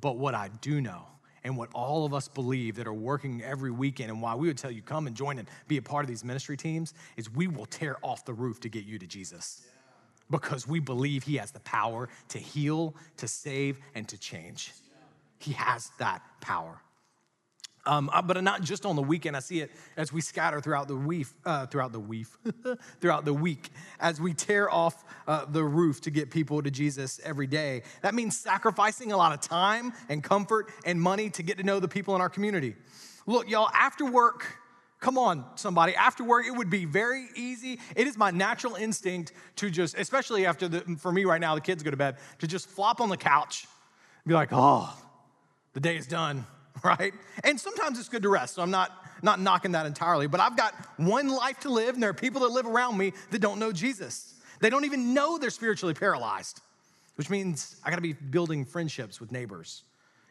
But 0.00 0.16
what 0.18 0.34
I 0.34 0.50
do 0.60 0.80
know, 0.80 1.02
and 1.42 1.56
what 1.56 1.68
all 1.74 2.06
of 2.06 2.14
us 2.14 2.28
believe 2.28 2.76
that 2.76 2.86
are 2.86 2.94
working 2.94 3.42
every 3.42 3.70
weekend, 3.70 4.10
and 4.10 4.22
why 4.22 4.34
we 4.34 4.48
would 4.48 4.58
tell 4.58 4.70
you 4.70 4.82
come 4.82 5.06
and 5.06 5.14
join 5.14 5.38
and 5.38 5.48
be 5.68 5.76
a 5.76 5.82
part 5.82 6.04
of 6.04 6.08
these 6.08 6.24
ministry 6.24 6.56
teams, 6.56 6.94
is 7.16 7.30
we 7.30 7.48
will 7.48 7.66
tear 7.66 7.96
off 8.02 8.24
the 8.24 8.32
roof 8.32 8.60
to 8.60 8.68
get 8.68 8.84
you 8.84 8.98
to 8.98 9.06
Jesus. 9.06 9.66
Because 10.30 10.66
we 10.66 10.80
believe 10.80 11.22
He 11.22 11.36
has 11.36 11.50
the 11.50 11.60
power 11.60 12.08
to 12.28 12.38
heal, 12.38 12.94
to 13.18 13.28
save, 13.28 13.78
and 13.94 14.08
to 14.08 14.16
change. 14.16 14.72
He 15.38 15.52
has 15.52 15.90
that 15.98 16.22
power. 16.40 16.80
Um, 17.86 18.10
but 18.24 18.42
not 18.42 18.62
just 18.62 18.86
on 18.86 18.96
the 18.96 19.02
weekend. 19.02 19.36
I 19.36 19.40
see 19.40 19.60
it 19.60 19.70
as 19.96 20.12
we 20.12 20.22
scatter 20.22 20.60
throughout 20.60 20.88
the 20.88 20.96
week, 20.96 21.26
uh, 21.44 21.66
throughout 21.66 21.92
the 21.92 22.00
week, 22.00 22.26
throughout 23.00 23.26
the 23.26 23.34
week, 23.34 23.70
as 24.00 24.20
we 24.20 24.32
tear 24.32 24.70
off 24.72 25.04
uh, 25.28 25.44
the 25.44 25.62
roof 25.62 26.00
to 26.02 26.10
get 26.10 26.30
people 26.30 26.62
to 26.62 26.70
Jesus 26.70 27.20
every 27.24 27.46
day. 27.46 27.82
That 28.00 28.14
means 28.14 28.38
sacrificing 28.38 29.12
a 29.12 29.16
lot 29.16 29.32
of 29.32 29.40
time 29.40 29.92
and 30.08 30.22
comfort 30.22 30.70
and 30.86 30.98
money 31.00 31.28
to 31.30 31.42
get 31.42 31.58
to 31.58 31.62
know 31.62 31.78
the 31.78 31.88
people 31.88 32.14
in 32.14 32.22
our 32.22 32.30
community. 32.30 32.74
Look, 33.26 33.50
y'all, 33.50 33.70
after 33.74 34.06
work, 34.06 34.46
come 35.00 35.18
on, 35.18 35.44
somebody, 35.56 35.94
after 35.94 36.24
work, 36.24 36.46
it 36.46 36.52
would 36.52 36.70
be 36.70 36.86
very 36.86 37.26
easy. 37.36 37.78
It 37.94 38.06
is 38.06 38.16
my 38.16 38.30
natural 38.30 38.76
instinct 38.76 39.32
to 39.56 39.68
just, 39.68 39.98
especially 39.98 40.46
after 40.46 40.68
the, 40.68 40.80
for 40.98 41.12
me 41.12 41.26
right 41.26 41.40
now, 41.40 41.54
the 41.54 41.60
kids 41.60 41.82
go 41.82 41.90
to 41.90 41.96
bed, 41.98 42.16
to 42.38 42.46
just 42.46 42.66
flop 42.66 43.02
on 43.02 43.10
the 43.10 43.16
couch, 43.18 43.66
be 44.26 44.32
like, 44.32 44.48
oh, 44.52 44.90
the 45.74 45.80
day 45.80 45.96
is 45.96 46.06
done 46.06 46.46
right? 46.82 47.14
And 47.42 47.58
sometimes 47.58 47.98
it's 47.98 48.08
good 48.08 48.22
to 48.22 48.28
rest, 48.28 48.54
so 48.54 48.62
I'm 48.62 48.70
not, 48.70 48.90
not 49.22 49.40
knocking 49.40 49.72
that 49.72 49.86
entirely, 49.86 50.26
but 50.26 50.40
I've 50.40 50.56
got 50.56 50.74
one 50.96 51.28
life 51.28 51.60
to 51.60 51.68
live, 51.68 51.94
and 51.94 52.02
there 52.02 52.10
are 52.10 52.14
people 52.14 52.42
that 52.42 52.48
live 52.50 52.66
around 52.66 52.98
me 52.98 53.12
that 53.30 53.40
don't 53.40 53.58
know 53.58 53.72
Jesus. 53.72 54.34
They 54.60 54.70
don't 54.70 54.84
even 54.84 55.14
know 55.14 55.38
they're 55.38 55.50
spiritually 55.50 55.94
paralyzed, 55.94 56.60
which 57.16 57.30
means 57.30 57.76
I 57.84 57.90
gotta 57.90 58.02
be 58.02 58.12
building 58.12 58.64
friendships 58.64 59.20
with 59.20 59.30
neighbors. 59.30 59.82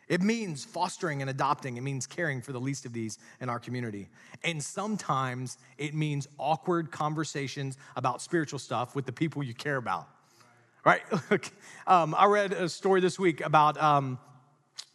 It 0.10 0.22
means 0.22 0.66
fostering 0.66 1.22
and 1.22 1.30
adopting. 1.30 1.78
It 1.78 1.82
means 1.82 2.06
caring 2.06 2.42
for 2.42 2.52
the 2.52 2.60
least 2.60 2.86
of 2.86 2.94
these 2.94 3.18
in 3.40 3.50
our 3.50 3.60
community. 3.60 4.10
And 4.44 4.62
sometimes 4.62 5.58
it 5.78 5.94
means 5.94 6.28
awkward 6.38 6.92
conversations 6.92 7.78
about 7.96 8.22
spiritual 8.22 8.60
stuff 8.60 8.96
with 8.96 9.06
the 9.06 9.14
people 9.14 9.44
you 9.44 9.54
care 9.54 9.78
about. 9.78 10.08
Right? 10.86 11.02
um, 11.88 12.14
I 12.18 12.26
read 12.26 12.52
a 12.52 12.68
story 12.68 13.00
this 13.00 13.18
week 13.18 13.40
about 13.40 13.82
um, 13.82 14.20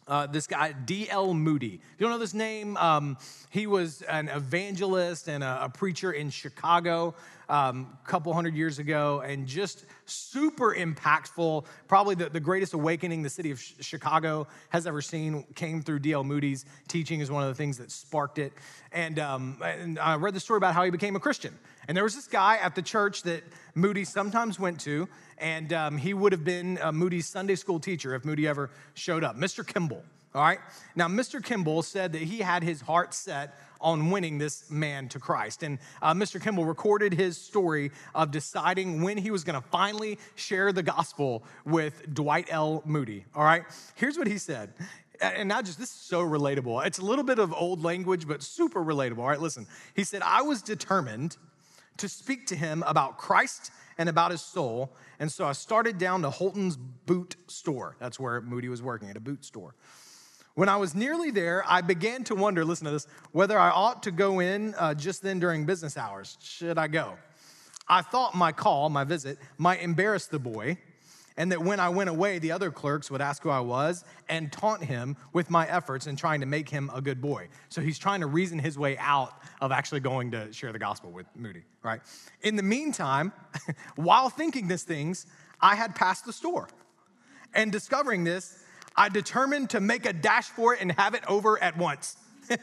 uh, 0.09 0.25
this 0.25 0.47
guy, 0.47 0.73
D.L. 0.73 1.33
Moody. 1.35 1.67
You 1.67 1.79
don't 1.99 2.09
know 2.09 2.17
this 2.17 2.33
name? 2.33 2.75
Um, 2.77 3.17
he 3.51 3.67
was 3.67 4.01
an 4.01 4.27
evangelist 4.27 5.29
and 5.29 5.43
a, 5.43 5.65
a 5.65 5.69
preacher 5.69 6.11
in 6.11 6.31
Chicago 6.31 7.13
a 7.47 7.55
um, 7.55 7.97
couple 8.03 8.31
hundred 8.31 8.55
years 8.55 8.77
ago 8.77 9.21
and 9.25 9.47
just 9.47 9.85
super 10.05 10.75
impactful. 10.75 11.65
Probably 11.87 12.13
the, 12.13 12.29
the 12.29 12.39
greatest 12.39 12.73
awakening 12.73 13.23
the 13.23 13.29
city 13.29 13.49
of 13.49 13.59
Chicago 13.59 14.47
has 14.69 14.85
ever 14.85 15.01
seen 15.01 15.43
came 15.55 15.81
through 15.81 15.99
D.L. 15.99 16.23
Moody's 16.23 16.65
teaching, 16.87 17.21
is 17.21 17.31
one 17.31 17.41
of 17.41 17.49
the 17.49 17.55
things 17.55 17.77
that 17.77 17.91
sparked 17.91 18.37
it. 18.37 18.53
And, 18.91 19.17
um, 19.19 19.57
and 19.63 19.97
I 19.97 20.15
read 20.15 20.33
the 20.33 20.39
story 20.39 20.57
about 20.57 20.73
how 20.73 20.83
he 20.83 20.91
became 20.91 21.15
a 21.15 21.19
Christian. 21.19 21.57
And 21.89 21.97
there 21.97 22.03
was 22.03 22.13
this 22.13 22.27
guy 22.27 22.57
at 22.57 22.75
the 22.75 22.83
church 22.83 23.23
that 23.23 23.43
Moody 23.73 24.05
sometimes 24.05 24.59
went 24.59 24.79
to, 24.81 25.09
and 25.39 25.73
um, 25.73 25.97
he 25.97 26.13
would 26.13 26.31
have 26.33 26.43
been 26.45 26.77
uh, 26.79 26.91
Moody's 26.91 27.25
Sunday 27.25 27.55
school 27.55 27.79
teacher 27.79 28.13
if 28.13 28.23
Moody 28.23 28.47
ever 28.47 28.69
showed 28.93 29.23
up, 29.23 29.35
Mr. 29.35 29.65
Kimball. 29.65 30.03
All 30.35 30.43
right. 30.43 30.59
Now, 30.95 31.07
Mr. 31.07 31.43
Kimball 31.43 31.81
said 31.81 32.13
that 32.13 32.21
he 32.21 32.41
had 32.41 32.61
his 32.61 32.79
heart 32.79 33.15
set 33.15 33.57
on 33.81 34.11
winning 34.11 34.37
this 34.37 34.69
man 34.69 35.09
to 35.09 35.19
Christ. 35.19 35.63
And 35.63 35.79
uh, 35.99 36.13
Mr. 36.13 36.39
Kimball 36.39 36.65
recorded 36.65 37.11
his 37.11 37.39
story 37.39 37.89
of 38.13 38.29
deciding 38.29 39.01
when 39.01 39.17
he 39.17 39.31
was 39.31 39.43
going 39.43 39.59
to 39.59 39.67
finally 39.69 40.19
share 40.35 40.71
the 40.71 40.83
gospel 40.83 41.43
with 41.65 42.13
Dwight 42.13 42.49
L. 42.51 42.83
Moody. 42.85 43.25
All 43.33 43.43
right. 43.43 43.63
Here's 43.95 44.15
what 44.15 44.27
he 44.27 44.37
said. 44.37 44.73
And 45.19 45.49
not 45.49 45.65
just 45.65 45.79
this 45.79 45.89
is 45.89 45.95
so 45.95 46.21
relatable. 46.21 46.85
It's 46.85 46.99
a 46.99 47.03
little 47.03 47.25
bit 47.25 47.39
of 47.39 47.51
old 47.51 47.83
language, 47.83 48.27
but 48.27 48.43
super 48.43 48.79
relatable. 48.79 49.17
All 49.17 49.27
right, 49.27 49.41
listen. 49.41 49.65
He 49.95 50.03
said, 50.03 50.21
I 50.21 50.43
was 50.43 50.61
determined 50.61 51.35
to 51.99 52.09
speak 52.09 52.47
to 52.47 52.55
him 52.55 52.83
about 52.85 53.17
Christ 53.17 53.71
and 53.97 54.09
about 54.09 54.31
his 54.31 54.41
soul. 54.41 54.93
And 55.19 55.31
so 55.31 55.45
I 55.45 55.51
started 55.51 55.97
down 55.97 56.21
to 56.23 56.29
Holton's 56.29 56.77
boot 56.77 57.35
store. 57.47 57.95
That's 57.99 58.19
where 58.19 58.41
Moody 58.41 58.69
was 58.69 58.81
working 58.81 59.09
at 59.09 59.17
a 59.17 59.19
boot 59.19 59.45
store. 59.45 59.75
When 60.55 60.67
I 60.67 60.77
was 60.77 60.95
nearly 60.95 61.31
there, 61.31 61.63
I 61.67 61.81
began 61.81 62.23
to 62.25 62.35
wonder 62.35 62.65
listen 62.65 62.85
to 62.85 62.91
this 62.91 63.07
whether 63.31 63.57
I 63.57 63.69
ought 63.69 64.03
to 64.03 64.11
go 64.11 64.39
in 64.39 64.73
uh, 64.75 64.93
just 64.93 65.21
then 65.21 65.39
during 65.39 65.65
business 65.65 65.95
hours. 65.97 66.37
Should 66.41 66.77
I 66.77 66.87
go? 66.87 67.17
I 67.87 68.01
thought 68.01 68.35
my 68.35 68.51
call, 68.51 68.89
my 68.89 69.03
visit, 69.03 69.37
might 69.57 69.81
embarrass 69.81 70.27
the 70.27 70.39
boy, 70.39 70.77
and 71.37 71.51
that 71.51 71.61
when 71.61 71.79
I 71.79 71.89
went 71.89 72.09
away, 72.09 72.39
the 72.39 72.51
other 72.51 72.71
clerks 72.71 73.09
would 73.09 73.21
ask 73.21 73.43
who 73.43 73.49
I 73.49 73.59
was 73.59 74.03
and 74.27 74.51
taunt 74.51 74.83
him 74.83 75.15
with 75.33 75.49
my 75.49 75.67
efforts 75.67 76.07
in 76.07 76.15
trying 76.15 76.41
to 76.41 76.45
make 76.45 76.69
him 76.69 76.91
a 76.93 77.01
good 77.01 77.21
boy. 77.21 77.47
So 77.69 77.81
he's 77.81 77.97
trying 77.97 78.21
to 78.21 78.27
reason 78.27 78.59
his 78.59 78.77
way 78.77 78.97
out 78.97 79.33
of 79.61 79.71
actually 79.71 80.01
going 80.01 80.31
to 80.31 80.51
share 80.51 80.71
the 80.71 80.79
gospel 80.79 81.11
with 81.11 81.27
Moody, 81.35 81.63
right? 81.83 82.01
In 82.41 82.55
the 82.55 82.63
meantime, 82.63 83.31
while 83.95 84.29
thinking 84.29 84.67
these 84.67 84.83
things, 84.83 85.27
I 85.61 85.75
had 85.75 85.95
passed 85.95 86.25
the 86.25 86.33
store. 86.33 86.67
And 87.53 87.71
discovering 87.71 88.23
this, 88.23 88.63
I 88.95 89.09
determined 89.09 89.71
to 89.71 89.79
make 89.79 90.05
a 90.05 90.13
dash 90.13 90.47
for 90.47 90.73
it 90.73 90.81
and 90.81 90.91
have 90.93 91.13
it 91.13 91.23
over 91.27 91.61
at 91.61 91.77
once. 91.77 92.17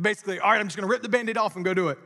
Basically, 0.00 0.38
all 0.38 0.50
right, 0.50 0.60
I'm 0.60 0.66
just 0.66 0.76
gonna 0.76 0.88
rip 0.88 1.02
the 1.02 1.08
band 1.08 1.30
aid 1.30 1.36
off 1.36 1.56
and 1.56 1.64
go 1.64 1.74
do 1.74 1.88
it. 1.88 1.98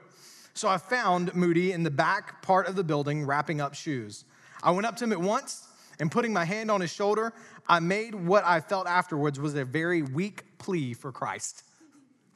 So 0.55 0.69
I 0.69 0.79
found 0.79 1.35
Moody 1.35 1.73
in 1.73 1.83
the 1.83 1.91
back 1.91 2.43
part 2.43 2.67
of 2.67 2.77
the 2.77 2.85
building 2.85 3.27
wrapping 3.27 3.61
up 3.61 3.75
shoes. 3.75 4.25
I 4.63 4.71
went 4.71 4.87
up 4.87 4.97
to 4.97 5.05
him 5.05 5.13
at 5.13 5.21
once 5.21 5.66
and 5.99 6.11
putting 6.11 6.33
my 6.33 6.45
hand 6.45 6.71
on 6.71 6.81
his 6.81 6.93
shoulder, 6.93 7.33
I 7.69 7.81
made 7.81 8.15
what 8.15 8.45
I 8.45 8.61
felt 8.61 8.87
afterwards 8.87 9.41
was 9.41 9.55
a 9.55 9.65
very 9.65 10.03
weak 10.03 10.45
plea 10.59 10.95
for 10.95 11.13
Christ. 11.13 11.63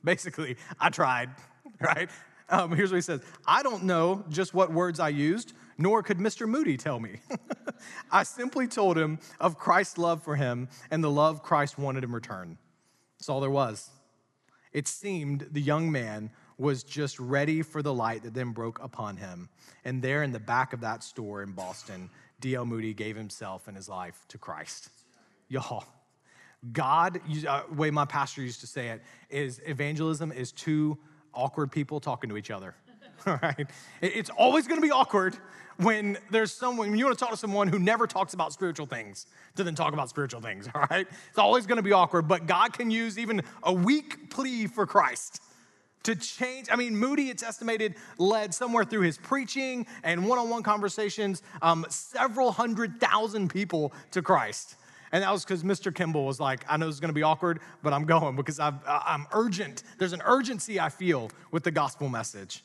Basically, 0.03 0.57
I 0.79 0.91
tried, 0.91 1.31
right? 1.81 2.09
Um, 2.49 2.75
here's 2.75 2.91
what 2.91 2.97
he 2.97 3.03
says 3.03 3.21
I 3.47 3.63
don't 3.63 3.85
know 3.85 4.25
just 4.29 4.55
what 4.55 4.73
words 4.73 4.99
I 4.99 5.11
used, 5.11 5.53
nor 5.79 6.03
could 6.03 6.19
Mr. 6.19 6.49
Moody 6.49 6.77
tell 6.77 6.99
me. 6.99 7.21
I 8.11 8.25
simply 8.25 8.67
told 8.67 8.99
him 8.99 9.19
of 9.39 9.59
Christ's 9.59 9.99
love 9.99 10.23
for 10.23 10.37
him 10.37 10.69
and 10.91 11.03
the 11.03 11.11
love 11.11 11.43
Christ 11.43 11.79
wanted 11.79 12.05
in 12.05 12.13
return. 12.13 12.59
That's 13.19 13.29
all 13.29 13.41
there 13.41 13.51
was. 13.51 13.91
It 14.73 14.89
seemed 14.89 15.49
the 15.51 15.61
young 15.61 15.91
man 15.91 16.31
was 16.59 16.83
just 16.83 17.19
ready 17.19 17.63
for 17.63 17.83
the 17.83 17.93
light 17.93 18.23
that 18.23 18.35
then 18.35 18.53
broke 18.53 18.83
upon 18.83 19.17
him. 19.17 19.49
And 19.85 20.03
there 20.03 20.23
in 20.23 20.33
the 20.33 20.39
back 20.39 20.73
of 20.73 20.83
that 20.83 21.03
store 21.03 21.43
in 21.43 21.53
Boston, 21.53 22.11
D.L. 22.41 22.65
Moody 22.65 22.95
gave 22.95 23.17
himself 23.17 23.69
and 23.69 23.77
his 23.77 23.89
life 23.89 24.25
to 24.29 24.39
Christ. 24.39 24.89
Y'all, 25.49 25.85
God, 26.73 27.21
uh, 27.49 27.63
way 27.75 27.91
my 27.91 28.05
pastor 28.05 28.43
used 28.43 28.61
to 28.61 28.67
say 28.67 28.89
it, 28.89 29.03
is 29.31 29.61
evangelism 29.67 30.33
is 30.33 30.53
two 30.53 30.99
awkward 31.35 31.71
people 31.73 32.01
talking 32.01 32.29
to 32.31 32.37
each 32.37 32.51
other. 32.51 32.75
All 33.27 33.39
right? 33.43 33.67
It's 34.01 34.31
always 34.31 34.67
gonna 34.67 34.81
be 34.81 34.91
awkward 34.91 35.37
when 35.77 36.19
there's 36.31 36.53
someone, 36.53 36.97
you 36.97 37.05
wanna 37.05 37.17
talk 37.17 37.31
to 37.31 37.37
someone 37.37 37.69
who 37.69 37.79
never 37.79 38.07
talks 38.07 38.35
about 38.35 38.53
spiritual 38.53 38.87
things 38.87 39.27
to 39.57 39.65
then 39.65 39.75
talk 39.75 39.93
about 39.93 40.09
spiritual 40.09 40.41
things, 40.41 40.69
all 40.75 40.87
right? 40.91 41.07
It's 41.29 41.39
always 41.39 41.67
gonna 41.67 41.83
be 41.83 41.93
awkward, 41.93 42.29
but 42.29 42.47
God 42.47 42.73
can 42.73 42.91
use 42.91 43.19
even 43.19 43.43
a 43.63 43.73
weak 43.73 44.31
plea 44.31 44.67
for 44.67 44.87
Christ 44.87 45.43
to 46.05 46.15
change. 46.17 46.69
I 46.71 46.77
mean, 46.77 46.97
Moody, 46.97 47.29
it's 47.29 47.43
estimated, 47.43 47.95
led 48.19 48.55
somewhere 48.55 48.85
through 48.85 49.03
his 49.03 49.19
preaching 49.19 49.87
and 50.03 50.27
one 50.27 50.39
on 50.39 50.49
one 50.49 50.63
conversations 50.63 51.43
um, 51.63 51.85
several 51.89 52.53
hundred 52.53 53.01
thousand 53.01 53.51
people 53.51 53.93
to 54.13 54.23
Christ. 54.23 54.77
And 55.13 55.23
that 55.25 55.33
was 55.33 55.45
because 55.45 55.65
Mr. 55.65 55.93
Kimball 55.95 56.25
was 56.25 56.39
like, 56.39 56.65
I 56.69 56.77
know 56.77 56.87
this 56.87 56.95
is 56.95 57.01
going 57.01 57.09
to 57.09 57.15
be 57.15 57.23
awkward, 57.23 57.61
but 57.83 57.93
I'm 57.93 58.05
going 58.05 58.37
because 58.37 58.61
i 58.61 58.73
am 58.87 59.27
urgent. 59.33 59.83
There's 59.99 60.13
an 60.13 60.23
urgency 60.25 60.79
I 60.79 60.89
feel 60.89 61.31
with 61.51 61.65
the 61.65 61.73
gospel 61.73 62.09
message. 62.09 62.63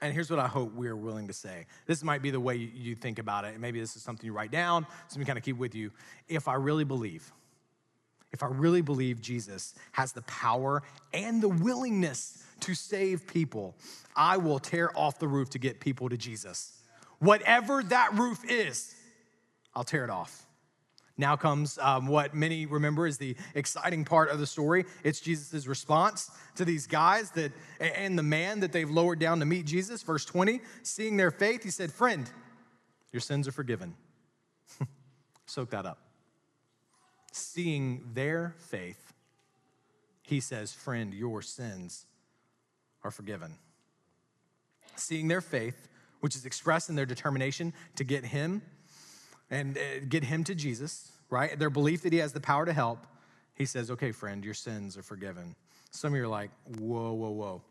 And 0.00 0.12
here's 0.12 0.30
what 0.30 0.38
I 0.38 0.46
hope 0.46 0.72
we're 0.74 0.96
willing 0.96 1.26
to 1.28 1.32
say. 1.32 1.66
This 1.86 2.04
might 2.04 2.22
be 2.22 2.30
the 2.30 2.38
way 2.38 2.56
you 2.56 2.94
think 2.94 3.18
about 3.18 3.44
it. 3.44 3.58
Maybe 3.58 3.80
this 3.80 3.96
is 3.96 4.02
something 4.02 4.26
you 4.26 4.32
write 4.32 4.50
down, 4.50 4.86
something 5.08 5.20
you 5.20 5.26
kind 5.26 5.38
of 5.38 5.44
keep 5.44 5.56
with 5.56 5.74
you. 5.74 5.90
If 6.28 6.46
I 6.46 6.54
really 6.54 6.84
believe, 6.84 7.32
if 8.34 8.42
I 8.42 8.48
really 8.48 8.82
believe 8.82 9.20
Jesus 9.20 9.74
has 9.92 10.12
the 10.12 10.22
power 10.22 10.82
and 11.12 11.40
the 11.40 11.48
willingness 11.48 12.42
to 12.60 12.74
save 12.74 13.28
people, 13.28 13.76
I 14.16 14.38
will 14.38 14.58
tear 14.58 14.90
off 14.98 15.20
the 15.20 15.28
roof 15.28 15.50
to 15.50 15.58
get 15.58 15.78
people 15.78 16.08
to 16.08 16.16
Jesus. 16.16 16.82
Whatever 17.20 17.84
that 17.84 18.12
roof 18.14 18.40
is, 18.50 18.92
I'll 19.72 19.84
tear 19.84 20.02
it 20.02 20.10
off. 20.10 20.46
Now 21.16 21.36
comes 21.36 21.78
um, 21.78 22.08
what 22.08 22.34
many 22.34 22.66
remember 22.66 23.06
is 23.06 23.18
the 23.18 23.36
exciting 23.54 24.04
part 24.04 24.30
of 24.30 24.40
the 24.40 24.48
story. 24.48 24.84
It's 25.04 25.20
Jesus' 25.20 25.68
response 25.68 26.28
to 26.56 26.64
these 26.64 26.88
guys 26.88 27.30
that 27.32 27.52
and 27.78 28.18
the 28.18 28.24
man 28.24 28.58
that 28.60 28.72
they've 28.72 28.90
lowered 28.90 29.20
down 29.20 29.38
to 29.38 29.46
meet 29.46 29.64
Jesus. 29.64 30.02
Verse 30.02 30.24
20, 30.24 30.60
seeing 30.82 31.16
their 31.16 31.30
faith, 31.30 31.62
he 31.62 31.70
said, 31.70 31.92
Friend, 31.92 32.28
your 33.12 33.20
sins 33.20 33.46
are 33.46 33.52
forgiven. 33.52 33.94
Soak 35.46 35.70
that 35.70 35.86
up 35.86 36.03
seeing 37.34 38.10
their 38.14 38.54
faith, 38.58 39.12
he 40.22 40.40
says, 40.40 40.72
Friend, 40.72 41.12
your 41.12 41.42
sins 41.42 42.06
are 43.02 43.10
forgiven. 43.10 43.56
Seeing 44.96 45.28
their 45.28 45.40
faith, 45.40 45.88
which 46.20 46.36
is 46.36 46.46
expressed 46.46 46.88
in 46.88 46.94
their 46.94 47.06
determination 47.06 47.74
to 47.96 48.04
get 48.04 48.24
him 48.24 48.62
and 49.50 49.76
uh, 49.76 50.04
get 50.08 50.24
him 50.24 50.44
to 50.44 50.54
Jesus, 50.54 51.12
right? 51.28 51.58
Their 51.58 51.70
belief 51.70 52.02
that 52.02 52.12
he 52.12 52.20
has 52.20 52.32
the 52.32 52.40
power 52.40 52.64
to 52.64 52.72
help, 52.72 53.06
he 53.54 53.66
says, 53.66 53.90
Okay, 53.90 54.12
friend, 54.12 54.44
your 54.44 54.54
sins 54.54 54.96
are 54.96 55.02
forgiven. 55.02 55.56
Some 55.90 56.12
of 56.12 56.16
you 56.16 56.24
are 56.24 56.28
like, 56.28 56.50
Whoa, 56.78 57.12
whoa, 57.12 57.30
whoa. 57.30 57.62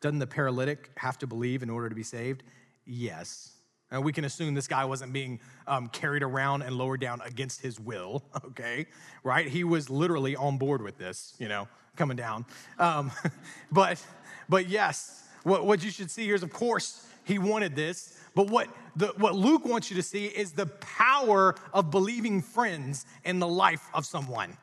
Doesn't 0.00 0.18
the 0.18 0.26
paralytic 0.26 0.90
have 0.96 1.18
to 1.18 1.26
believe 1.26 1.62
in 1.62 1.70
order 1.70 1.88
to 1.88 1.94
be 1.94 2.02
saved? 2.02 2.42
Yes. 2.84 3.53
And 3.94 4.04
we 4.04 4.12
can 4.12 4.24
assume 4.24 4.54
this 4.54 4.66
guy 4.66 4.84
wasn't 4.84 5.12
being 5.12 5.38
um, 5.68 5.86
carried 5.88 6.24
around 6.24 6.62
and 6.62 6.76
lowered 6.76 7.00
down 7.00 7.20
against 7.24 7.60
his 7.60 7.78
will, 7.78 8.24
okay? 8.46 8.86
Right? 9.22 9.46
He 9.46 9.62
was 9.62 9.88
literally 9.88 10.34
on 10.34 10.58
board 10.58 10.82
with 10.82 10.98
this, 10.98 11.34
you 11.38 11.48
know, 11.48 11.68
coming 11.94 12.16
down. 12.16 12.44
Um, 12.80 13.12
but, 13.72 14.04
but 14.48 14.68
yes, 14.68 15.28
what, 15.44 15.64
what 15.64 15.84
you 15.84 15.90
should 15.90 16.10
see 16.10 16.24
here 16.24 16.34
is, 16.34 16.42
of 16.42 16.52
course, 16.52 17.06
he 17.22 17.38
wanted 17.38 17.76
this. 17.76 18.18
But 18.34 18.50
what, 18.50 18.68
the, 18.96 19.08
what 19.16 19.36
Luke 19.36 19.64
wants 19.64 19.90
you 19.90 19.96
to 19.96 20.02
see 20.02 20.26
is 20.26 20.50
the 20.50 20.66
power 20.66 21.54
of 21.72 21.92
believing 21.92 22.42
friends 22.42 23.06
in 23.24 23.38
the 23.38 23.46
life 23.46 23.88
of 23.94 24.04
someone. 24.04 24.56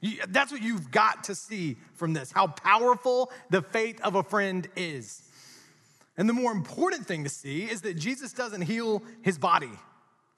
You, 0.00 0.18
that's 0.28 0.50
what 0.50 0.62
you've 0.62 0.90
got 0.90 1.24
to 1.24 1.34
see 1.36 1.76
from 1.94 2.12
this 2.12 2.32
how 2.32 2.48
powerful 2.48 3.30
the 3.50 3.62
faith 3.62 4.00
of 4.02 4.16
a 4.16 4.24
friend 4.24 4.68
is. 4.74 5.27
And 6.18 6.28
the 6.28 6.34
more 6.34 6.50
important 6.50 7.06
thing 7.06 7.22
to 7.22 7.30
see 7.30 7.62
is 7.62 7.82
that 7.82 7.94
Jesus 7.94 8.32
doesn't 8.32 8.62
heal 8.62 9.02
his 9.22 9.38
body, 9.38 9.70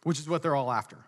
which 0.02 0.20
is 0.20 0.28
what 0.28 0.42
they're 0.42 0.54
all 0.54 0.70
after. 0.70 0.98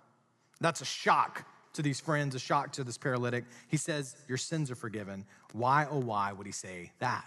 That's 0.61 0.81
a 0.81 0.87
shock 0.87 1.47
to 1.75 1.83
these 1.83 2.01
friends, 2.01 2.35
a 2.35 2.39
shock 2.39 2.73
to 2.73 2.85
this 2.85 2.97
paralytic. 2.97 3.45
He 3.69 3.77
says, 3.77 4.17
Your 4.29 4.39
sins 4.39 4.71
are 4.71 4.75
forgiven. 4.75 5.27
Why, 5.53 5.87
oh, 5.91 5.99
why 5.99 6.33
would 6.33 6.47
he 6.47 6.53
say 6.53 6.93
that? 7.01 7.25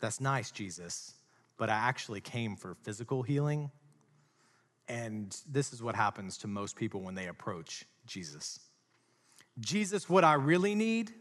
That's 0.00 0.20
nice, 0.20 0.50
Jesus, 0.50 1.12
but 1.58 1.68
I 1.68 1.74
actually 1.74 2.22
came 2.22 2.56
for 2.56 2.74
physical 2.82 3.22
healing. 3.22 3.70
And 4.88 5.36
this 5.48 5.72
is 5.74 5.82
what 5.82 5.94
happens 5.94 6.38
to 6.38 6.48
most 6.48 6.76
people 6.76 7.02
when 7.02 7.14
they 7.14 7.28
approach 7.28 7.84
Jesus. 8.06 8.58
Jesus, 9.58 10.08
what 10.08 10.24
I 10.24 10.34
really 10.34 10.74
need 10.74 11.12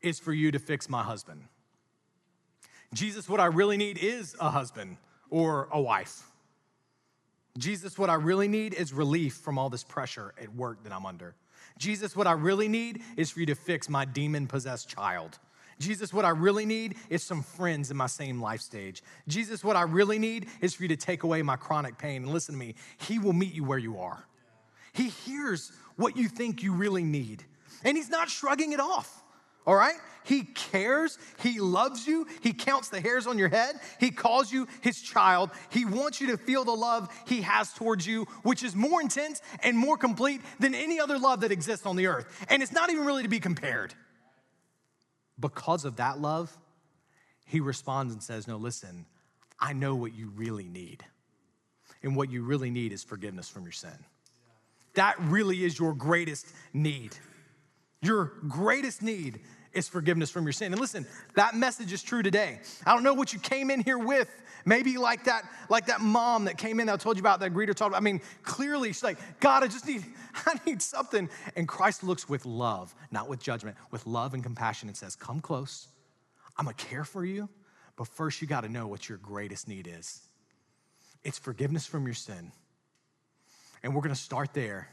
is 0.00 0.18
for 0.18 0.32
you 0.32 0.50
to 0.50 0.58
fix 0.58 0.88
my 0.88 1.02
husband. 1.02 1.42
Jesus, 2.96 3.28
what 3.28 3.40
I 3.40 3.46
really 3.46 3.76
need 3.76 3.98
is 3.98 4.34
a 4.40 4.48
husband 4.48 4.96
or 5.28 5.68
a 5.70 5.78
wife. 5.78 6.22
Jesus, 7.58 7.98
what 7.98 8.08
I 8.08 8.14
really 8.14 8.48
need 8.48 8.72
is 8.72 8.90
relief 8.94 9.34
from 9.34 9.58
all 9.58 9.68
this 9.68 9.84
pressure 9.84 10.32
at 10.40 10.54
work 10.54 10.82
that 10.82 10.94
I'm 10.94 11.04
under. 11.04 11.34
Jesus, 11.76 12.16
what 12.16 12.26
I 12.26 12.32
really 12.32 12.68
need 12.68 13.02
is 13.18 13.30
for 13.30 13.40
you 13.40 13.46
to 13.46 13.54
fix 13.54 13.90
my 13.90 14.06
demon 14.06 14.46
possessed 14.46 14.88
child. 14.88 15.38
Jesus, 15.78 16.10
what 16.14 16.24
I 16.24 16.30
really 16.30 16.64
need 16.64 16.96
is 17.10 17.22
some 17.22 17.42
friends 17.42 17.90
in 17.90 17.98
my 17.98 18.06
same 18.06 18.40
life 18.40 18.62
stage. 18.62 19.02
Jesus, 19.28 19.62
what 19.62 19.76
I 19.76 19.82
really 19.82 20.18
need 20.18 20.46
is 20.62 20.72
for 20.72 20.84
you 20.84 20.88
to 20.88 20.96
take 20.96 21.22
away 21.22 21.42
my 21.42 21.56
chronic 21.56 21.98
pain. 21.98 22.22
And 22.22 22.32
listen 22.32 22.54
to 22.54 22.58
me, 22.58 22.76
He 22.96 23.18
will 23.18 23.34
meet 23.34 23.52
you 23.52 23.62
where 23.62 23.76
you 23.76 23.98
are. 23.98 24.24
He 24.94 25.10
hears 25.10 25.70
what 25.96 26.16
you 26.16 26.28
think 26.28 26.62
you 26.62 26.72
really 26.72 27.04
need, 27.04 27.44
and 27.84 27.94
He's 27.94 28.08
not 28.08 28.30
shrugging 28.30 28.72
it 28.72 28.80
off 28.80 29.22
all 29.66 29.74
right? 29.74 29.96
He 30.26 30.42
cares. 30.42 31.18
He 31.40 31.60
loves 31.60 32.06
you. 32.06 32.26
He 32.42 32.52
counts 32.52 32.88
the 32.88 33.00
hairs 33.00 33.28
on 33.28 33.38
your 33.38 33.48
head. 33.48 33.76
He 34.00 34.10
calls 34.10 34.52
you 34.52 34.66
his 34.80 35.00
child. 35.00 35.50
He 35.70 35.84
wants 35.84 36.20
you 36.20 36.28
to 36.28 36.36
feel 36.36 36.64
the 36.64 36.72
love 36.72 37.08
he 37.26 37.42
has 37.42 37.72
towards 37.72 38.06
you, 38.06 38.24
which 38.42 38.64
is 38.64 38.74
more 38.74 39.00
intense 39.00 39.40
and 39.62 39.78
more 39.78 39.96
complete 39.96 40.40
than 40.58 40.74
any 40.74 40.98
other 40.98 41.18
love 41.18 41.40
that 41.40 41.52
exists 41.52 41.86
on 41.86 41.94
the 41.94 42.08
earth. 42.08 42.44
And 42.48 42.60
it's 42.60 42.72
not 42.72 42.90
even 42.90 43.06
really 43.06 43.22
to 43.22 43.28
be 43.28 43.38
compared. 43.38 43.94
Because 45.38 45.84
of 45.84 45.96
that 45.96 46.20
love, 46.20 46.56
he 47.44 47.60
responds 47.60 48.12
and 48.12 48.22
says, 48.22 48.48
No, 48.48 48.56
listen, 48.56 49.06
I 49.60 49.74
know 49.74 49.94
what 49.94 50.12
you 50.12 50.30
really 50.34 50.68
need. 50.68 51.04
And 52.02 52.16
what 52.16 52.30
you 52.30 52.42
really 52.42 52.70
need 52.70 52.92
is 52.92 53.04
forgiveness 53.04 53.48
from 53.48 53.62
your 53.62 53.72
sin. 53.72 53.96
That 54.94 55.14
really 55.20 55.62
is 55.64 55.78
your 55.78 55.94
greatest 55.94 56.46
need. 56.72 57.16
Your 58.02 58.32
greatest 58.48 59.02
need 59.02 59.40
is 59.76 59.88
forgiveness 59.88 60.30
from 60.30 60.44
your 60.44 60.52
sin. 60.52 60.72
And 60.72 60.80
listen, 60.80 61.06
that 61.34 61.54
message 61.54 61.92
is 61.92 62.02
true 62.02 62.22
today. 62.22 62.60
I 62.84 62.94
don't 62.94 63.02
know 63.02 63.14
what 63.14 63.32
you 63.32 63.38
came 63.38 63.70
in 63.70 63.80
here 63.80 63.98
with. 63.98 64.28
Maybe 64.64 64.98
like 64.98 65.24
that, 65.24 65.44
like 65.70 65.86
that 65.86 66.00
mom 66.00 66.46
that 66.46 66.58
came 66.58 66.80
in 66.80 66.86
that 66.88 66.94
I 66.94 66.96
told 66.96 67.16
you 67.16 67.20
about, 67.20 67.38
that 67.40 67.54
greeter 67.54 67.74
talked. 67.74 67.94
I 67.94 68.00
mean, 68.00 68.20
clearly 68.42 68.88
she's 68.88 69.04
like, 69.04 69.18
God, 69.38 69.62
I 69.62 69.68
just 69.68 69.86
need, 69.86 70.04
I 70.46 70.58
need 70.66 70.82
something. 70.82 71.28
And 71.54 71.68
Christ 71.68 72.02
looks 72.02 72.28
with 72.28 72.44
love, 72.44 72.94
not 73.12 73.28
with 73.28 73.40
judgment, 73.40 73.76
with 73.92 74.04
love 74.06 74.34
and 74.34 74.42
compassion 74.42 74.88
and 74.88 74.96
says, 74.96 75.14
Come 75.14 75.40
close. 75.40 75.88
I'm 76.58 76.64
gonna 76.64 76.74
care 76.74 77.04
for 77.04 77.24
you, 77.24 77.48
but 77.96 78.08
first 78.08 78.40
you 78.40 78.48
gotta 78.48 78.68
know 78.68 78.88
what 78.88 79.08
your 79.08 79.18
greatest 79.18 79.68
need 79.68 79.86
is. 79.86 80.20
It's 81.22 81.38
forgiveness 81.38 81.86
from 81.86 82.04
your 82.06 82.14
sin 82.14 82.52
And 83.82 83.94
we're 83.94 84.02
gonna 84.02 84.14
start 84.14 84.52
there. 84.52 84.88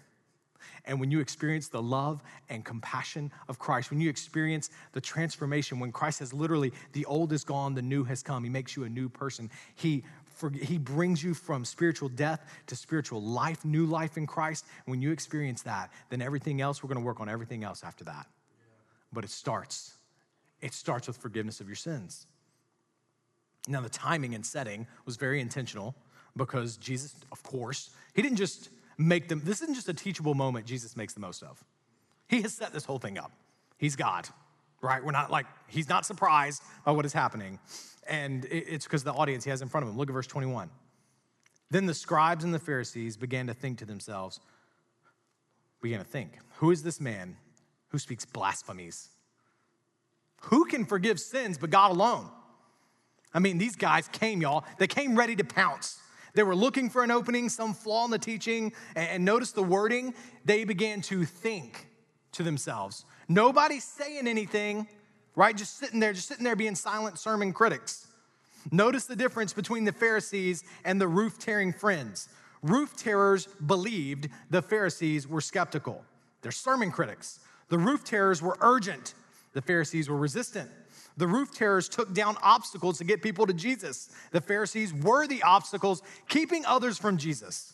And 0.85 0.99
when 0.99 1.11
you 1.11 1.19
experience 1.19 1.67
the 1.67 1.81
love 1.81 2.21
and 2.49 2.63
compassion 2.63 3.31
of 3.47 3.59
Christ, 3.59 3.89
when 3.89 3.99
you 3.99 4.09
experience 4.09 4.69
the 4.91 5.01
transformation, 5.01 5.79
when 5.79 5.91
Christ 5.91 6.19
has 6.19 6.33
literally, 6.33 6.73
the 6.93 7.05
old 7.05 7.31
is 7.33 7.43
gone, 7.43 7.73
the 7.73 7.81
new 7.81 8.03
has 8.03 8.23
come, 8.23 8.43
He 8.43 8.49
makes 8.49 8.75
you 8.75 8.83
a 8.83 8.89
new 8.89 9.09
person. 9.09 9.49
He 9.75 10.03
he 10.59 10.77
brings 10.77 11.23
you 11.23 11.33
from 11.33 11.63
spiritual 11.63 12.09
death 12.09 12.41
to 12.67 12.75
spiritual 12.75 13.21
life, 13.21 13.63
new 13.63 13.85
life 13.85 14.17
in 14.17 14.27
Christ. 14.27 14.65
When 14.85 15.01
you 15.01 15.11
experience 15.11 15.61
that, 15.61 15.91
then 16.09 16.21
everything 16.21 16.59
else, 16.59 16.83
we're 16.83 16.87
going 16.87 16.99
to 16.99 17.05
work 17.05 17.21
on 17.21 17.29
everything 17.29 17.63
else 17.63 17.83
after 17.83 18.03
that. 18.05 18.25
But 19.13 19.23
it 19.23 19.29
starts. 19.29 19.93
It 20.59 20.73
starts 20.73 21.07
with 21.07 21.17
forgiveness 21.17 21.61
of 21.61 21.67
your 21.67 21.75
sins. 21.75 22.25
Now, 23.67 23.81
the 23.81 23.89
timing 23.89 24.35
and 24.35 24.45
setting 24.45 24.87
was 25.05 25.15
very 25.15 25.39
intentional 25.39 25.95
because 26.35 26.77
Jesus, 26.77 27.15
of 27.31 27.43
course, 27.43 27.91
he 28.13 28.21
didn't 28.21 28.37
just 28.37 28.69
make 28.97 29.27
them, 29.27 29.41
this 29.43 29.61
isn't 29.61 29.75
just 29.75 29.89
a 29.89 29.93
teachable 29.93 30.33
moment 30.33 30.65
Jesus 30.65 30.95
makes 30.95 31.13
the 31.13 31.19
most 31.19 31.43
of. 31.43 31.63
He 32.27 32.41
has 32.41 32.53
set 32.53 32.73
this 32.73 32.85
whole 32.85 32.99
thing 32.99 33.17
up. 33.17 33.31
He's 33.77 33.95
God, 33.95 34.27
right? 34.81 35.03
We're 35.03 35.11
not 35.11 35.31
like, 35.31 35.45
he's 35.67 35.89
not 35.89 36.05
surprised 36.05 36.63
by 36.85 36.91
what 36.91 37.05
is 37.05 37.13
happening. 37.13 37.59
And 38.07 38.45
it's 38.49 38.85
because 38.85 39.03
the 39.03 39.13
audience 39.13 39.43
he 39.43 39.49
has 39.49 39.61
in 39.61 39.69
front 39.69 39.85
of 39.85 39.91
him. 39.91 39.97
Look 39.97 40.09
at 40.09 40.13
verse 40.13 40.27
21. 40.27 40.69
Then 41.69 41.85
the 41.85 41.93
scribes 41.93 42.43
and 42.43 42.53
the 42.53 42.59
Pharisees 42.59 43.17
began 43.17 43.47
to 43.47 43.53
think 43.53 43.79
to 43.79 43.85
themselves, 43.85 44.39
began 45.81 45.99
to 45.99 46.05
think, 46.05 46.37
who 46.57 46.71
is 46.71 46.83
this 46.83 47.01
man 47.01 47.37
who 47.89 47.97
speaks 47.97 48.25
blasphemies? 48.25 49.09
Who 50.41 50.65
can 50.65 50.85
forgive 50.85 51.19
sins 51.19 51.57
but 51.57 51.69
God 51.69 51.91
alone? 51.91 52.29
I 53.33 53.39
mean, 53.39 53.57
these 53.57 53.75
guys 53.75 54.07
came, 54.09 54.41
y'all. 54.41 54.65
They 54.77 54.87
came 54.87 55.15
ready 55.15 55.35
to 55.35 55.43
pounce. 55.43 55.99
They 56.35 56.43
were 56.43 56.55
looking 56.55 56.89
for 56.89 57.03
an 57.03 57.11
opening, 57.11 57.49
some 57.49 57.73
flaw 57.73 58.05
in 58.05 58.11
the 58.11 58.17
teaching, 58.17 58.73
and 58.95 59.23
notice 59.23 59.51
the 59.51 59.63
wording. 59.63 60.13
They 60.45 60.63
began 60.63 61.01
to 61.03 61.25
think 61.25 61.87
to 62.33 62.43
themselves. 62.43 63.05
Nobody's 63.27 63.83
saying 63.83 64.27
anything 64.27 64.87
right? 65.35 65.55
Just 65.55 65.77
sitting 65.77 65.99
there, 65.99 66.13
just 66.13 66.27
sitting 66.27 66.43
there 66.43 66.55
being 66.55 66.75
silent 66.75 67.17
sermon 67.17 67.53
critics. 67.53 68.07
Notice 68.71 69.05
the 69.05 69.15
difference 69.15 69.53
between 69.53 69.83
the 69.83 69.91
Pharisees 69.91 70.63
and 70.85 70.99
the 70.99 71.07
roof 71.07 71.37
tearing 71.37 71.73
friends. 71.73 72.29
Roof 72.61 72.95
tearers 72.95 73.47
believed, 73.65 74.29
the 74.49 74.61
Pharisees 74.61 75.27
were 75.27 75.41
skeptical. 75.41 76.03
They're 76.41 76.51
sermon 76.51 76.91
critics. 76.91 77.39
The 77.69 77.77
roof 77.77 78.03
tearers 78.03 78.41
were 78.41 78.57
urgent, 78.61 79.15
the 79.53 79.61
Pharisees 79.61 80.09
were 80.09 80.17
resistant. 80.17 80.69
The 81.17 81.27
roof 81.27 81.51
tearers 81.53 81.87
took 81.87 82.13
down 82.13 82.37
obstacles 82.41 82.97
to 82.97 83.03
get 83.03 83.21
people 83.21 83.45
to 83.45 83.53
Jesus. 83.53 84.09
The 84.31 84.41
Pharisees 84.41 84.93
were 84.93 85.27
the 85.27 85.43
obstacles 85.43 86.01
keeping 86.27 86.65
others 86.65 86.97
from 86.97 87.17
Jesus. 87.17 87.73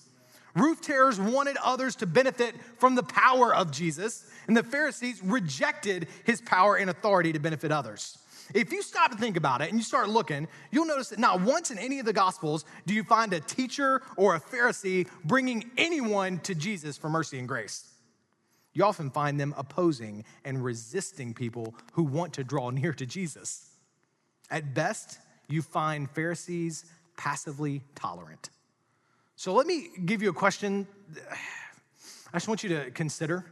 Roof 0.55 0.81
tearers 0.81 1.19
wanted 1.19 1.57
others 1.63 1.95
to 1.97 2.05
benefit 2.05 2.55
from 2.77 2.95
the 2.95 3.03
power 3.03 3.53
of 3.53 3.71
Jesus, 3.71 4.29
and 4.47 4.57
the 4.57 4.63
Pharisees 4.63 5.21
rejected 5.23 6.07
his 6.25 6.41
power 6.41 6.75
and 6.75 6.89
authority 6.89 7.31
to 7.31 7.39
benefit 7.39 7.71
others. 7.71 8.17
If 8.53 8.71
you 8.71 8.81
stop 8.81 9.11
to 9.11 9.17
think 9.17 9.37
about 9.37 9.61
it 9.61 9.69
and 9.69 9.77
you 9.77 9.83
start 9.83 10.09
looking, 10.09 10.47
you'll 10.71 10.85
notice 10.85 11.09
that 11.09 11.19
not 11.19 11.41
once 11.41 11.69
in 11.69 11.77
any 11.77 11.99
of 11.99 12.05
the 12.05 12.13
Gospels 12.13 12.65
do 12.87 12.95
you 12.95 13.03
find 13.03 13.31
a 13.31 13.39
teacher 13.39 14.01
or 14.17 14.35
a 14.35 14.39
Pharisee 14.39 15.07
bringing 15.23 15.69
anyone 15.77 16.39
to 16.39 16.55
Jesus 16.55 16.97
for 16.97 17.09
mercy 17.09 17.37
and 17.37 17.47
grace. 17.47 17.85
You 18.73 18.85
often 18.85 19.09
find 19.09 19.39
them 19.39 19.53
opposing 19.57 20.23
and 20.45 20.63
resisting 20.63 21.33
people 21.33 21.75
who 21.93 22.03
want 22.03 22.33
to 22.33 22.43
draw 22.43 22.69
near 22.69 22.93
to 22.93 23.05
Jesus. 23.05 23.69
At 24.51 24.73
best, 24.73 25.19
you 25.47 25.61
find 25.61 26.09
Pharisees 26.09 26.85
passively 27.17 27.81
tolerant. 27.95 28.49
So 29.35 29.53
let 29.53 29.67
me 29.67 29.89
give 30.05 30.21
you 30.21 30.29
a 30.29 30.33
question. 30.33 30.87
I 32.31 32.37
just 32.37 32.47
want 32.47 32.63
you 32.63 32.69
to 32.69 32.91
consider. 32.91 33.45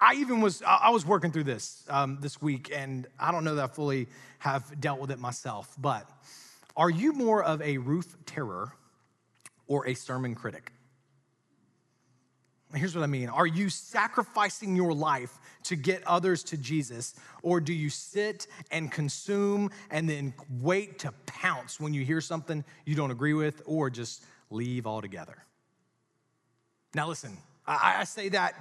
I 0.00 0.14
even 0.14 0.40
was 0.40 0.62
I 0.62 0.90
was 0.90 1.04
working 1.04 1.30
through 1.30 1.44
this 1.44 1.84
um, 1.90 2.18
this 2.20 2.40
week, 2.40 2.70
and 2.74 3.06
I 3.18 3.32
don't 3.32 3.44
know 3.44 3.56
that 3.56 3.64
I 3.64 3.66
fully 3.66 4.08
have 4.38 4.80
dealt 4.80 5.00
with 5.00 5.10
it 5.10 5.18
myself. 5.18 5.74
But 5.78 6.08
are 6.76 6.88
you 6.88 7.12
more 7.12 7.42
of 7.42 7.60
a 7.60 7.76
roof 7.78 8.16
tearer 8.24 8.72
or 9.66 9.86
a 9.86 9.94
sermon 9.94 10.34
critic? 10.34 10.72
Here's 12.74 12.94
what 12.94 13.02
I 13.02 13.08
mean. 13.08 13.28
Are 13.28 13.46
you 13.46 13.68
sacrificing 13.68 14.76
your 14.76 14.92
life 14.92 15.38
to 15.64 15.76
get 15.76 16.06
others 16.06 16.42
to 16.44 16.56
Jesus, 16.56 17.14
or 17.42 17.60
do 17.60 17.72
you 17.72 17.90
sit 17.90 18.46
and 18.70 18.90
consume 18.90 19.70
and 19.90 20.08
then 20.08 20.32
wait 20.60 21.00
to 21.00 21.12
pounce 21.26 21.80
when 21.80 21.92
you 21.92 22.04
hear 22.04 22.20
something 22.20 22.64
you 22.86 22.94
don't 22.94 23.10
agree 23.10 23.34
with, 23.34 23.60
or 23.66 23.90
just 23.90 24.24
leave 24.50 24.86
altogether. 24.86 25.36
Now, 26.94 27.08
listen, 27.08 27.36
I, 27.66 27.96
I 28.00 28.04
say 28.04 28.28
that 28.30 28.54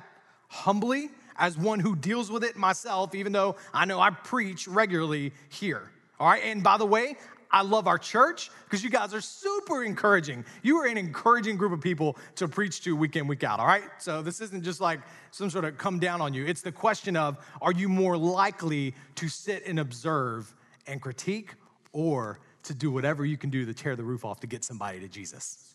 humbly 0.48 1.10
as 1.38 1.58
one 1.58 1.80
who 1.80 1.96
deals 1.96 2.30
with 2.30 2.44
it 2.44 2.56
myself, 2.56 3.16
even 3.16 3.32
though 3.32 3.56
I 3.74 3.86
know 3.86 4.00
I 4.00 4.12
preach 4.12 4.68
regularly 4.68 5.34
here. 5.50 5.90
All 6.20 6.28
right, 6.28 6.44
and 6.44 6.64
by 6.64 6.78
the 6.78 6.86
way, 6.86 7.16
I 7.52 7.64
love 7.64 7.88
our 7.88 7.98
church 7.98 8.52
because 8.66 8.84
you 8.84 8.90
guys 8.90 9.14
are 9.14 9.22
super 9.22 9.84
encouraging. 9.84 10.46
You 10.62 10.78
are 10.78 10.86
an 10.86 10.98
encouraging 10.98 11.58
group 11.58 11.72
of 11.72 11.82
people 11.82 12.18
to 12.36 12.48
preach 12.48 12.82
to 12.84 12.96
week 12.96 13.16
in, 13.16 13.28
week 13.28 13.44
out, 13.44 13.60
all 13.60 13.66
right? 13.66 13.84
So 13.98 14.22
this 14.22 14.40
isn't 14.40 14.64
just 14.64 14.80
like 14.80 15.00
some 15.32 15.50
sort 15.50 15.66
of 15.66 15.78
come 15.78 15.98
down 16.00 16.22
on 16.22 16.34
you. 16.34 16.46
It's 16.46 16.62
the 16.62 16.72
question 16.72 17.18
of 17.18 17.38
are 17.62 17.72
you 17.72 17.90
more 17.90 18.18
likely 18.18 18.94
to 19.16 19.28
sit 19.28 19.66
and 19.66 19.80
observe 19.80 20.54
and 20.86 21.02
critique 21.02 21.56
or 21.92 22.40
to 22.64 22.74
do 22.76 22.92
whatever 22.92 23.26
you 23.26 23.38
can 23.38 23.50
do 23.50 23.66
to 23.66 23.74
tear 23.74 23.96
the 23.96 24.04
roof 24.04 24.26
off 24.26 24.40
to 24.42 24.48
get 24.48 24.64
somebody 24.64 25.00
to 25.00 25.08
Jesus? 25.08 25.74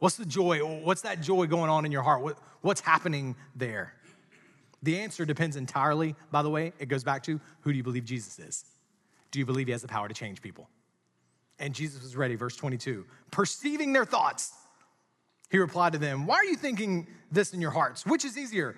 What's 0.00 0.16
the 0.16 0.26
joy? 0.26 0.58
What's 0.58 1.02
that 1.02 1.22
joy 1.22 1.46
going 1.46 1.70
on 1.70 1.86
in 1.86 1.92
your 1.92 2.02
heart? 2.02 2.22
What, 2.22 2.38
what's 2.60 2.82
happening 2.82 3.36
there? 3.56 3.94
The 4.82 4.98
answer 4.98 5.24
depends 5.24 5.56
entirely, 5.56 6.14
by 6.30 6.42
the 6.42 6.50
way, 6.50 6.74
it 6.78 6.88
goes 6.88 7.02
back 7.02 7.22
to 7.22 7.40
who 7.62 7.72
do 7.72 7.78
you 7.78 7.82
believe 7.82 8.04
Jesus 8.04 8.38
is? 8.38 8.66
Do 9.30 9.38
you 9.38 9.46
believe 9.46 9.68
he 9.68 9.72
has 9.72 9.80
the 9.80 9.88
power 9.88 10.06
to 10.06 10.12
change 10.12 10.42
people? 10.42 10.68
And 11.58 11.74
Jesus 11.74 12.02
was 12.02 12.16
ready, 12.16 12.34
verse 12.34 12.56
22. 12.56 13.04
Perceiving 13.30 13.92
their 13.92 14.04
thoughts, 14.04 14.52
he 15.50 15.58
replied 15.58 15.92
to 15.92 15.98
them, 15.98 16.26
Why 16.26 16.36
are 16.36 16.44
you 16.44 16.56
thinking 16.56 17.06
this 17.30 17.52
in 17.52 17.60
your 17.60 17.70
hearts? 17.70 18.04
Which 18.04 18.24
is 18.24 18.36
easier, 18.36 18.76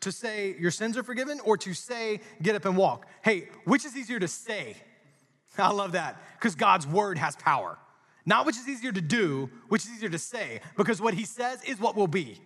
to 0.00 0.12
say 0.12 0.54
your 0.58 0.70
sins 0.70 0.96
are 0.96 1.02
forgiven 1.02 1.40
or 1.44 1.56
to 1.58 1.74
say 1.74 2.20
get 2.42 2.54
up 2.56 2.64
and 2.64 2.76
walk? 2.76 3.06
Hey, 3.22 3.48
which 3.64 3.84
is 3.84 3.96
easier 3.96 4.18
to 4.18 4.28
say? 4.28 4.76
I 5.58 5.70
love 5.70 5.92
that 5.92 6.20
because 6.38 6.54
God's 6.54 6.86
word 6.86 7.18
has 7.18 7.36
power. 7.36 7.78
Not 8.24 8.44
which 8.44 8.56
is 8.56 8.68
easier 8.68 8.90
to 8.90 9.00
do, 9.00 9.48
which 9.68 9.84
is 9.84 9.90
easier 9.92 10.08
to 10.08 10.18
say, 10.18 10.60
because 10.76 11.00
what 11.00 11.14
he 11.14 11.24
says 11.24 11.62
is 11.62 11.78
what 11.78 11.94
will 11.94 12.08
be. 12.08 12.40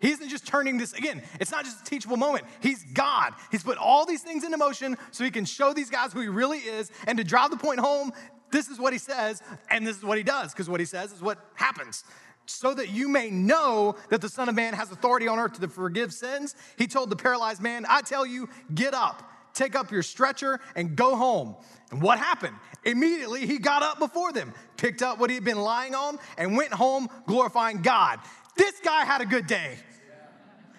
He 0.00 0.10
isn't 0.12 0.28
just 0.28 0.46
turning 0.46 0.78
this, 0.78 0.94
again, 0.94 1.20
it's 1.40 1.50
not 1.50 1.64
just 1.64 1.82
a 1.82 1.84
teachable 1.84 2.16
moment. 2.16 2.46
He's 2.60 2.84
God. 2.94 3.34
He's 3.50 3.62
put 3.62 3.76
all 3.76 4.06
these 4.06 4.22
things 4.22 4.44
into 4.44 4.56
motion 4.56 4.96
so 5.10 5.24
he 5.24 5.30
can 5.30 5.44
show 5.44 5.74
these 5.74 5.90
guys 5.90 6.12
who 6.12 6.20
he 6.20 6.28
really 6.28 6.58
is. 6.58 6.90
And 7.06 7.18
to 7.18 7.24
drive 7.24 7.50
the 7.50 7.58
point 7.58 7.80
home, 7.80 8.12
this 8.50 8.68
is 8.68 8.78
what 8.78 8.92
he 8.92 8.98
says, 8.98 9.42
and 9.68 9.86
this 9.86 9.96
is 9.96 10.04
what 10.04 10.18
he 10.18 10.24
does, 10.24 10.52
because 10.52 10.68
what 10.68 10.80
he 10.80 10.86
says 10.86 11.12
is 11.12 11.20
what 11.20 11.38
happens. 11.54 12.04
So 12.46 12.74
that 12.74 12.90
you 12.90 13.08
may 13.08 13.30
know 13.30 13.96
that 14.08 14.20
the 14.20 14.28
Son 14.28 14.48
of 14.48 14.54
Man 14.54 14.74
has 14.74 14.90
authority 14.90 15.28
on 15.28 15.38
earth 15.38 15.60
to 15.60 15.68
forgive 15.68 16.12
sins, 16.12 16.56
he 16.76 16.86
told 16.86 17.10
the 17.10 17.16
paralyzed 17.16 17.62
man, 17.62 17.86
I 17.88 18.02
tell 18.02 18.26
you, 18.26 18.48
get 18.74 18.92
up, 18.92 19.30
take 19.54 19.76
up 19.76 19.90
your 19.90 20.02
stretcher, 20.02 20.60
and 20.74 20.96
go 20.96 21.16
home. 21.16 21.54
And 21.90 22.02
what 22.02 22.18
happened? 22.18 22.56
Immediately, 22.84 23.46
he 23.46 23.58
got 23.58 23.82
up 23.82 23.98
before 23.98 24.32
them, 24.32 24.52
picked 24.76 25.02
up 25.02 25.18
what 25.18 25.30
he 25.30 25.34
had 25.34 25.44
been 25.44 25.60
lying 25.60 25.94
on, 25.94 26.18
and 26.38 26.56
went 26.56 26.72
home 26.72 27.08
glorifying 27.26 27.82
God. 27.82 28.20
This 28.56 28.80
guy 28.80 29.04
had 29.04 29.20
a 29.20 29.26
good 29.26 29.46
day. 29.46 29.76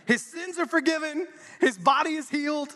His 0.05 0.21
sins 0.21 0.57
are 0.57 0.65
forgiven, 0.65 1.27
his 1.59 1.77
body 1.77 2.15
is 2.15 2.29
healed. 2.29 2.75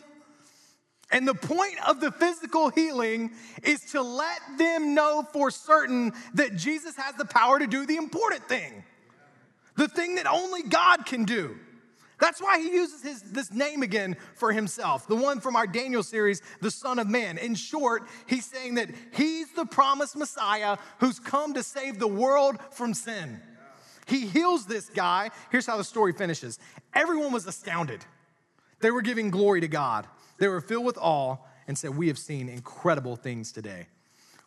And 1.10 1.26
the 1.26 1.34
point 1.34 1.76
of 1.88 2.00
the 2.00 2.10
physical 2.10 2.70
healing 2.70 3.30
is 3.62 3.80
to 3.92 4.02
let 4.02 4.40
them 4.58 4.94
know 4.94 5.24
for 5.32 5.50
certain 5.50 6.12
that 6.34 6.56
Jesus 6.56 6.96
has 6.96 7.14
the 7.14 7.24
power 7.24 7.58
to 7.58 7.66
do 7.66 7.86
the 7.86 7.96
important 7.96 8.48
thing, 8.48 8.84
the 9.76 9.88
thing 9.88 10.16
that 10.16 10.26
only 10.26 10.62
God 10.62 11.06
can 11.06 11.24
do. 11.24 11.56
That's 12.18 12.40
why 12.40 12.58
he 12.58 12.70
uses 12.70 13.02
his, 13.02 13.22
this 13.22 13.52
name 13.52 13.82
again 13.82 14.16
for 14.34 14.50
himself, 14.50 15.06
the 15.06 15.16
one 15.16 15.38
from 15.38 15.54
our 15.54 15.66
Daniel 15.66 16.02
series, 16.02 16.40
the 16.62 16.70
Son 16.70 16.98
of 16.98 17.06
Man. 17.08 17.36
In 17.36 17.54
short, 17.54 18.04
he's 18.26 18.46
saying 18.46 18.76
that 18.76 18.88
he's 19.12 19.52
the 19.52 19.66
promised 19.66 20.16
Messiah 20.16 20.78
who's 20.98 21.20
come 21.20 21.52
to 21.54 21.62
save 21.62 21.98
the 21.98 22.08
world 22.08 22.56
from 22.70 22.94
sin. 22.94 23.40
He 24.06 24.26
heals 24.26 24.66
this 24.66 24.88
guy. 24.88 25.30
Here's 25.50 25.66
how 25.66 25.76
the 25.76 25.84
story 25.84 26.12
finishes 26.12 26.58
everyone 26.94 27.32
was 27.32 27.46
astounded. 27.46 28.04
They 28.80 28.90
were 28.90 29.02
giving 29.02 29.30
glory 29.30 29.60
to 29.60 29.68
God, 29.68 30.06
they 30.38 30.48
were 30.48 30.60
filled 30.60 30.84
with 30.84 30.98
awe 30.98 31.36
and 31.66 31.76
said, 31.76 31.96
We 31.96 32.08
have 32.08 32.18
seen 32.18 32.48
incredible 32.48 33.16
things 33.16 33.52
today. 33.52 33.86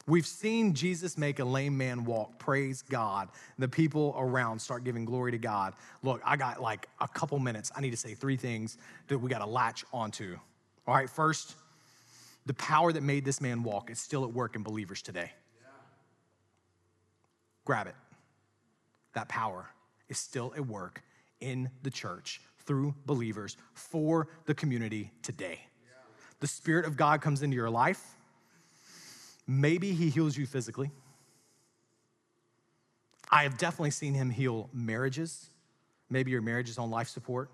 We've 0.07 0.25
seen 0.25 0.73
Jesus 0.73 1.19
make 1.19 1.37
a 1.37 1.45
lame 1.45 1.77
man 1.77 2.03
walk. 2.03 2.39
Praise 2.39 2.81
God. 2.81 3.29
The 3.59 3.67
people 3.67 4.15
around 4.17 4.59
start 4.59 4.83
giving 4.83 5.05
glory 5.05 5.31
to 5.31 5.37
God. 5.37 5.73
Look, 6.01 6.19
I 6.25 6.35
got 6.35 6.61
like 6.61 6.87
a 6.99 7.07
couple 7.07 7.37
minutes. 7.37 7.71
I 7.75 7.81
need 7.81 7.91
to 7.91 7.97
say 7.97 8.15
three 8.15 8.37
things 8.37 8.77
that 9.07 9.19
we 9.19 9.29
got 9.29 9.39
to 9.39 9.45
latch 9.45 9.85
onto. 9.93 10.37
All 10.87 10.95
right, 10.95 11.09
first, 11.09 11.53
the 12.47 12.55
power 12.55 12.91
that 12.91 13.03
made 13.03 13.23
this 13.23 13.39
man 13.39 13.61
walk 13.61 13.91
is 13.91 13.99
still 13.99 14.23
at 14.23 14.33
work 14.33 14.55
in 14.55 14.63
believers 14.63 15.03
today. 15.03 15.31
Grab 17.65 17.85
it. 17.85 17.95
That 19.13 19.29
power 19.29 19.69
is 20.07 20.17
still 20.17 20.53
at 20.55 20.65
work 20.65 21.03
in 21.39 21.69
the 21.83 21.91
church 21.91 22.41
through 22.65 22.95
believers 23.05 23.57
for 23.73 24.27
the 24.45 24.55
community 24.55 25.11
today. 25.21 25.59
The 26.39 26.47
Spirit 26.47 26.85
of 26.85 26.95
God 26.95 27.21
comes 27.21 27.41
into 27.41 27.55
your 27.55 27.69
life. 27.69 28.03
Maybe 29.47 29.93
He 29.93 30.09
heals 30.09 30.37
you 30.37 30.45
physically. 30.45 30.91
I 33.31 33.43
have 33.43 33.57
definitely 33.57 33.91
seen 33.91 34.13
Him 34.13 34.29
heal 34.29 34.69
marriages. 34.73 35.49
Maybe 36.09 36.31
your 36.31 36.41
marriage 36.41 36.69
is 36.69 36.77
on 36.77 36.89
life 36.89 37.09
support. 37.09 37.49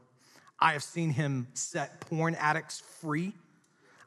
I 0.60 0.74
have 0.74 0.84
seen 0.84 1.10
Him 1.12 1.48
set 1.54 2.00
porn 2.02 2.36
addicts 2.36 2.80
free. 2.80 3.34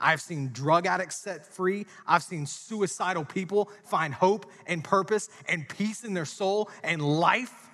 I've 0.00 0.20
seen 0.20 0.50
drug 0.52 0.86
addicts 0.86 1.16
set 1.16 1.44
free. 1.44 1.86
I've 2.06 2.22
seen 2.22 2.46
suicidal 2.46 3.24
people 3.24 3.70
find 3.84 4.14
hope 4.14 4.46
and 4.66 4.82
purpose 4.82 5.28
and 5.48 5.68
peace 5.68 6.04
in 6.04 6.14
their 6.14 6.24
soul 6.24 6.70
and 6.82 7.02
life. 7.02 7.68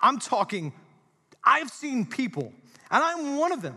I'm 0.00 0.18
talking, 0.18 0.72
I've 1.44 1.68
seen 1.68 2.06
people, 2.06 2.52
and 2.90 3.02
I'm 3.02 3.36
one 3.36 3.52
of 3.52 3.60
them, 3.60 3.76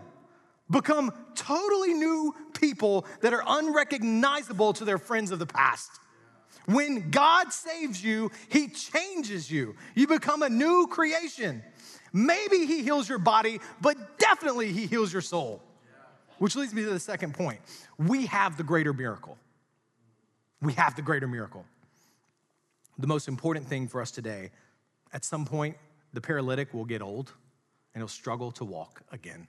become 0.70 1.12
totally 1.36 1.94
new 1.94 2.34
people 2.60 3.06
that 3.22 3.34
are 3.34 3.44
unrecognizable 3.46 4.74
to 4.74 4.86
their 4.86 4.98
friends 4.98 5.32
of 5.32 5.40
the 5.40 5.46
past. 5.46 5.92
When 6.66 7.12
God 7.12 7.52
saves 7.52 8.04
you, 8.04 8.32
He 8.50 8.70
changes 8.70 9.52
you. 9.52 9.76
You 9.96 10.08
become 10.08 10.44
a 10.44 10.50
new 10.50 10.88
creation. 10.88 11.62
Maybe 12.14 12.66
He 12.66 12.84
heals 12.84 13.10
your 13.10 13.20
body, 13.20 13.60
but 13.82 14.18
definitely 14.18 14.72
He 14.72 14.86
heals 14.86 15.12
your 15.12 15.22
soul. 15.22 15.62
Which 16.40 16.56
leads 16.56 16.74
me 16.74 16.84
to 16.84 16.90
the 16.90 17.00
second 17.00 17.34
point. 17.34 17.60
We 17.98 18.26
have 18.28 18.58
the 18.58 18.64
greater 18.64 18.94
miracle. 18.94 19.38
We 20.62 20.74
have 20.74 20.96
the 20.96 21.02
greater 21.02 21.28
miracle. 21.28 21.66
The 22.98 23.08
most 23.08 23.28
important 23.28 23.68
thing 23.68 23.88
for 23.88 24.02
us 24.02 24.12
today, 24.12 24.52
at 25.12 25.26
some 25.26 25.46
point, 25.46 25.78
the 26.14 26.22
paralytic 26.22 26.74
will 26.74 26.86
get 26.86 27.02
old 27.02 27.34
and 27.94 28.02
he'll 28.02 28.08
struggle 28.08 28.52
to 28.54 28.66
walk 28.66 29.02
again. 29.12 29.48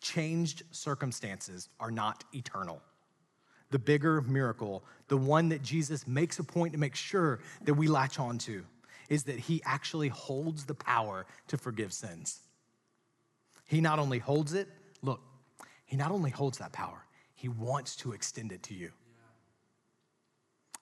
Changed 0.00 0.62
circumstances 0.70 1.68
are 1.80 1.90
not 1.90 2.24
eternal. 2.32 2.80
The 3.70 3.78
bigger 3.78 4.22
miracle, 4.22 4.84
the 5.08 5.16
one 5.16 5.50
that 5.50 5.62
Jesus 5.62 6.06
makes 6.06 6.38
a 6.38 6.44
point 6.44 6.72
to 6.72 6.78
make 6.78 6.94
sure 6.94 7.40
that 7.64 7.74
we 7.74 7.88
latch 7.88 8.18
on 8.18 8.38
to, 8.38 8.64
is 9.08 9.24
that 9.24 9.38
he 9.38 9.60
actually 9.64 10.08
holds 10.08 10.64
the 10.64 10.74
power 10.74 11.26
to 11.48 11.58
forgive 11.58 11.92
sins. 11.92 12.40
He 13.66 13.80
not 13.80 13.98
only 13.98 14.18
holds 14.18 14.54
it, 14.54 14.68
look, 15.02 15.20
he 15.84 15.96
not 15.96 16.10
only 16.10 16.30
holds 16.30 16.58
that 16.58 16.72
power, 16.72 17.04
he 17.34 17.48
wants 17.48 17.96
to 17.96 18.12
extend 18.12 18.52
it 18.52 18.62
to 18.64 18.74
you. 18.74 18.90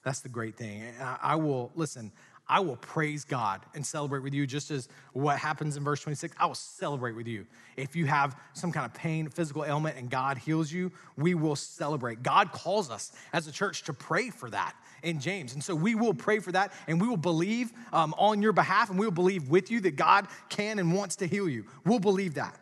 That's 0.04 0.20
the 0.20 0.28
great 0.28 0.56
thing. 0.56 0.84
I 1.00 1.34
will, 1.34 1.72
listen, 1.74 2.12
I 2.48 2.60
will 2.60 2.76
praise 2.76 3.24
God 3.24 3.62
and 3.74 3.84
celebrate 3.84 4.22
with 4.22 4.32
you, 4.32 4.46
just 4.46 4.70
as 4.70 4.88
what 5.12 5.38
happens 5.38 5.76
in 5.76 5.82
verse 5.82 6.00
26. 6.00 6.34
I 6.38 6.46
will 6.46 6.54
celebrate 6.54 7.16
with 7.16 7.26
you. 7.26 7.44
If 7.76 7.96
you 7.96 8.06
have 8.06 8.36
some 8.52 8.70
kind 8.70 8.86
of 8.86 8.94
pain, 8.94 9.28
physical 9.28 9.64
ailment, 9.64 9.96
and 9.96 10.08
God 10.08 10.38
heals 10.38 10.70
you, 10.70 10.92
we 11.16 11.34
will 11.34 11.56
celebrate. 11.56 12.22
God 12.22 12.52
calls 12.52 12.88
us 12.88 13.12
as 13.32 13.48
a 13.48 13.52
church 13.52 13.82
to 13.84 13.92
pray 13.92 14.30
for 14.30 14.48
that 14.50 14.76
in 15.02 15.18
James. 15.18 15.54
And 15.54 15.62
so 15.62 15.74
we 15.74 15.96
will 15.96 16.14
pray 16.14 16.38
for 16.38 16.52
that 16.52 16.72
and 16.86 17.00
we 17.00 17.08
will 17.08 17.16
believe 17.16 17.72
um, 17.92 18.14
on 18.16 18.42
your 18.42 18.52
behalf 18.52 18.90
and 18.90 18.98
we 18.98 19.06
will 19.06 19.12
believe 19.12 19.48
with 19.48 19.70
you 19.70 19.80
that 19.80 19.96
God 19.96 20.28
can 20.48 20.78
and 20.78 20.94
wants 20.94 21.16
to 21.16 21.26
heal 21.26 21.48
you. 21.48 21.64
We'll 21.84 21.98
believe 21.98 22.34
that. 22.34 22.56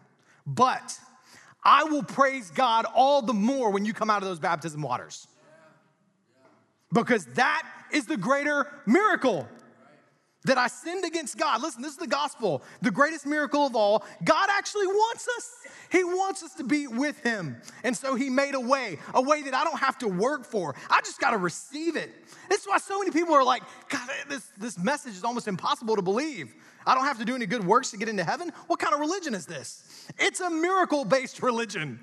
But 0.46 0.98
I 1.62 1.84
will 1.84 2.02
praise 2.02 2.50
God 2.50 2.86
all 2.94 3.22
the 3.22 3.34
more 3.34 3.70
when 3.70 3.84
you 3.84 3.92
come 3.92 4.10
out 4.10 4.22
of 4.22 4.28
those 4.28 4.38
baptism 4.38 4.82
waters. 4.82 5.26
Because 6.92 7.26
that 7.34 7.66
is 7.92 8.06
the 8.06 8.16
greater 8.16 8.70
miracle 8.86 9.48
that 10.44 10.58
I 10.58 10.66
sinned 10.68 11.04
against 11.04 11.38
God. 11.38 11.62
Listen, 11.62 11.82
this 11.82 11.92
is 11.92 11.98
the 11.98 12.06
gospel, 12.06 12.62
the 12.82 12.90
greatest 12.90 13.26
miracle 13.26 13.66
of 13.66 13.74
all. 13.74 14.04
God 14.22 14.48
actually 14.50 14.86
wants 14.86 15.26
us. 15.36 15.50
He 15.90 16.04
wants 16.04 16.42
us 16.42 16.54
to 16.54 16.64
be 16.64 16.86
with 16.86 17.18
Him. 17.20 17.56
And 17.82 17.96
so 17.96 18.14
He 18.14 18.30
made 18.30 18.54
a 18.54 18.60
way, 18.60 18.98
a 19.14 19.22
way 19.22 19.42
that 19.42 19.54
I 19.54 19.64
don't 19.64 19.78
have 19.78 19.98
to 19.98 20.08
work 20.08 20.44
for. 20.44 20.74
I 20.90 21.00
just 21.00 21.20
got 21.20 21.30
to 21.30 21.38
receive 21.38 21.96
it. 21.96 22.10
That's 22.48 22.66
why 22.66 22.78
so 22.78 22.98
many 22.98 23.10
people 23.10 23.34
are 23.34 23.44
like, 23.44 23.62
God, 23.88 24.08
this, 24.28 24.50
this 24.58 24.78
message 24.78 25.14
is 25.14 25.24
almost 25.24 25.48
impossible 25.48 25.96
to 25.96 26.02
believe. 26.02 26.54
I 26.86 26.94
don't 26.94 27.04
have 27.04 27.18
to 27.18 27.24
do 27.24 27.34
any 27.34 27.46
good 27.46 27.64
works 27.64 27.90
to 27.92 27.96
get 27.96 28.08
into 28.08 28.24
heaven. 28.24 28.52
What 28.66 28.78
kind 28.78 28.92
of 28.92 29.00
religion 29.00 29.34
is 29.34 29.46
this? 29.46 30.08
It's 30.18 30.40
a 30.40 30.50
miracle 30.50 31.04
based 31.04 31.42
religion. 31.42 32.00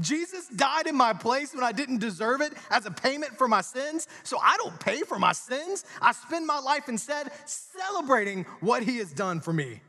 Jesus 0.00 0.48
died 0.48 0.86
in 0.86 0.96
my 0.96 1.12
place 1.12 1.54
when 1.54 1.64
I 1.64 1.72
didn't 1.72 1.98
deserve 1.98 2.40
it 2.40 2.52
as 2.70 2.86
a 2.86 2.90
payment 2.90 3.36
for 3.36 3.48
my 3.48 3.60
sins. 3.60 4.08
So 4.22 4.38
I 4.38 4.56
don't 4.58 4.78
pay 4.80 5.02
for 5.02 5.18
my 5.18 5.32
sins. 5.32 5.84
I 6.00 6.12
spend 6.12 6.46
my 6.46 6.58
life 6.58 6.88
instead 6.88 7.30
celebrating 7.46 8.44
what 8.60 8.82
he 8.82 8.98
has 8.98 9.12
done 9.12 9.40
for 9.40 9.52
me. 9.52 9.80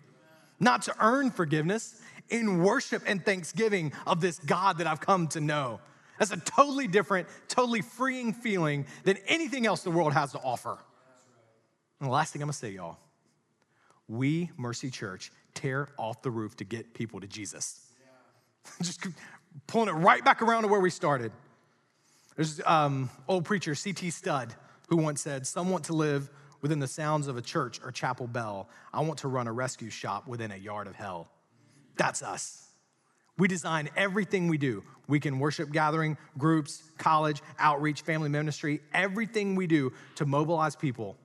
Not 0.59 0.83
to 0.83 0.95
earn 0.99 1.31
forgiveness, 1.31 2.01
in 2.29 2.63
worship 2.63 3.03
and 3.05 3.23
thanksgiving 3.23 3.93
of 4.07 4.21
this 4.21 4.39
God 4.39 4.79
that 4.79 4.87
I've 4.87 4.99
come 4.99 5.27
to 5.29 5.41
know. 5.41 5.79
That's 6.19 6.31
a 6.31 6.37
totally 6.37 6.87
different, 6.87 7.27
totally 7.47 7.81
freeing 7.81 8.33
feeling 8.33 8.85
than 9.03 9.17
anything 9.27 9.65
else 9.65 9.83
the 9.83 9.91
world 9.91 10.13
has 10.13 10.31
to 10.33 10.39
offer. 10.39 10.77
And 11.99 12.09
the 12.09 12.13
last 12.13 12.33
thing 12.33 12.41
I'm 12.41 12.47
gonna 12.47 12.53
say, 12.53 12.71
y'all, 12.71 12.97
we, 14.07 14.51
Mercy 14.57 14.89
Church, 14.89 15.31
tear 15.53 15.89
off 15.97 16.21
the 16.21 16.31
roof 16.31 16.55
to 16.57 16.63
get 16.63 16.93
people 16.93 17.19
to 17.19 17.27
Jesus. 17.27 17.87
Just 18.81 19.01
pulling 19.67 19.89
it 19.89 19.93
right 19.93 20.23
back 20.23 20.41
around 20.41 20.63
to 20.63 20.67
where 20.67 20.79
we 20.79 20.89
started. 20.89 21.31
There's 22.35 22.61
um, 22.65 23.09
old 23.27 23.45
preacher 23.45 23.75
C.T. 23.75 24.09
Studd 24.09 24.55
who 24.87 24.97
once 24.97 25.21
said, 25.21 25.45
Some 25.45 25.69
want 25.69 25.85
to 25.85 25.93
live 25.93 26.29
within 26.61 26.79
the 26.79 26.87
sounds 26.87 27.27
of 27.27 27.37
a 27.37 27.41
church 27.41 27.79
or 27.83 27.91
chapel 27.91 28.27
bell. 28.27 28.69
I 28.93 29.01
want 29.01 29.19
to 29.19 29.27
run 29.27 29.47
a 29.47 29.51
rescue 29.51 29.89
shop 29.89 30.27
within 30.27 30.51
a 30.51 30.55
yard 30.55 30.87
of 30.87 30.95
hell. 30.95 31.29
That's 31.97 32.23
us. 32.23 32.67
We 33.37 33.47
design 33.47 33.89
everything 33.95 34.47
we 34.47 34.57
do. 34.57 34.83
We 35.07 35.19
can 35.19 35.39
worship 35.39 35.71
gathering, 35.71 36.17
groups, 36.37 36.83
college, 36.97 37.41
outreach, 37.59 38.01
family 38.01 38.29
ministry, 38.29 38.81
everything 38.93 39.55
we 39.55 39.67
do 39.67 39.91
to 40.15 40.25
mobilize 40.25 40.75
people 40.75 41.17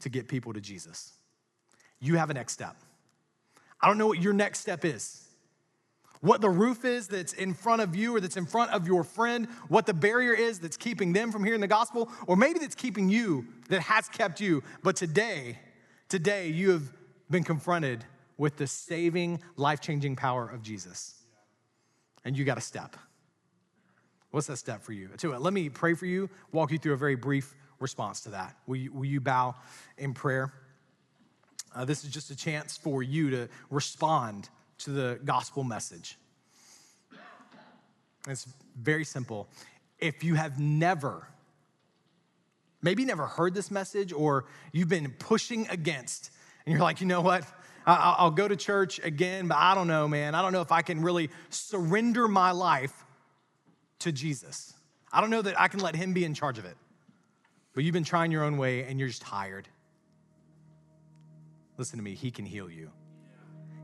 to 0.00 0.08
get 0.08 0.26
people 0.26 0.52
to 0.52 0.60
Jesus. 0.60 1.12
You 2.00 2.16
have 2.16 2.30
a 2.30 2.34
next 2.34 2.52
step. 2.52 2.76
I 3.80 3.86
don't 3.86 3.98
know 3.98 4.06
what 4.06 4.20
your 4.20 4.32
next 4.32 4.60
step 4.60 4.84
is. 4.84 5.23
What 6.24 6.40
the 6.40 6.48
roof 6.48 6.86
is 6.86 7.06
that's 7.06 7.34
in 7.34 7.52
front 7.52 7.82
of 7.82 7.94
you 7.94 8.16
or 8.16 8.20
that's 8.20 8.38
in 8.38 8.46
front 8.46 8.70
of 8.70 8.86
your 8.86 9.04
friend, 9.04 9.46
what 9.68 9.84
the 9.84 9.92
barrier 9.92 10.32
is 10.32 10.58
that's 10.58 10.78
keeping 10.78 11.12
them 11.12 11.30
from 11.30 11.44
hearing 11.44 11.60
the 11.60 11.66
gospel, 11.66 12.08
or 12.26 12.34
maybe 12.34 12.58
that's 12.58 12.74
keeping 12.74 13.10
you, 13.10 13.46
that 13.68 13.82
has 13.82 14.08
kept 14.08 14.40
you. 14.40 14.62
But 14.82 14.96
today, 14.96 15.58
today, 16.08 16.48
you 16.48 16.70
have 16.70 16.90
been 17.28 17.44
confronted 17.44 18.06
with 18.38 18.56
the 18.56 18.66
saving, 18.66 19.42
life 19.56 19.82
changing 19.82 20.16
power 20.16 20.48
of 20.48 20.62
Jesus. 20.62 21.14
And 22.24 22.38
you 22.38 22.46
got 22.46 22.56
a 22.56 22.62
step. 22.62 22.96
What's 24.30 24.46
that 24.46 24.56
step 24.56 24.82
for 24.82 24.94
you? 24.94 25.08
To 25.18 25.34
it. 25.34 25.42
Let 25.42 25.52
me 25.52 25.68
pray 25.68 25.92
for 25.92 26.06
you, 26.06 26.30
walk 26.52 26.72
you 26.72 26.78
through 26.78 26.94
a 26.94 26.96
very 26.96 27.16
brief 27.16 27.54
response 27.80 28.22
to 28.22 28.30
that. 28.30 28.56
Will 28.66 28.76
you, 28.76 28.92
will 28.94 29.04
you 29.04 29.20
bow 29.20 29.56
in 29.98 30.14
prayer? 30.14 30.54
Uh, 31.76 31.84
this 31.84 32.02
is 32.02 32.08
just 32.08 32.30
a 32.30 32.36
chance 32.36 32.78
for 32.78 33.02
you 33.02 33.28
to 33.28 33.48
respond 33.68 34.48
to 34.78 34.90
the 34.90 35.20
gospel 35.24 35.64
message. 35.64 36.18
It's 38.28 38.46
very 38.76 39.04
simple. 39.04 39.48
If 39.98 40.24
you 40.24 40.34
have 40.34 40.58
never, 40.58 41.28
maybe 42.82 43.04
never 43.04 43.26
heard 43.26 43.54
this 43.54 43.70
message, 43.70 44.12
or 44.12 44.46
you've 44.72 44.88
been 44.88 45.14
pushing 45.18 45.68
against, 45.68 46.30
and 46.64 46.72
you're 46.72 46.82
like, 46.82 47.00
you 47.00 47.06
know 47.06 47.20
what? 47.20 47.44
I'll 47.86 48.30
go 48.30 48.48
to 48.48 48.56
church 48.56 48.98
again, 49.04 49.46
but 49.46 49.58
I 49.58 49.74
don't 49.74 49.88
know, 49.88 50.08
man. 50.08 50.34
I 50.34 50.40
don't 50.40 50.54
know 50.54 50.62
if 50.62 50.72
I 50.72 50.80
can 50.80 51.02
really 51.02 51.28
surrender 51.50 52.26
my 52.28 52.50
life 52.52 53.04
to 54.00 54.10
Jesus. 54.10 54.72
I 55.12 55.20
don't 55.20 55.30
know 55.30 55.42
that 55.42 55.60
I 55.60 55.68
can 55.68 55.80
let 55.80 55.94
Him 55.94 56.14
be 56.14 56.24
in 56.24 56.32
charge 56.32 56.58
of 56.58 56.64
it. 56.64 56.76
But 57.74 57.84
you've 57.84 57.92
been 57.92 58.04
trying 58.04 58.30
your 58.30 58.42
own 58.42 58.56
way 58.56 58.84
and 58.84 58.98
you're 58.98 59.08
just 59.08 59.20
tired. 59.20 59.68
Listen 61.76 61.98
to 61.98 62.02
me, 62.02 62.14
He 62.14 62.30
can 62.30 62.46
heal 62.46 62.70
you. 62.70 62.90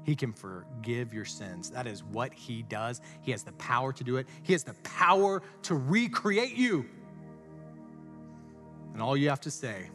He 0.04 0.16
can 0.16 0.32
forgive 0.32 1.12
your 1.12 1.24
sins. 1.24 1.70
That 1.70 1.86
is 1.86 2.02
what 2.02 2.32
He 2.32 2.62
does. 2.62 3.00
He 3.22 3.30
has 3.32 3.42
the 3.42 3.52
power 3.52 3.92
to 3.92 4.04
do 4.04 4.16
it, 4.16 4.26
He 4.42 4.52
has 4.52 4.64
the 4.64 4.74
power 4.82 5.42
to 5.62 5.74
recreate 5.74 6.56
you. 6.56 6.86
And 8.92 9.02
all 9.02 9.16
you 9.16 9.28
have 9.28 9.40
to 9.42 9.50
say, 9.50 9.90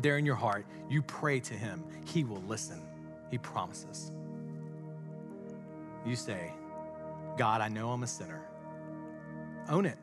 there 0.00 0.18
in 0.18 0.26
your 0.26 0.36
heart, 0.36 0.66
you 0.88 1.02
pray 1.02 1.40
to 1.40 1.54
Him, 1.54 1.84
He 2.06 2.24
will 2.24 2.42
listen. 2.42 2.82
He 3.30 3.38
promises. 3.38 4.12
You 6.04 6.16
say, 6.16 6.52
God, 7.38 7.60
I 7.60 7.68
know 7.68 7.90
I'm 7.90 8.02
a 8.02 8.06
sinner. 8.06 8.42
Own 9.68 9.86
it. 9.86 9.98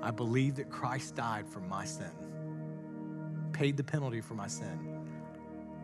I 0.00 0.10
believe 0.10 0.54
that 0.56 0.70
Christ 0.70 1.16
died 1.16 1.46
for 1.46 1.60
my 1.60 1.84
sin, 1.84 2.10
paid 3.52 3.76
the 3.76 3.84
penalty 3.84 4.20
for 4.20 4.34
my 4.34 4.46
sin. 4.46 4.97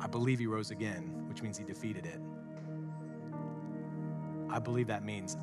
I 0.00 0.06
believe 0.06 0.38
he 0.38 0.46
rose 0.46 0.70
again, 0.70 1.24
which 1.28 1.42
means 1.42 1.58
he 1.58 1.64
defeated 1.64 2.06
it. 2.06 2.20
I 4.50 4.58
believe 4.58 4.86
that 4.88 5.04
means 5.04 5.36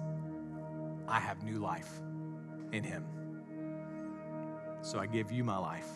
I 1.07 1.19
have 1.19 1.43
new 1.43 1.59
life 1.59 2.01
in 2.71 2.83
him. 2.83 3.05
So 4.81 4.99
I 4.99 5.05
give 5.05 5.31
you 5.31 5.43
my 5.43 5.57
life. 5.57 5.89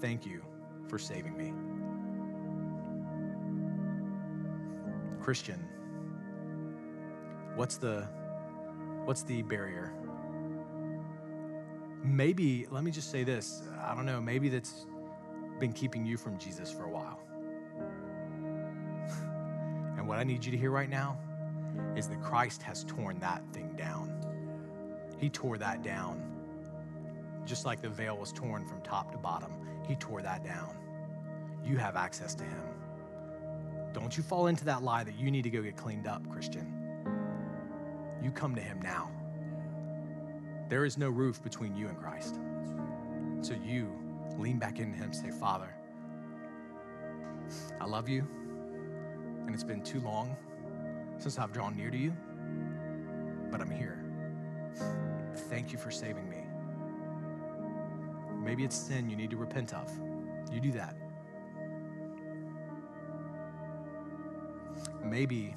Thank 0.00 0.26
you 0.26 0.42
for 0.88 0.98
saving 0.98 1.36
me. 1.36 1.52
Christian, 5.22 5.64
what's 7.56 7.76
the 7.78 8.06
what's 9.04 9.22
the 9.22 9.42
barrier? 9.42 9.92
Maybe, 12.04 12.66
let 12.70 12.84
me 12.84 12.90
just 12.90 13.10
say 13.10 13.24
this. 13.24 13.62
I 13.82 13.94
don't 13.94 14.06
know, 14.06 14.20
maybe 14.20 14.48
that's 14.48 14.86
been 15.58 15.72
keeping 15.72 16.04
you 16.04 16.16
from 16.16 16.38
Jesus 16.38 16.70
for 16.70 16.84
a 16.84 16.90
while. 16.90 17.20
and 19.98 20.06
what 20.06 20.18
I 20.18 20.24
need 20.24 20.44
you 20.44 20.52
to 20.52 20.58
hear 20.58 20.70
right 20.70 20.90
now 20.90 21.18
is 21.96 22.08
that 22.08 22.22
Christ 22.22 22.62
has 22.62 22.84
torn 22.84 23.18
that 23.20 23.42
thing 23.52 23.74
down. 23.76 24.12
He 25.18 25.28
tore 25.30 25.58
that 25.58 25.82
down. 25.82 26.22
Just 27.44 27.64
like 27.64 27.80
the 27.80 27.88
veil 27.88 28.16
was 28.16 28.32
torn 28.32 28.66
from 28.66 28.80
top 28.82 29.12
to 29.12 29.18
bottom, 29.18 29.52
He 29.86 29.94
tore 29.96 30.22
that 30.22 30.44
down. 30.44 30.76
You 31.64 31.76
have 31.76 31.96
access 31.96 32.34
to 32.34 32.44
Him. 32.44 32.62
Don't 33.92 34.16
you 34.16 34.22
fall 34.22 34.48
into 34.48 34.64
that 34.66 34.82
lie 34.82 35.04
that 35.04 35.18
you 35.18 35.30
need 35.30 35.42
to 35.42 35.50
go 35.50 35.62
get 35.62 35.76
cleaned 35.76 36.06
up, 36.06 36.28
Christian. 36.30 36.72
You 38.22 38.30
come 38.30 38.54
to 38.54 38.60
Him 38.60 38.80
now. 38.82 39.10
There 40.68 40.84
is 40.84 40.98
no 40.98 41.08
roof 41.08 41.42
between 41.42 41.76
you 41.76 41.88
and 41.88 41.96
Christ. 41.96 42.40
So 43.40 43.54
you 43.54 43.88
lean 44.38 44.58
back 44.58 44.78
into 44.78 44.96
Him 44.96 45.12
say, 45.12 45.30
Father, 45.30 45.74
I 47.80 47.86
love 47.86 48.08
you, 48.08 48.26
and 49.46 49.54
it's 49.54 49.64
been 49.64 49.82
too 49.82 50.00
long 50.00 50.36
since 51.18 51.38
I've 51.38 51.52
drawn 51.52 51.76
near 51.76 51.90
to 51.90 51.96
you, 51.96 52.12
but 53.50 53.60
I'm 53.60 53.70
here. 53.70 54.04
Thank 55.48 55.72
you 55.72 55.78
for 55.78 55.90
saving 55.90 56.28
me. 56.28 56.38
Maybe 58.42 58.64
it's 58.64 58.76
sin 58.76 59.08
you 59.08 59.16
need 59.16 59.30
to 59.30 59.36
repent 59.36 59.72
of. 59.74 59.90
You 60.52 60.60
do 60.60 60.72
that. 60.72 60.96
Maybe, 65.04 65.54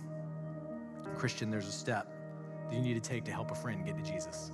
Christian, 1.17 1.49
there's 1.49 1.67
a 1.67 1.72
step 1.72 2.11
that 2.70 2.76
you 2.76 2.82
need 2.82 3.01
to 3.01 3.09
take 3.09 3.24
to 3.26 3.32
help 3.32 3.51
a 3.51 3.55
friend 3.55 3.86
get 3.86 3.95
to 3.97 4.03
Jesus. 4.03 4.51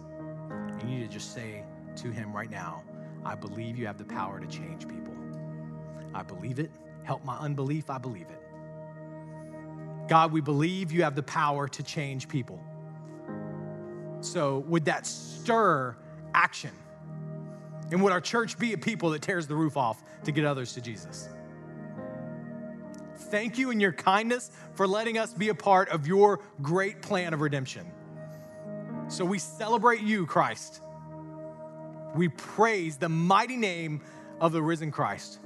You 0.81 0.87
need 0.87 1.01
to 1.01 1.07
just 1.07 1.33
say 1.33 1.63
to 1.97 2.11
him 2.11 2.35
right 2.35 2.49
now, 2.49 2.83
I 3.25 3.33
believe 3.35 3.77
you 3.77 3.87
have 3.87 3.97
the 3.97 4.05
power 4.05 4.39
to 4.39 4.45
change 4.45 4.87
people. 4.87 5.13
I 6.13 6.21
believe 6.23 6.59
it. 6.59 6.71
Help 7.03 7.25
my 7.25 7.37
unbelief. 7.37 7.89
I 7.89 7.97
believe 7.97 8.27
it. 8.29 8.41
God, 10.07 10.31
we 10.31 10.39
believe 10.39 10.91
you 10.91 11.03
have 11.03 11.15
the 11.15 11.23
power 11.23 11.67
to 11.67 11.83
change 11.83 12.27
people. 12.29 12.59
So, 14.21 14.59
would 14.67 14.85
that 14.85 15.05
stir 15.05 15.97
action? 16.33 16.71
And 17.91 18.01
would 18.01 18.11
our 18.11 18.21
church 18.21 18.57
be 18.57 18.73
a 18.73 18.77
people 18.77 19.09
that 19.11 19.21
tears 19.21 19.47
the 19.47 19.55
roof 19.55 19.77
off 19.77 20.03
to 20.23 20.31
get 20.31 20.45
others 20.45 20.73
to 20.73 20.81
Jesus? 20.81 21.29
Thank 23.15 23.57
you 23.57 23.71
in 23.71 23.79
your 23.79 23.91
kindness 23.91 24.51
for 24.73 24.87
letting 24.87 25.17
us 25.17 25.33
be 25.33 25.49
a 25.49 25.55
part 25.55 25.89
of 25.89 26.07
your 26.07 26.39
great 26.61 27.01
plan 27.01 27.33
of 27.33 27.41
redemption. 27.41 27.85
So 29.07 29.25
we 29.25 29.39
celebrate 29.39 30.01
you, 30.01 30.25
Christ. 30.25 30.81
We 32.15 32.29
praise 32.29 32.95
the 32.95 33.09
mighty 33.09 33.57
name 33.57 34.01
of 34.39 34.53
the 34.53 34.61
risen 34.61 34.89
Christ. 34.89 35.39